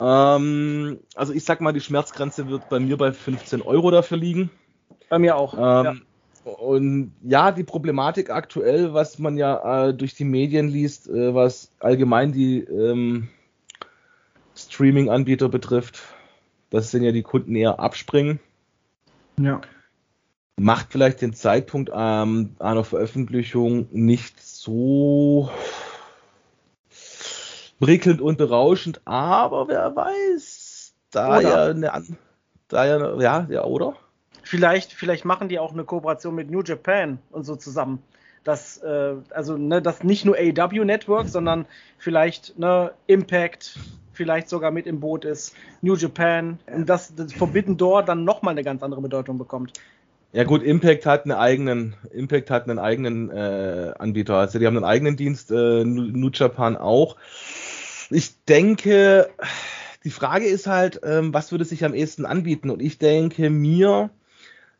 Ähm, 0.00 1.00
also 1.14 1.34
ich 1.34 1.44
sag 1.44 1.60
mal, 1.60 1.72
die 1.72 1.82
Schmerzgrenze 1.82 2.48
wird 2.48 2.70
bei 2.70 2.80
mir 2.80 2.96
bei 2.96 3.12
15 3.12 3.60
Euro 3.60 3.90
dafür 3.90 4.16
liegen. 4.16 4.50
Bei 5.10 5.18
mir 5.18 5.36
auch. 5.36 5.54
Ähm, 5.54 5.60
ja. 5.84 5.94
Und 6.44 7.12
ja, 7.22 7.52
die 7.52 7.64
Problematik 7.64 8.30
aktuell, 8.30 8.94
was 8.94 9.18
man 9.18 9.36
ja 9.36 9.88
äh, 9.88 9.94
durch 9.94 10.14
die 10.14 10.24
Medien 10.24 10.68
liest, 10.68 11.10
äh, 11.10 11.34
was 11.34 11.72
allgemein 11.78 12.32
die 12.32 12.60
ähm, 12.60 13.28
Streaming-Anbieter 14.56 15.50
betrifft, 15.50 16.00
dass 16.70 16.90
dann 16.90 17.02
ja 17.02 17.12
die 17.12 17.22
Kunden 17.22 17.54
eher 17.54 17.80
abspringen. 17.80 18.40
Ja. 19.38 19.60
Macht 20.58 20.88
vielleicht 20.90 21.20
den 21.22 21.34
Zeitpunkt 21.34 21.90
ähm, 21.94 22.56
einer 22.58 22.82
Veröffentlichung 22.82 23.86
nicht 23.92 24.42
so 24.42 25.50
prickelnd 27.78 28.20
und 28.20 28.38
berauschend, 28.38 29.00
aber 29.04 29.68
wer 29.68 29.94
weiß, 29.94 30.94
da 31.12 31.38
Oder? 31.38 31.48
ja 31.48 31.64
eine, 31.66 31.92
an- 31.92 32.18
da 32.66 32.84
ja, 32.86 33.20
ja, 33.20 33.46
ja, 33.48 33.64
oder? 33.64 33.94
Vielleicht, 34.42 34.92
vielleicht 34.92 35.24
machen 35.24 35.48
die 35.48 35.60
auch 35.60 35.72
eine 35.72 35.84
Kooperation 35.84 36.34
mit 36.34 36.50
New 36.50 36.62
Japan 36.62 37.18
und 37.30 37.44
so 37.44 37.54
zusammen. 37.54 38.02
Das, 38.42 38.78
äh, 38.78 39.14
also 39.30 39.56
ne, 39.56 39.80
das 39.80 40.02
nicht 40.02 40.24
nur 40.24 40.36
AEW 40.36 40.84
Network, 40.84 41.28
sondern 41.28 41.66
vielleicht 41.98 42.58
ne, 42.58 42.92
Impact, 43.06 43.78
vielleicht 44.12 44.48
sogar 44.48 44.70
mit 44.72 44.86
im 44.86 44.98
Boot 44.98 45.24
ist, 45.24 45.54
New 45.82 45.94
Japan, 45.94 46.58
und 46.74 46.88
dass 46.88 47.14
das 47.14 47.32
Forbidden 47.32 47.76
Door 47.76 48.02
dann 48.02 48.24
nochmal 48.24 48.52
eine 48.52 48.64
ganz 48.64 48.82
andere 48.82 49.00
Bedeutung 49.02 49.38
bekommt. 49.38 49.72
Ja 50.32 50.44
gut, 50.44 50.62
Impact 50.62 51.06
hat 51.06 51.24
einen 51.24 51.32
eigenen, 51.32 51.96
Impact 52.12 52.50
hat 52.50 52.68
einen 52.68 52.78
eigenen 52.78 53.30
äh, 53.30 53.94
Anbieter. 53.98 54.36
Also 54.36 54.58
die 54.58 54.66
haben 54.66 54.76
einen 54.76 54.84
eigenen 54.84 55.16
Dienst, 55.16 55.50
äh, 55.50 55.84
New 55.84 56.30
Japan 56.32 56.76
auch. 56.76 57.16
Ich 58.10 58.44
denke, 58.44 59.30
die 60.04 60.10
Frage 60.10 60.44
ist 60.44 60.66
halt, 60.66 61.00
ähm, 61.02 61.32
was 61.32 61.50
würde 61.50 61.64
sich 61.64 61.84
am 61.84 61.94
ehesten 61.94 62.26
anbieten? 62.26 62.68
Und 62.68 62.82
ich 62.82 62.98
denke 62.98 63.48
mir, 63.48 64.10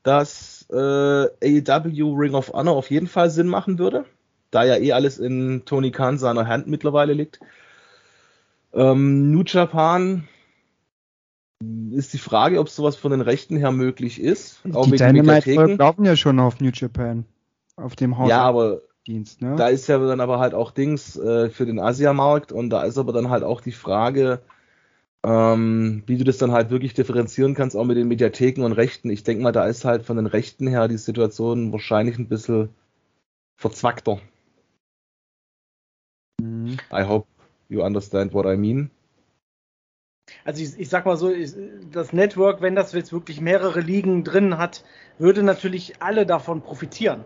dass 0.03 0.67
äh, 0.71 0.77
AEW 0.77 2.15
Ring 2.15 2.35
of 2.35 2.53
Honor 2.53 2.77
auf 2.77 2.91
jeden 2.91 3.07
Fall 3.07 3.31
Sinn 3.31 3.49
machen 3.49 3.79
würde, 3.79 4.05
da 4.51 4.65
ja 4.65 4.77
eh 4.77 4.93
alles 4.93 5.19
in 5.19 5.65
Tony 5.65 5.91
Khan 5.93 6.19
seiner 6.19 6.47
Hand 6.47 6.67
mittlerweile 6.67 7.15
liegt. 7.15 7.41
Ähm, 8.75 9.33
New 9.33 9.45
Japan 9.47 10.29
ist 11.91 12.13
die 12.13 12.19
Frage, 12.19 12.61
ob 12.61 12.69
sowas 12.69 12.97
von 12.97 13.11
den 13.11 13.21
Rechten 13.21 13.57
her 13.57 13.73
möglich 13.73 14.21
ist. 14.21 14.61
Auch 14.73 14.85
die 14.85 14.93
Mediatheken. 14.93 15.77
laufen 15.77 16.05
ja 16.05 16.17
schon 16.17 16.39
auf 16.39 16.61
New 16.61 16.71
Japan. 16.73 17.25
Auf 17.77 17.97
dem 17.97 18.13
Ja, 18.27 18.43
aber 18.43 18.81
Hausdienst, 19.09 19.43
ne? 19.43 19.57
da 19.57 19.69
ist 19.69 19.87
ja 19.89 19.99
dann 19.99 20.21
aber 20.21 20.39
halt 20.39 20.55
auch 20.55 20.71
Dings 20.71 21.17
äh, 21.17 21.51
für 21.51 21.67
den 21.67 21.79
Asiamarkt 21.81 22.53
und 22.53 22.71
da 22.71 22.83
ist 22.83 22.99
aber 22.99 23.13
dann 23.13 23.31
halt 23.31 23.43
auch 23.43 23.61
die 23.61 23.73
Frage, 23.73 24.41
ähm, 25.25 26.03
wie 26.07 26.17
du 26.17 26.25
das 26.25 26.39
dann 26.39 26.53
halt 26.53 26.71
wirklich 26.71 26.95
differenzieren 26.95 27.55
kannst, 27.55 27.77
auch 27.77 27.85
mit 27.85 27.97
den 27.97 28.09
Mediatheken 28.09 28.63
und 28.65 28.73
Rechten. 28.73 29.11
Ich 29.11 29.25
denke 29.25 29.43
mal, 29.43 29.53
da 29.53 29.67
ist 29.67 29.85
halt 29.85 30.05
von 30.05 30.17
den 30.17 30.27
Rechten 30.27 30.67
her 30.67 30.89
die 30.89 30.97
Situation 30.97 31.73
wahrscheinlich 31.73 32.19
ein 32.19 32.29
bisschen 32.29 32.71
verzwackter. 33.57 34.21
Mhm. 36.41 36.77
I 36.93 37.03
hope 37.03 37.27
you 37.69 37.83
understand 37.83 38.33
what 38.33 38.47
I 38.47 38.57
mean. 38.57 38.91
Also 40.45 40.63
ich, 40.63 40.79
ich 40.79 40.89
sag 40.89 41.07
mal 41.07 41.17
so, 41.17 41.31
ich, 41.31 41.53
das 41.93 42.13
Network, 42.13 42.61
wenn 42.61 42.75
das 42.75 42.93
jetzt 42.93 43.13
wirklich 43.13 43.41
mehrere 43.41 43.81
Ligen 43.81 44.25
drin 44.25 44.59
hat, 44.59 44.85
würde 45.19 45.43
natürlich 45.43 45.95
alle 46.01 46.27
davon 46.27 46.63
profitieren. 46.63 47.25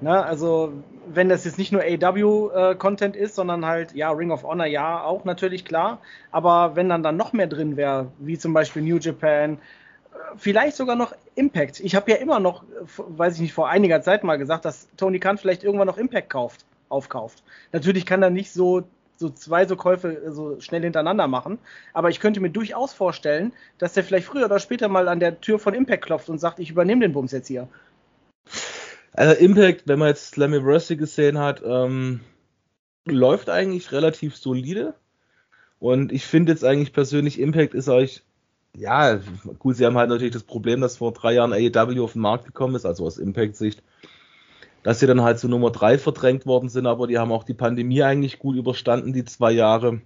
Ne? 0.00 0.24
Also 0.24 0.72
wenn 1.06 1.28
das 1.28 1.44
jetzt 1.44 1.58
nicht 1.58 1.72
nur 1.72 1.82
AW-Content 1.82 3.16
ist, 3.16 3.34
sondern 3.34 3.64
halt, 3.66 3.94
ja, 3.94 4.10
Ring 4.10 4.30
of 4.30 4.44
Honor, 4.44 4.66
ja, 4.66 5.02
auch 5.02 5.24
natürlich 5.24 5.64
klar. 5.64 6.00
Aber 6.30 6.76
wenn 6.76 6.88
dann 6.88 7.02
dann 7.02 7.16
noch 7.16 7.32
mehr 7.32 7.46
drin 7.46 7.76
wäre, 7.76 8.12
wie 8.18 8.38
zum 8.38 8.52
Beispiel 8.52 8.82
New 8.82 8.98
Japan, 8.98 9.54
äh, 9.54 9.58
vielleicht 10.36 10.76
sogar 10.76 10.96
noch 10.96 11.14
Impact. 11.34 11.80
Ich 11.80 11.94
habe 11.96 12.10
ja 12.10 12.18
immer 12.18 12.40
noch, 12.40 12.62
äh, 12.62 12.66
weiß 12.96 13.34
ich 13.36 13.40
nicht, 13.40 13.54
vor 13.54 13.68
einiger 13.68 14.02
Zeit 14.02 14.24
mal 14.24 14.36
gesagt, 14.38 14.64
dass 14.64 14.88
Tony 14.96 15.18
Khan 15.18 15.38
vielleicht 15.38 15.64
irgendwann 15.64 15.86
noch 15.86 15.98
Impact 15.98 16.30
kauft, 16.30 16.64
aufkauft. 16.88 17.42
Natürlich 17.72 18.06
kann 18.06 18.22
er 18.22 18.30
nicht 18.30 18.52
so 18.52 18.84
so 19.18 19.28
zwei 19.30 19.66
so 19.66 19.76
Käufe 19.76 20.24
äh, 20.24 20.30
so 20.30 20.60
schnell 20.60 20.82
hintereinander 20.82 21.26
machen. 21.26 21.58
Aber 21.92 22.08
ich 22.08 22.20
könnte 22.20 22.40
mir 22.40 22.50
durchaus 22.50 22.92
vorstellen, 22.92 23.52
dass 23.78 23.92
der 23.92 24.04
vielleicht 24.04 24.26
früher 24.26 24.46
oder 24.46 24.60
später 24.60 24.88
mal 24.88 25.08
an 25.08 25.20
der 25.20 25.40
Tür 25.40 25.58
von 25.58 25.74
Impact 25.74 26.04
klopft 26.04 26.28
und 26.28 26.38
sagt, 26.38 26.58
ich 26.60 26.70
übernehme 26.70 27.02
den 27.02 27.12
Bums 27.12 27.32
jetzt 27.32 27.48
hier. 27.48 27.68
Also 29.12 29.34
Impact, 29.40 29.82
wenn 29.86 29.98
man 29.98 30.08
jetzt 30.08 30.30
Slammiversary 30.30 30.96
gesehen 30.96 31.38
hat, 31.38 31.62
ähm, 31.64 32.20
läuft 33.04 33.50
eigentlich 33.50 33.90
relativ 33.90 34.36
solide. 34.36 34.94
Und 35.80 36.12
ich 36.12 36.24
finde 36.24 36.52
jetzt 36.52 36.64
eigentlich 36.64 36.92
persönlich, 36.92 37.40
Impact 37.40 37.74
ist 37.74 37.88
euch, 37.88 38.22
ja, 38.76 39.20
gut, 39.58 39.76
sie 39.76 39.86
haben 39.86 39.96
halt 39.96 40.10
natürlich 40.10 40.32
das 40.32 40.44
Problem, 40.44 40.80
dass 40.80 40.98
vor 40.98 41.12
drei 41.12 41.32
Jahren 41.34 41.52
AEW 41.52 42.02
auf 42.02 42.12
den 42.12 42.22
Markt 42.22 42.44
gekommen 42.44 42.74
ist, 42.74 42.84
also 42.84 43.06
aus 43.06 43.18
Impact-Sicht, 43.18 43.82
dass 44.88 45.00
sie 45.00 45.06
dann 45.06 45.20
halt 45.20 45.38
zu 45.38 45.48
Nummer 45.48 45.70
drei 45.70 45.98
verdrängt 45.98 46.46
worden 46.46 46.70
sind, 46.70 46.86
aber 46.86 47.06
die 47.06 47.18
haben 47.18 47.30
auch 47.30 47.44
die 47.44 47.52
Pandemie 47.52 48.02
eigentlich 48.02 48.38
gut 48.38 48.56
überstanden, 48.56 49.12
die 49.12 49.26
zwei 49.26 49.52
Jahre. 49.52 50.00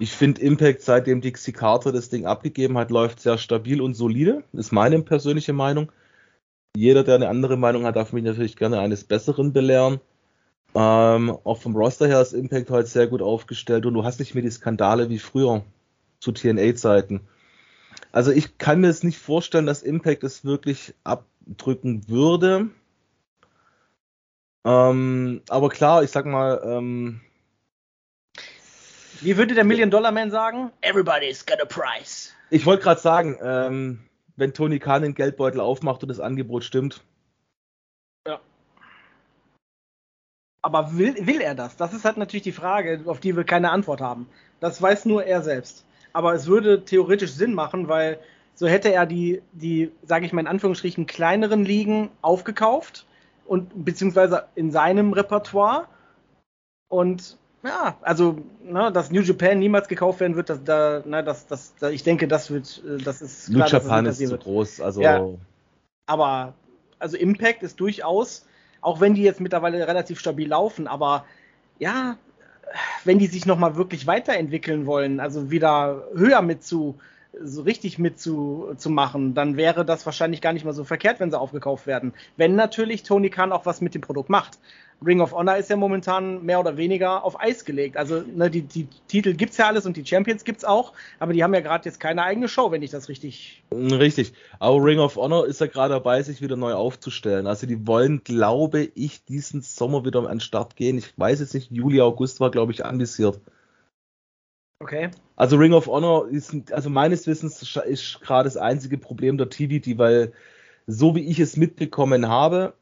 Ich 0.00 0.10
finde 0.10 0.40
Impact, 0.42 0.82
seitdem 0.82 1.20
Dixie 1.20 1.52
Carter 1.52 1.92
das 1.92 2.08
Ding 2.08 2.26
abgegeben 2.26 2.76
hat, 2.76 2.90
läuft 2.90 3.20
sehr 3.20 3.38
stabil 3.38 3.80
und 3.80 3.94
solide, 3.94 4.42
ist 4.54 4.72
meine 4.72 5.00
persönliche 5.02 5.52
Meinung. 5.52 5.92
Jeder, 6.76 7.04
der 7.04 7.14
eine 7.14 7.28
andere 7.28 7.56
Meinung 7.56 7.84
hat, 7.84 7.94
darf 7.94 8.12
mich 8.12 8.24
natürlich 8.24 8.56
gerne 8.56 8.80
eines 8.80 9.04
Besseren 9.04 9.52
belehren. 9.52 10.00
Ähm, 10.74 11.30
auch 11.44 11.58
vom 11.58 11.76
Roster 11.76 12.08
her 12.08 12.20
ist 12.20 12.32
Impact 12.32 12.70
heute 12.70 12.88
sehr 12.88 13.06
gut 13.06 13.22
aufgestellt 13.22 13.86
und 13.86 13.94
du 13.94 14.02
hast 14.02 14.18
nicht 14.18 14.34
mehr 14.34 14.42
die 14.42 14.50
Skandale 14.50 15.10
wie 15.10 15.20
früher 15.20 15.62
zu 16.18 16.32
TNA-Zeiten. 16.32 17.20
Also 18.10 18.32
ich 18.32 18.58
kann 18.58 18.80
mir 18.80 18.88
es 18.88 19.04
nicht 19.04 19.18
vorstellen, 19.18 19.66
dass 19.66 19.84
Impact 19.84 20.24
es 20.24 20.44
wirklich 20.44 20.92
abdrücken 21.04 22.08
würde. 22.08 22.70
Ähm, 24.68 25.40
aber 25.48 25.70
klar, 25.70 26.02
ich 26.02 26.10
sag 26.10 26.26
mal, 26.26 26.60
ähm, 26.62 27.22
Wie 29.20 29.38
würde 29.38 29.54
der 29.54 29.64
Million 29.64 29.90
Dollar 29.90 30.12
Man 30.12 30.30
sagen? 30.30 30.70
Everybody's 30.82 31.44
got 31.46 31.60
a 31.62 31.64
price. 31.64 32.34
ich 32.50 32.66
wollte 32.66 32.82
gerade 32.82 33.00
sagen, 33.00 33.38
ähm, 33.40 34.00
wenn 34.36 34.52
Tony 34.52 34.78
Khan 34.78 35.02
den 35.02 35.14
Geldbeutel 35.14 35.60
aufmacht 35.60 36.02
und 36.02 36.10
das 36.10 36.20
Angebot 36.20 36.64
stimmt, 36.64 37.02
Aber 40.60 40.98
will, 40.98 41.14
will 41.26 41.40
er 41.40 41.54
das? 41.54 41.76
Das 41.76 41.94
ist 41.94 42.04
halt 42.04 42.18
natürlich 42.18 42.42
die 42.42 42.52
Frage, 42.52 43.00
auf 43.06 43.20
die 43.20 43.34
wir 43.34 43.44
keine 43.44 43.70
Antwort 43.70 44.02
haben. 44.02 44.28
Das 44.60 44.82
weiß 44.82 45.06
nur 45.06 45.24
er 45.24 45.40
selbst. 45.40 45.86
Aber 46.12 46.34
es 46.34 46.46
würde 46.46 46.84
theoretisch 46.84 47.32
Sinn 47.32 47.54
machen, 47.54 47.88
weil 47.88 48.18
so 48.54 48.66
hätte 48.66 48.92
er 48.92 49.06
die, 49.06 49.40
die 49.52 49.92
sage 50.02 50.26
ich 50.26 50.32
mal 50.34 50.42
in 50.42 50.46
Anführungsstrichen, 50.46 51.06
kleineren 51.06 51.64
Ligen 51.64 52.10
aufgekauft 52.20 53.06
und 53.48 53.84
beziehungsweise 53.84 54.44
in 54.54 54.70
seinem 54.70 55.12
Repertoire. 55.12 55.86
Und 56.88 57.38
ja, 57.64 57.96
also, 58.02 58.38
ne, 58.62 58.92
dass 58.92 59.10
New 59.10 59.22
Japan 59.22 59.58
niemals 59.58 59.88
gekauft 59.88 60.20
werden 60.20 60.36
wird, 60.36 60.50
das, 60.50 60.62
da, 60.62 61.02
na, 61.04 61.22
das, 61.22 61.46
das, 61.46 61.74
da, 61.80 61.90
ich 61.90 62.04
denke, 62.04 62.28
das 62.28 62.50
wird, 62.50 62.82
äh, 62.86 63.02
das 63.02 63.20
ist 63.20 63.48
New 63.48 63.56
klar, 63.56 63.68
dass 63.68 63.72
das 63.72 63.84
Japan 63.84 64.06
ist 64.06 64.18
zu 64.18 64.30
wird. 64.30 64.44
groß. 64.44 64.80
Also 64.80 65.00
Ja. 65.00 65.26
Aber 66.06 66.54
also 66.98 67.16
Impact 67.16 67.62
ist 67.62 67.80
durchaus, 67.80 68.46
auch 68.80 69.00
wenn 69.00 69.14
die 69.14 69.22
jetzt 69.22 69.40
mittlerweile 69.40 69.86
relativ 69.86 70.20
stabil 70.20 70.48
laufen, 70.48 70.86
aber 70.86 71.24
ja, 71.78 72.16
wenn 73.04 73.18
die 73.18 73.26
sich 73.26 73.46
nochmal 73.46 73.76
wirklich 73.76 74.06
weiterentwickeln 74.06 74.86
wollen, 74.86 75.20
also 75.20 75.50
wieder 75.50 76.04
höher 76.14 76.42
mit 76.42 76.62
zu, 76.62 76.98
so 77.40 77.62
richtig 77.62 77.98
mit 77.98 78.18
zu, 78.18 78.74
zu 78.76 78.90
machen, 78.90 79.34
dann 79.34 79.56
wäre 79.56 79.84
das 79.84 80.06
wahrscheinlich 80.06 80.40
gar 80.40 80.52
nicht 80.52 80.64
mal 80.64 80.72
so 80.72 80.84
verkehrt, 80.84 81.20
wenn 81.20 81.30
sie 81.30 81.38
aufgekauft 81.38 81.86
werden. 81.86 82.12
Wenn 82.36 82.56
natürlich 82.56 83.02
Tony 83.02 83.30
Khan 83.30 83.52
auch 83.52 83.66
was 83.66 83.80
mit 83.80 83.94
dem 83.94 84.02
Produkt 84.02 84.30
macht. 84.30 84.58
Ring 85.04 85.20
of 85.20 85.32
Honor 85.32 85.56
ist 85.56 85.70
ja 85.70 85.76
momentan 85.76 86.44
mehr 86.44 86.58
oder 86.58 86.76
weniger 86.76 87.22
auf 87.22 87.40
Eis 87.40 87.64
gelegt. 87.64 87.96
Also 87.96 88.20
ne, 88.20 88.50
die, 88.50 88.62
die 88.62 88.88
Titel 89.06 89.34
gibt's 89.34 89.56
ja 89.56 89.68
alles 89.68 89.86
und 89.86 89.96
die 89.96 90.04
Champions 90.04 90.42
gibt's 90.42 90.64
auch, 90.64 90.92
aber 91.20 91.32
die 91.32 91.44
haben 91.44 91.54
ja 91.54 91.60
gerade 91.60 91.84
jetzt 91.84 92.00
keine 92.00 92.24
eigene 92.24 92.48
Show, 92.48 92.72
wenn 92.72 92.82
ich 92.82 92.90
das 92.90 93.08
richtig 93.08 93.62
Richtig. 93.72 94.32
Aber 94.58 94.82
Ring 94.82 94.98
of 94.98 95.14
Honor 95.14 95.46
ist 95.46 95.60
ja 95.60 95.68
gerade 95.68 95.94
dabei, 95.94 96.22
sich 96.22 96.42
wieder 96.42 96.56
neu 96.56 96.72
aufzustellen. 96.72 97.46
Also 97.46 97.66
die 97.68 97.86
wollen, 97.86 98.24
glaube 98.24 98.88
ich, 98.94 99.24
diesen 99.24 99.62
Sommer 99.62 100.04
wieder 100.04 100.20
an 100.20 100.26
den 100.26 100.40
Start 100.40 100.74
gehen. 100.74 100.98
Ich 100.98 101.16
weiß 101.16 101.40
jetzt 101.40 101.54
nicht, 101.54 101.70
Juli, 101.70 102.00
August 102.00 102.40
war, 102.40 102.50
glaube 102.50 102.72
ich, 102.72 102.84
anvisiert. 102.84 103.40
Okay. 104.80 105.10
Also 105.34 105.56
Ring 105.56 105.72
of 105.72 105.86
Honor 105.88 106.28
ist, 106.28 106.54
also 106.72 106.88
meines 106.88 107.26
Wissens 107.26 107.62
ist 107.62 108.20
gerade 108.20 108.46
das 108.46 108.56
einzige 108.56 108.96
Problem 108.96 109.36
der 109.36 109.50
TVT, 109.50 109.98
weil 109.98 110.32
so 110.86 111.16
wie 111.16 111.28
ich 111.28 111.40
es 111.40 111.56
mitbekommen 111.56 112.28
habe, 112.28 112.74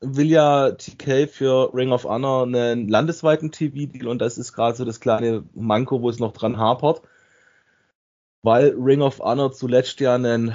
will 0.00 0.30
ja 0.30 0.72
TK 0.72 1.28
für 1.28 1.74
Ring 1.74 1.92
of 1.92 2.04
Honor 2.04 2.44
einen 2.44 2.88
landesweiten 2.88 3.52
TV-Deal 3.52 4.08
und 4.08 4.20
das 4.20 4.38
ist 4.38 4.54
gerade 4.54 4.76
so 4.76 4.84
das 4.84 5.00
kleine 5.00 5.44
Manko, 5.54 6.00
wo 6.00 6.08
es 6.08 6.18
noch 6.18 6.32
dran 6.32 6.58
hapert, 6.58 7.02
weil 8.42 8.74
Ring 8.78 9.02
of 9.02 9.20
Honor 9.20 9.52
zuletzt 9.52 10.00
ja 10.00 10.14
einen, 10.14 10.54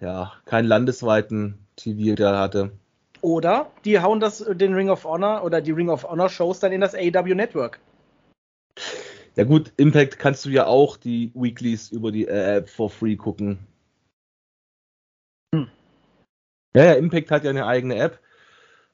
ja, 0.00 0.32
keinen 0.44 0.66
landesweiten 0.66 1.66
TV-Deal 1.76 2.36
hatte. 2.36 2.72
Oder 3.20 3.70
die 3.84 4.00
hauen 4.00 4.20
das 4.20 4.38
den 4.38 4.74
Ring 4.74 4.90
of 4.90 5.04
Honor 5.04 5.44
oder 5.44 5.60
die 5.60 5.72
Ring 5.72 5.88
of 5.88 6.04
Honor 6.04 6.28
Shows 6.28 6.58
dann 6.58 6.72
in 6.72 6.80
das 6.80 6.94
AEW 6.94 7.34
Network. 7.34 7.80
Ja 9.36 9.44
gut, 9.44 9.72
Impact 9.76 10.18
kannst 10.18 10.44
du 10.44 10.50
ja 10.50 10.66
auch 10.66 10.96
die 10.96 11.32
Weeklies 11.34 11.90
über 11.90 12.12
die 12.12 12.26
äh, 12.26 12.56
App 12.58 12.68
for 12.68 12.88
free 12.88 13.16
gucken. 13.16 13.58
Hm. 15.54 15.68
Ja, 16.74 16.84
ja, 16.84 16.92
Impact 16.92 17.30
hat 17.30 17.44
ja 17.44 17.50
eine 17.50 17.66
eigene 17.66 17.96
App. 17.96 18.20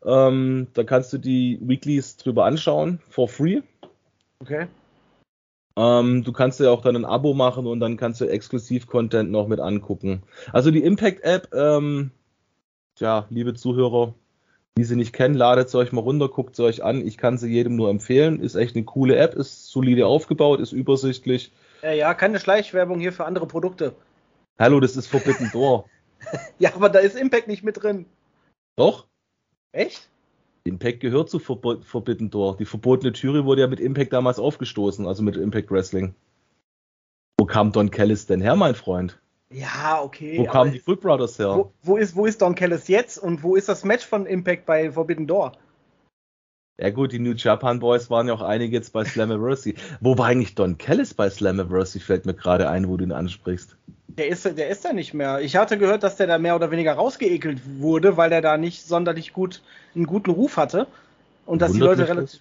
Ähm, 0.05 0.68
da 0.72 0.84
kannst 0.84 1.12
du 1.12 1.18
die 1.18 1.59
Weeklies 1.61 2.16
drüber 2.16 2.47
anschauen, 2.47 3.01
for 3.11 3.28
free. 3.28 3.61
Okay. 4.41 4.66
Ähm, 5.76 6.24
du 6.24 6.32
kannst 6.32 6.59
ja 6.61 6.70
auch 6.70 6.82
dann 6.82 6.97
ein 6.97 7.05
Abo 7.05 7.34
machen 7.34 7.66
und 7.66 7.80
dann 7.80 7.99
kannst 7.99 8.20
du 8.20 8.26
Exklusiv-Content 8.26 9.30
noch 9.30 9.47
mit 9.47 9.61
angucken. 9.61 10.22
Also 10.53 10.70
die 10.70 10.82
Impact-App, 10.82 11.53
ähm, 11.55 12.11
ja, 12.99 13.26
liebe 13.28 13.55
Zuhörer, 13.55 14.14
die 14.79 14.85
sie 14.85 14.97
nicht 14.97 15.12
kennen, 15.12 15.35
ladet 15.35 15.68
sie 15.68 15.79
euch 15.79 15.93
mal 15.93 16.01
runter, 16.01 16.29
guckt 16.29 16.57
sie 16.57 16.64
euch 16.64 16.83
an. 16.83 17.07
Ich 17.07 17.18
kann 17.18 17.39
sie 17.39 17.49
jedem 17.49 17.77
nur 17.77 17.91
empfehlen. 17.91 18.41
Ist 18.41 18.55
echt 18.55 18.77
eine 18.77 18.85
coole 18.85 19.16
App, 19.16 19.35
ist 19.35 19.68
solide 19.68 20.07
aufgebaut, 20.07 20.61
ist 20.61 20.73
übersichtlich. 20.73 21.53
Ja, 21.83 21.93
ja, 21.93 22.14
keine 22.14 22.41
Schleichwerbung 22.41 23.01
hier 23.01 23.12
für 23.12 23.25
andere 23.25 23.47
Produkte. 23.47 23.95
Hallo, 24.59 24.81
das 24.81 24.97
ist 24.97 25.07
Forbidden 25.07 25.51
Door. 25.53 25.89
ja, 26.59 26.75
aber 26.75 26.89
da 26.89 26.99
ist 26.99 27.16
Impact 27.16 27.49
nicht 27.49 27.64
mit 27.64 27.83
drin. 27.83 28.07
Doch? 28.77 29.07
Echt? 29.73 30.09
Impact 30.64 31.01
gehört 31.01 31.31
zu 31.31 31.39
Verbo 31.39 31.81
Forbidden 31.81 32.31
Door. 32.31 32.59
Die 32.59 32.66
verbotene 32.66 33.12
Türe 33.12 33.45
wurde 33.45 33.62
ja 33.62 33.66
mit 33.66 33.81
Impact 33.81 34.12
damals 34.12 34.39
aufgestoßen, 34.39 35.07
also 35.07 35.23
mit 35.23 35.37
Impact 35.37 35.71
Wrestling. 35.71 36.14
Wo 37.39 37.47
kam 37.47 37.73
Don 37.73 37.91
Callis 37.91 38.27
denn 38.27 38.43
her, 38.43 38.57
mein 38.57 38.75
Freund? 38.75 39.18
Ja, 39.53 40.01
okay. 40.03 40.38
Wo 40.38 40.44
kamen 40.44 40.72
die 40.72 40.78
Foot 40.78 41.01
Brothers 41.01 41.38
her? 41.38 41.57
Wo, 41.57 41.72
wo, 41.82 41.96
ist, 41.96 42.14
wo 42.14 42.26
ist 42.26 42.40
Don 42.40 42.55
Callis 42.55 42.88
jetzt 42.88 43.18
und 43.18 43.42
wo 43.42 43.57
ist 43.57 43.68
das 43.68 43.84
Match 43.84 44.07
von 44.07 44.26
Impact 44.26 44.64
bei 44.64 44.92
Forbidden 44.92 45.26
Door? 45.26 45.53
Ja 46.80 46.90
gut, 46.90 47.12
die 47.12 47.18
New 47.18 47.34
Japan 47.34 47.78
Boys 47.78 48.09
waren 48.09 48.28
ja 48.28 48.32
auch 48.32 48.40
einige 48.40 48.74
jetzt 48.74 48.92
bei 48.92 49.05
Slammiversary. 49.05 49.74
Wo 50.01 50.16
war 50.16 50.26
eigentlich 50.26 50.55
Don 50.55 50.78
Callis 50.78 51.12
bei 51.12 51.28
Slammiversary? 51.28 52.01
Fällt 52.01 52.26
mir 52.26 52.34
gerade 52.34 52.70
ein, 52.70 52.88
wo 52.88 52.96
du 52.96 53.05
ihn 53.05 53.12
ansprichst. 53.12 53.76
Der 54.09 54.28
ist, 54.28 54.44
der 54.44 54.68
ist 54.68 54.84
da 54.84 54.92
nicht 54.92 55.12
mehr. 55.12 55.40
Ich 55.40 55.57
hatte 55.57 55.78
gehört, 55.78 56.05
dass 56.05 56.16
der 56.16 56.26
da 56.26 56.38
mehr 56.38 56.57
oder 56.57 56.70
weniger 56.70 56.94
rausgeekelt 56.94 57.61
wurde, 57.80 58.16
weil 58.16 58.30
der 58.30 58.40
da 58.40 58.57
nicht 58.57 58.86
sonderlich 58.86 59.32
gut 59.32 59.62
einen 59.94 60.07
guten 60.07 60.30
Ruf 60.30 60.57
hatte 60.57 60.86
und 61.44 61.61
dass 61.61 61.72
Wundert 61.72 61.96
die 61.96 62.01
Leute 62.01 62.09
relativ 62.09 62.40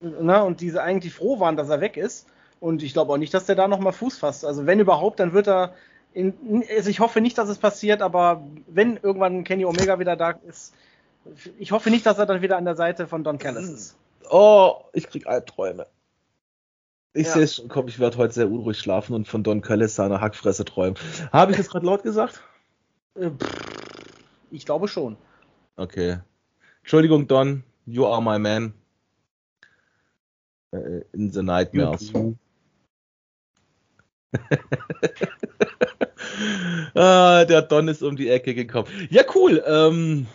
na, 0.00 0.42
und 0.42 0.60
diese 0.60 0.82
eigentlich 0.82 1.12
froh 1.12 1.40
waren, 1.40 1.56
dass 1.56 1.68
er 1.68 1.80
weg 1.80 1.96
ist. 1.96 2.26
Und 2.60 2.82
ich 2.82 2.92
glaube 2.92 3.12
auch 3.12 3.16
nicht, 3.16 3.34
dass 3.34 3.46
der 3.46 3.56
da 3.56 3.68
nochmal 3.68 3.92
Fuß 3.92 4.18
fasst. 4.18 4.44
Also 4.44 4.66
wenn 4.66 4.80
überhaupt, 4.80 5.20
dann 5.20 5.32
wird 5.32 5.48
er 5.48 5.74
in, 6.14 6.64
also 6.76 6.90
ich 6.90 7.00
hoffe 7.00 7.20
nicht, 7.20 7.38
dass 7.38 7.48
es 7.48 7.58
passiert, 7.58 8.02
aber 8.02 8.42
wenn 8.66 8.96
irgendwann 8.96 9.44
Kenny 9.44 9.64
Omega 9.64 9.98
wieder 9.98 10.16
da 10.16 10.30
ist, 10.30 10.74
ich 11.58 11.72
hoffe 11.72 11.90
nicht, 11.90 12.06
dass 12.06 12.18
er 12.18 12.26
dann 12.26 12.42
wieder 12.42 12.56
an 12.56 12.64
der 12.64 12.76
Seite 12.76 13.06
von 13.06 13.22
Don 13.24 13.38
Callis 13.38 13.68
ist. 13.68 13.96
Oh, 14.30 14.76
ich 14.92 15.08
krieg 15.08 15.26
Albträume. 15.26 15.86
Ich 17.14 17.26
Ja. 17.26 17.32
sehe 17.34 17.42
es 17.42 17.56
schon, 17.56 17.68
komm, 17.68 17.88
ich 17.88 17.98
werde 17.98 18.16
heute 18.18 18.34
sehr 18.34 18.48
unruhig 18.50 18.78
schlafen 18.78 19.14
und 19.14 19.28
von 19.28 19.42
Don 19.42 19.60
Callis 19.60 19.94
seiner 19.94 20.20
Hackfresse 20.20 20.64
träumen. 20.64 20.96
Habe 21.32 21.52
ich 21.52 21.58
das 21.58 21.68
gerade 21.68 21.86
laut 21.86 22.02
gesagt? 22.02 22.42
Äh, 23.14 23.30
Ich 24.50 24.64
glaube 24.64 24.88
schon. 24.88 25.16
Okay. 25.76 26.18
Entschuldigung, 26.80 27.26
Don, 27.26 27.64
you 27.86 28.06
are 28.06 28.22
my 28.22 28.38
man. 28.38 28.72
Äh, 30.70 31.02
In 31.12 31.30
the 31.32 31.42
nightmares. 31.42 32.12
ah, 36.94 37.44
der 37.44 37.62
Don 37.62 37.88
ist 37.88 38.02
um 38.02 38.16
die 38.16 38.28
Ecke 38.28 38.54
gekommen. 38.54 38.88
Ja, 39.10 39.22
cool. 39.34 39.62
Ähm, 39.66 40.26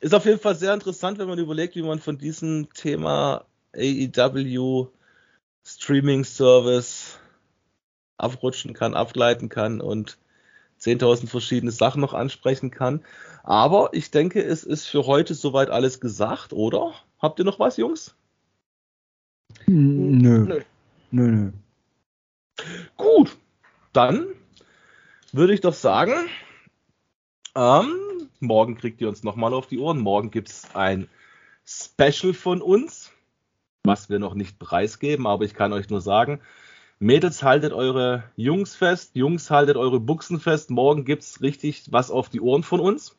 ist 0.00 0.14
auf 0.14 0.26
jeden 0.26 0.40
Fall 0.40 0.54
sehr 0.54 0.74
interessant, 0.74 1.18
wenn 1.18 1.28
man 1.28 1.38
überlegt, 1.38 1.76
wie 1.76 1.82
man 1.82 1.98
von 1.98 2.18
diesem 2.18 2.68
Thema 2.74 3.46
AEW 3.74 4.88
Streaming 5.66 6.24
Service 6.24 7.18
abrutschen 8.18 8.74
kann, 8.74 8.94
abgleiten 8.94 9.48
kann 9.48 9.80
und 9.80 10.18
10.000 10.80 11.28
verschiedene 11.28 11.72
Sachen 11.72 12.00
noch 12.00 12.12
ansprechen 12.12 12.70
kann. 12.70 13.02
Aber 13.42 13.90
ich 13.92 14.10
denke, 14.10 14.42
es 14.42 14.64
ist 14.64 14.86
für 14.86 15.06
heute 15.06 15.34
soweit 15.34 15.70
alles 15.70 16.00
gesagt, 16.00 16.52
oder? 16.52 16.92
Habt 17.18 17.38
ihr 17.38 17.44
noch 17.44 17.58
was, 17.58 17.78
Jungs? 17.78 18.14
Nö. 19.66 20.44
Nö. 20.44 20.60
Nö, 21.10 21.30
nö. 21.30 21.52
Gut, 22.96 23.36
dann 23.92 24.26
würde 25.32 25.54
ich 25.54 25.60
doch 25.60 25.74
sagen, 25.74 26.12
ähm, 27.54 27.88
morgen 28.40 28.76
kriegt 28.76 29.00
ihr 29.00 29.08
uns 29.08 29.22
nochmal 29.22 29.54
auf 29.54 29.66
die 29.66 29.78
Ohren. 29.78 29.98
Morgen 30.00 30.30
gibt 30.30 30.48
es 30.48 30.74
ein 30.74 31.08
Special 31.66 32.34
von 32.34 32.62
uns, 32.62 33.12
was 33.82 34.08
wir 34.08 34.18
noch 34.18 34.34
nicht 34.34 34.58
preisgeben, 34.58 35.26
aber 35.26 35.44
ich 35.44 35.54
kann 35.54 35.72
euch 35.72 35.88
nur 35.90 36.00
sagen, 36.00 36.40
Mädels, 37.00 37.42
haltet 37.42 37.72
eure 37.72 38.24
Jungs 38.36 38.74
fest, 38.74 39.10
Jungs, 39.14 39.50
haltet 39.50 39.76
eure 39.76 40.00
Buchsen 40.00 40.40
fest. 40.40 40.70
Morgen 40.70 41.04
gibt 41.04 41.22
es 41.22 41.42
richtig 41.42 41.84
was 41.90 42.10
auf 42.10 42.28
die 42.28 42.40
Ohren 42.40 42.62
von 42.62 42.80
uns. 42.80 43.16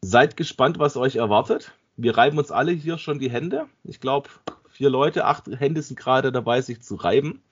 Seid 0.00 0.36
gespannt, 0.36 0.78
was 0.78 0.96
euch 0.96 1.16
erwartet. 1.16 1.72
Wir 1.96 2.16
reiben 2.16 2.38
uns 2.38 2.50
alle 2.50 2.72
hier 2.72 2.98
schon 2.98 3.20
die 3.20 3.30
Hände. 3.30 3.66
Ich 3.84 4.00
glaube, 4.00 4.28
vier 4.68 4.90
Leute, 4.90 5.24
acht 5.24 5.46
Hände 5.46 5.82
sind 5.82 5.98
gerade 5.98 6.32
dabei, 6.32 6.60
sich 6.60 6.82
zu 6.82 6.96
reiben. 6.96 7.42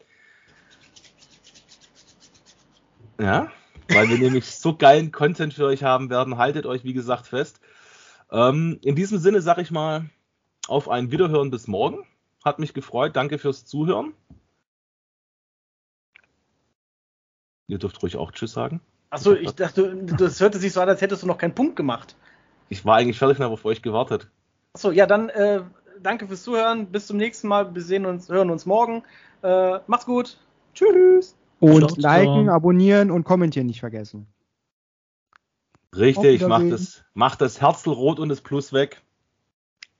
Ja, 3.21 3.51
weil 3.89 4.09
wir 4.09 4.19
nämlich 4.19 4.47
so 4.47 4.75
geilen 4.77 5.13
Content 5.13 5.55
für 5.55 5.67
euch 5.67 5.83
haben 5.83 6.11
werden. 6.11 6.39
Haltet 6.39 6.67
euch, 6.67 6.85
wie 6.85 6.93
gesagt, 6.93 7.27
fest. 7.27 7.61
Ähm, 8.31 8.79
in 8.83 8.95
diesem 8.95 9.19
Sinne 9.19 9.43
sage 9.43 9.63
ich 9.63 9.71
mal 9.71 10.09
auf 10.69 10.89
ein 10.89 11.11
Wiederhören 11.11 11.51
bis 11.51 11.67
morgen. 11.67 12.07
Hat 12.45 12.59
mich 12.59 12.73
gefreut. 12.73 13.17
Danke 13.17 13.39
fürs 13.39 13.67
Zuhören. 13.67 14.15
Ihr 17.67 17.79
dürft 17.79 18.03
ruhig 18.03 18.17
auch 18.17 18.33
Tschüss 18.33 18.53
sagen. 18.53 18.81
Achso, 19.11 19.35
ich 19.35 19.53
dachte, 19.53 19.97
das 20.17 20.41
hörte 20.41 20.59
sich 20.59 20.73
so 20.73 20.81
an, 20.81 20.89
als 20.89 21.01
hättest 21.01 21.23
du 21.23 21.27
noch 21.27 21.39
keinen 21.39 21.55
Punkt 21.55 21.77
gemacht. 21.77 22.17
Ich 22.69 22.85
war 22.85 22.97
eigentlich 22.97 23.19
fertig 23.19 23.39
und 23.39 23.45
habe 23.45 23.55
auf 23.55 23.65
euch 23.65 23.83
gewartet. 23.83 24.29
Achso, 24.75 24.93
ja, 24.93 25.07
dann 25.07 25.29
äh, 25.31 25.63
danke 26.01 26.29
fürs 26.29 26.45
Zuhören. 26.45 26.87
Bis 26.87 27.09
zum 27.09 27.17
nächsten 27.17 27.49
Mal. 27.49 27.75
Wir 27.75 27.83
sehen 27.83 28.07
uns, 28.07 28.29
hören 28.29 28.51
uns 28.51 28.67
morgen. 28.67 29.03
Äh, 29.43 29.81
macht's 29.89 30.07
gut. 30.07 30.39
Tschüss. 30.75 31.37
Und 31.61 31.99
liken, 31.99 32.49
abonnieren 32.49 33.11
und 33.11 33.25
kommentieren 33.25 33.67
nicht 33.67 33.81
vergessen. 33.81 34.27
Richtig, 35.95 36.47
mach 36.47 36.63
das, 36.69 37.05
mach 37.15 37.37
das 37.37 37.61
Herzl 37.61 37.91
rot 37.91 38.19
und 38.19 38.29
das 38.29 38.41
Plus 38.41 38.73
weg. 38.73 39.03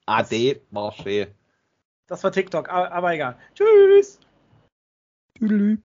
Ade, 0.05 0.61
war 0.71 0.91
schön. 0.91 1.27
Das 2.07 2.23
war 2.23 2.31
TikTok, 2.31 2.69
aber 2.69 3.13
egal. 3.13 3.37
Tschüss. 3.53 4.19
Tüdelü. 5.35 5.77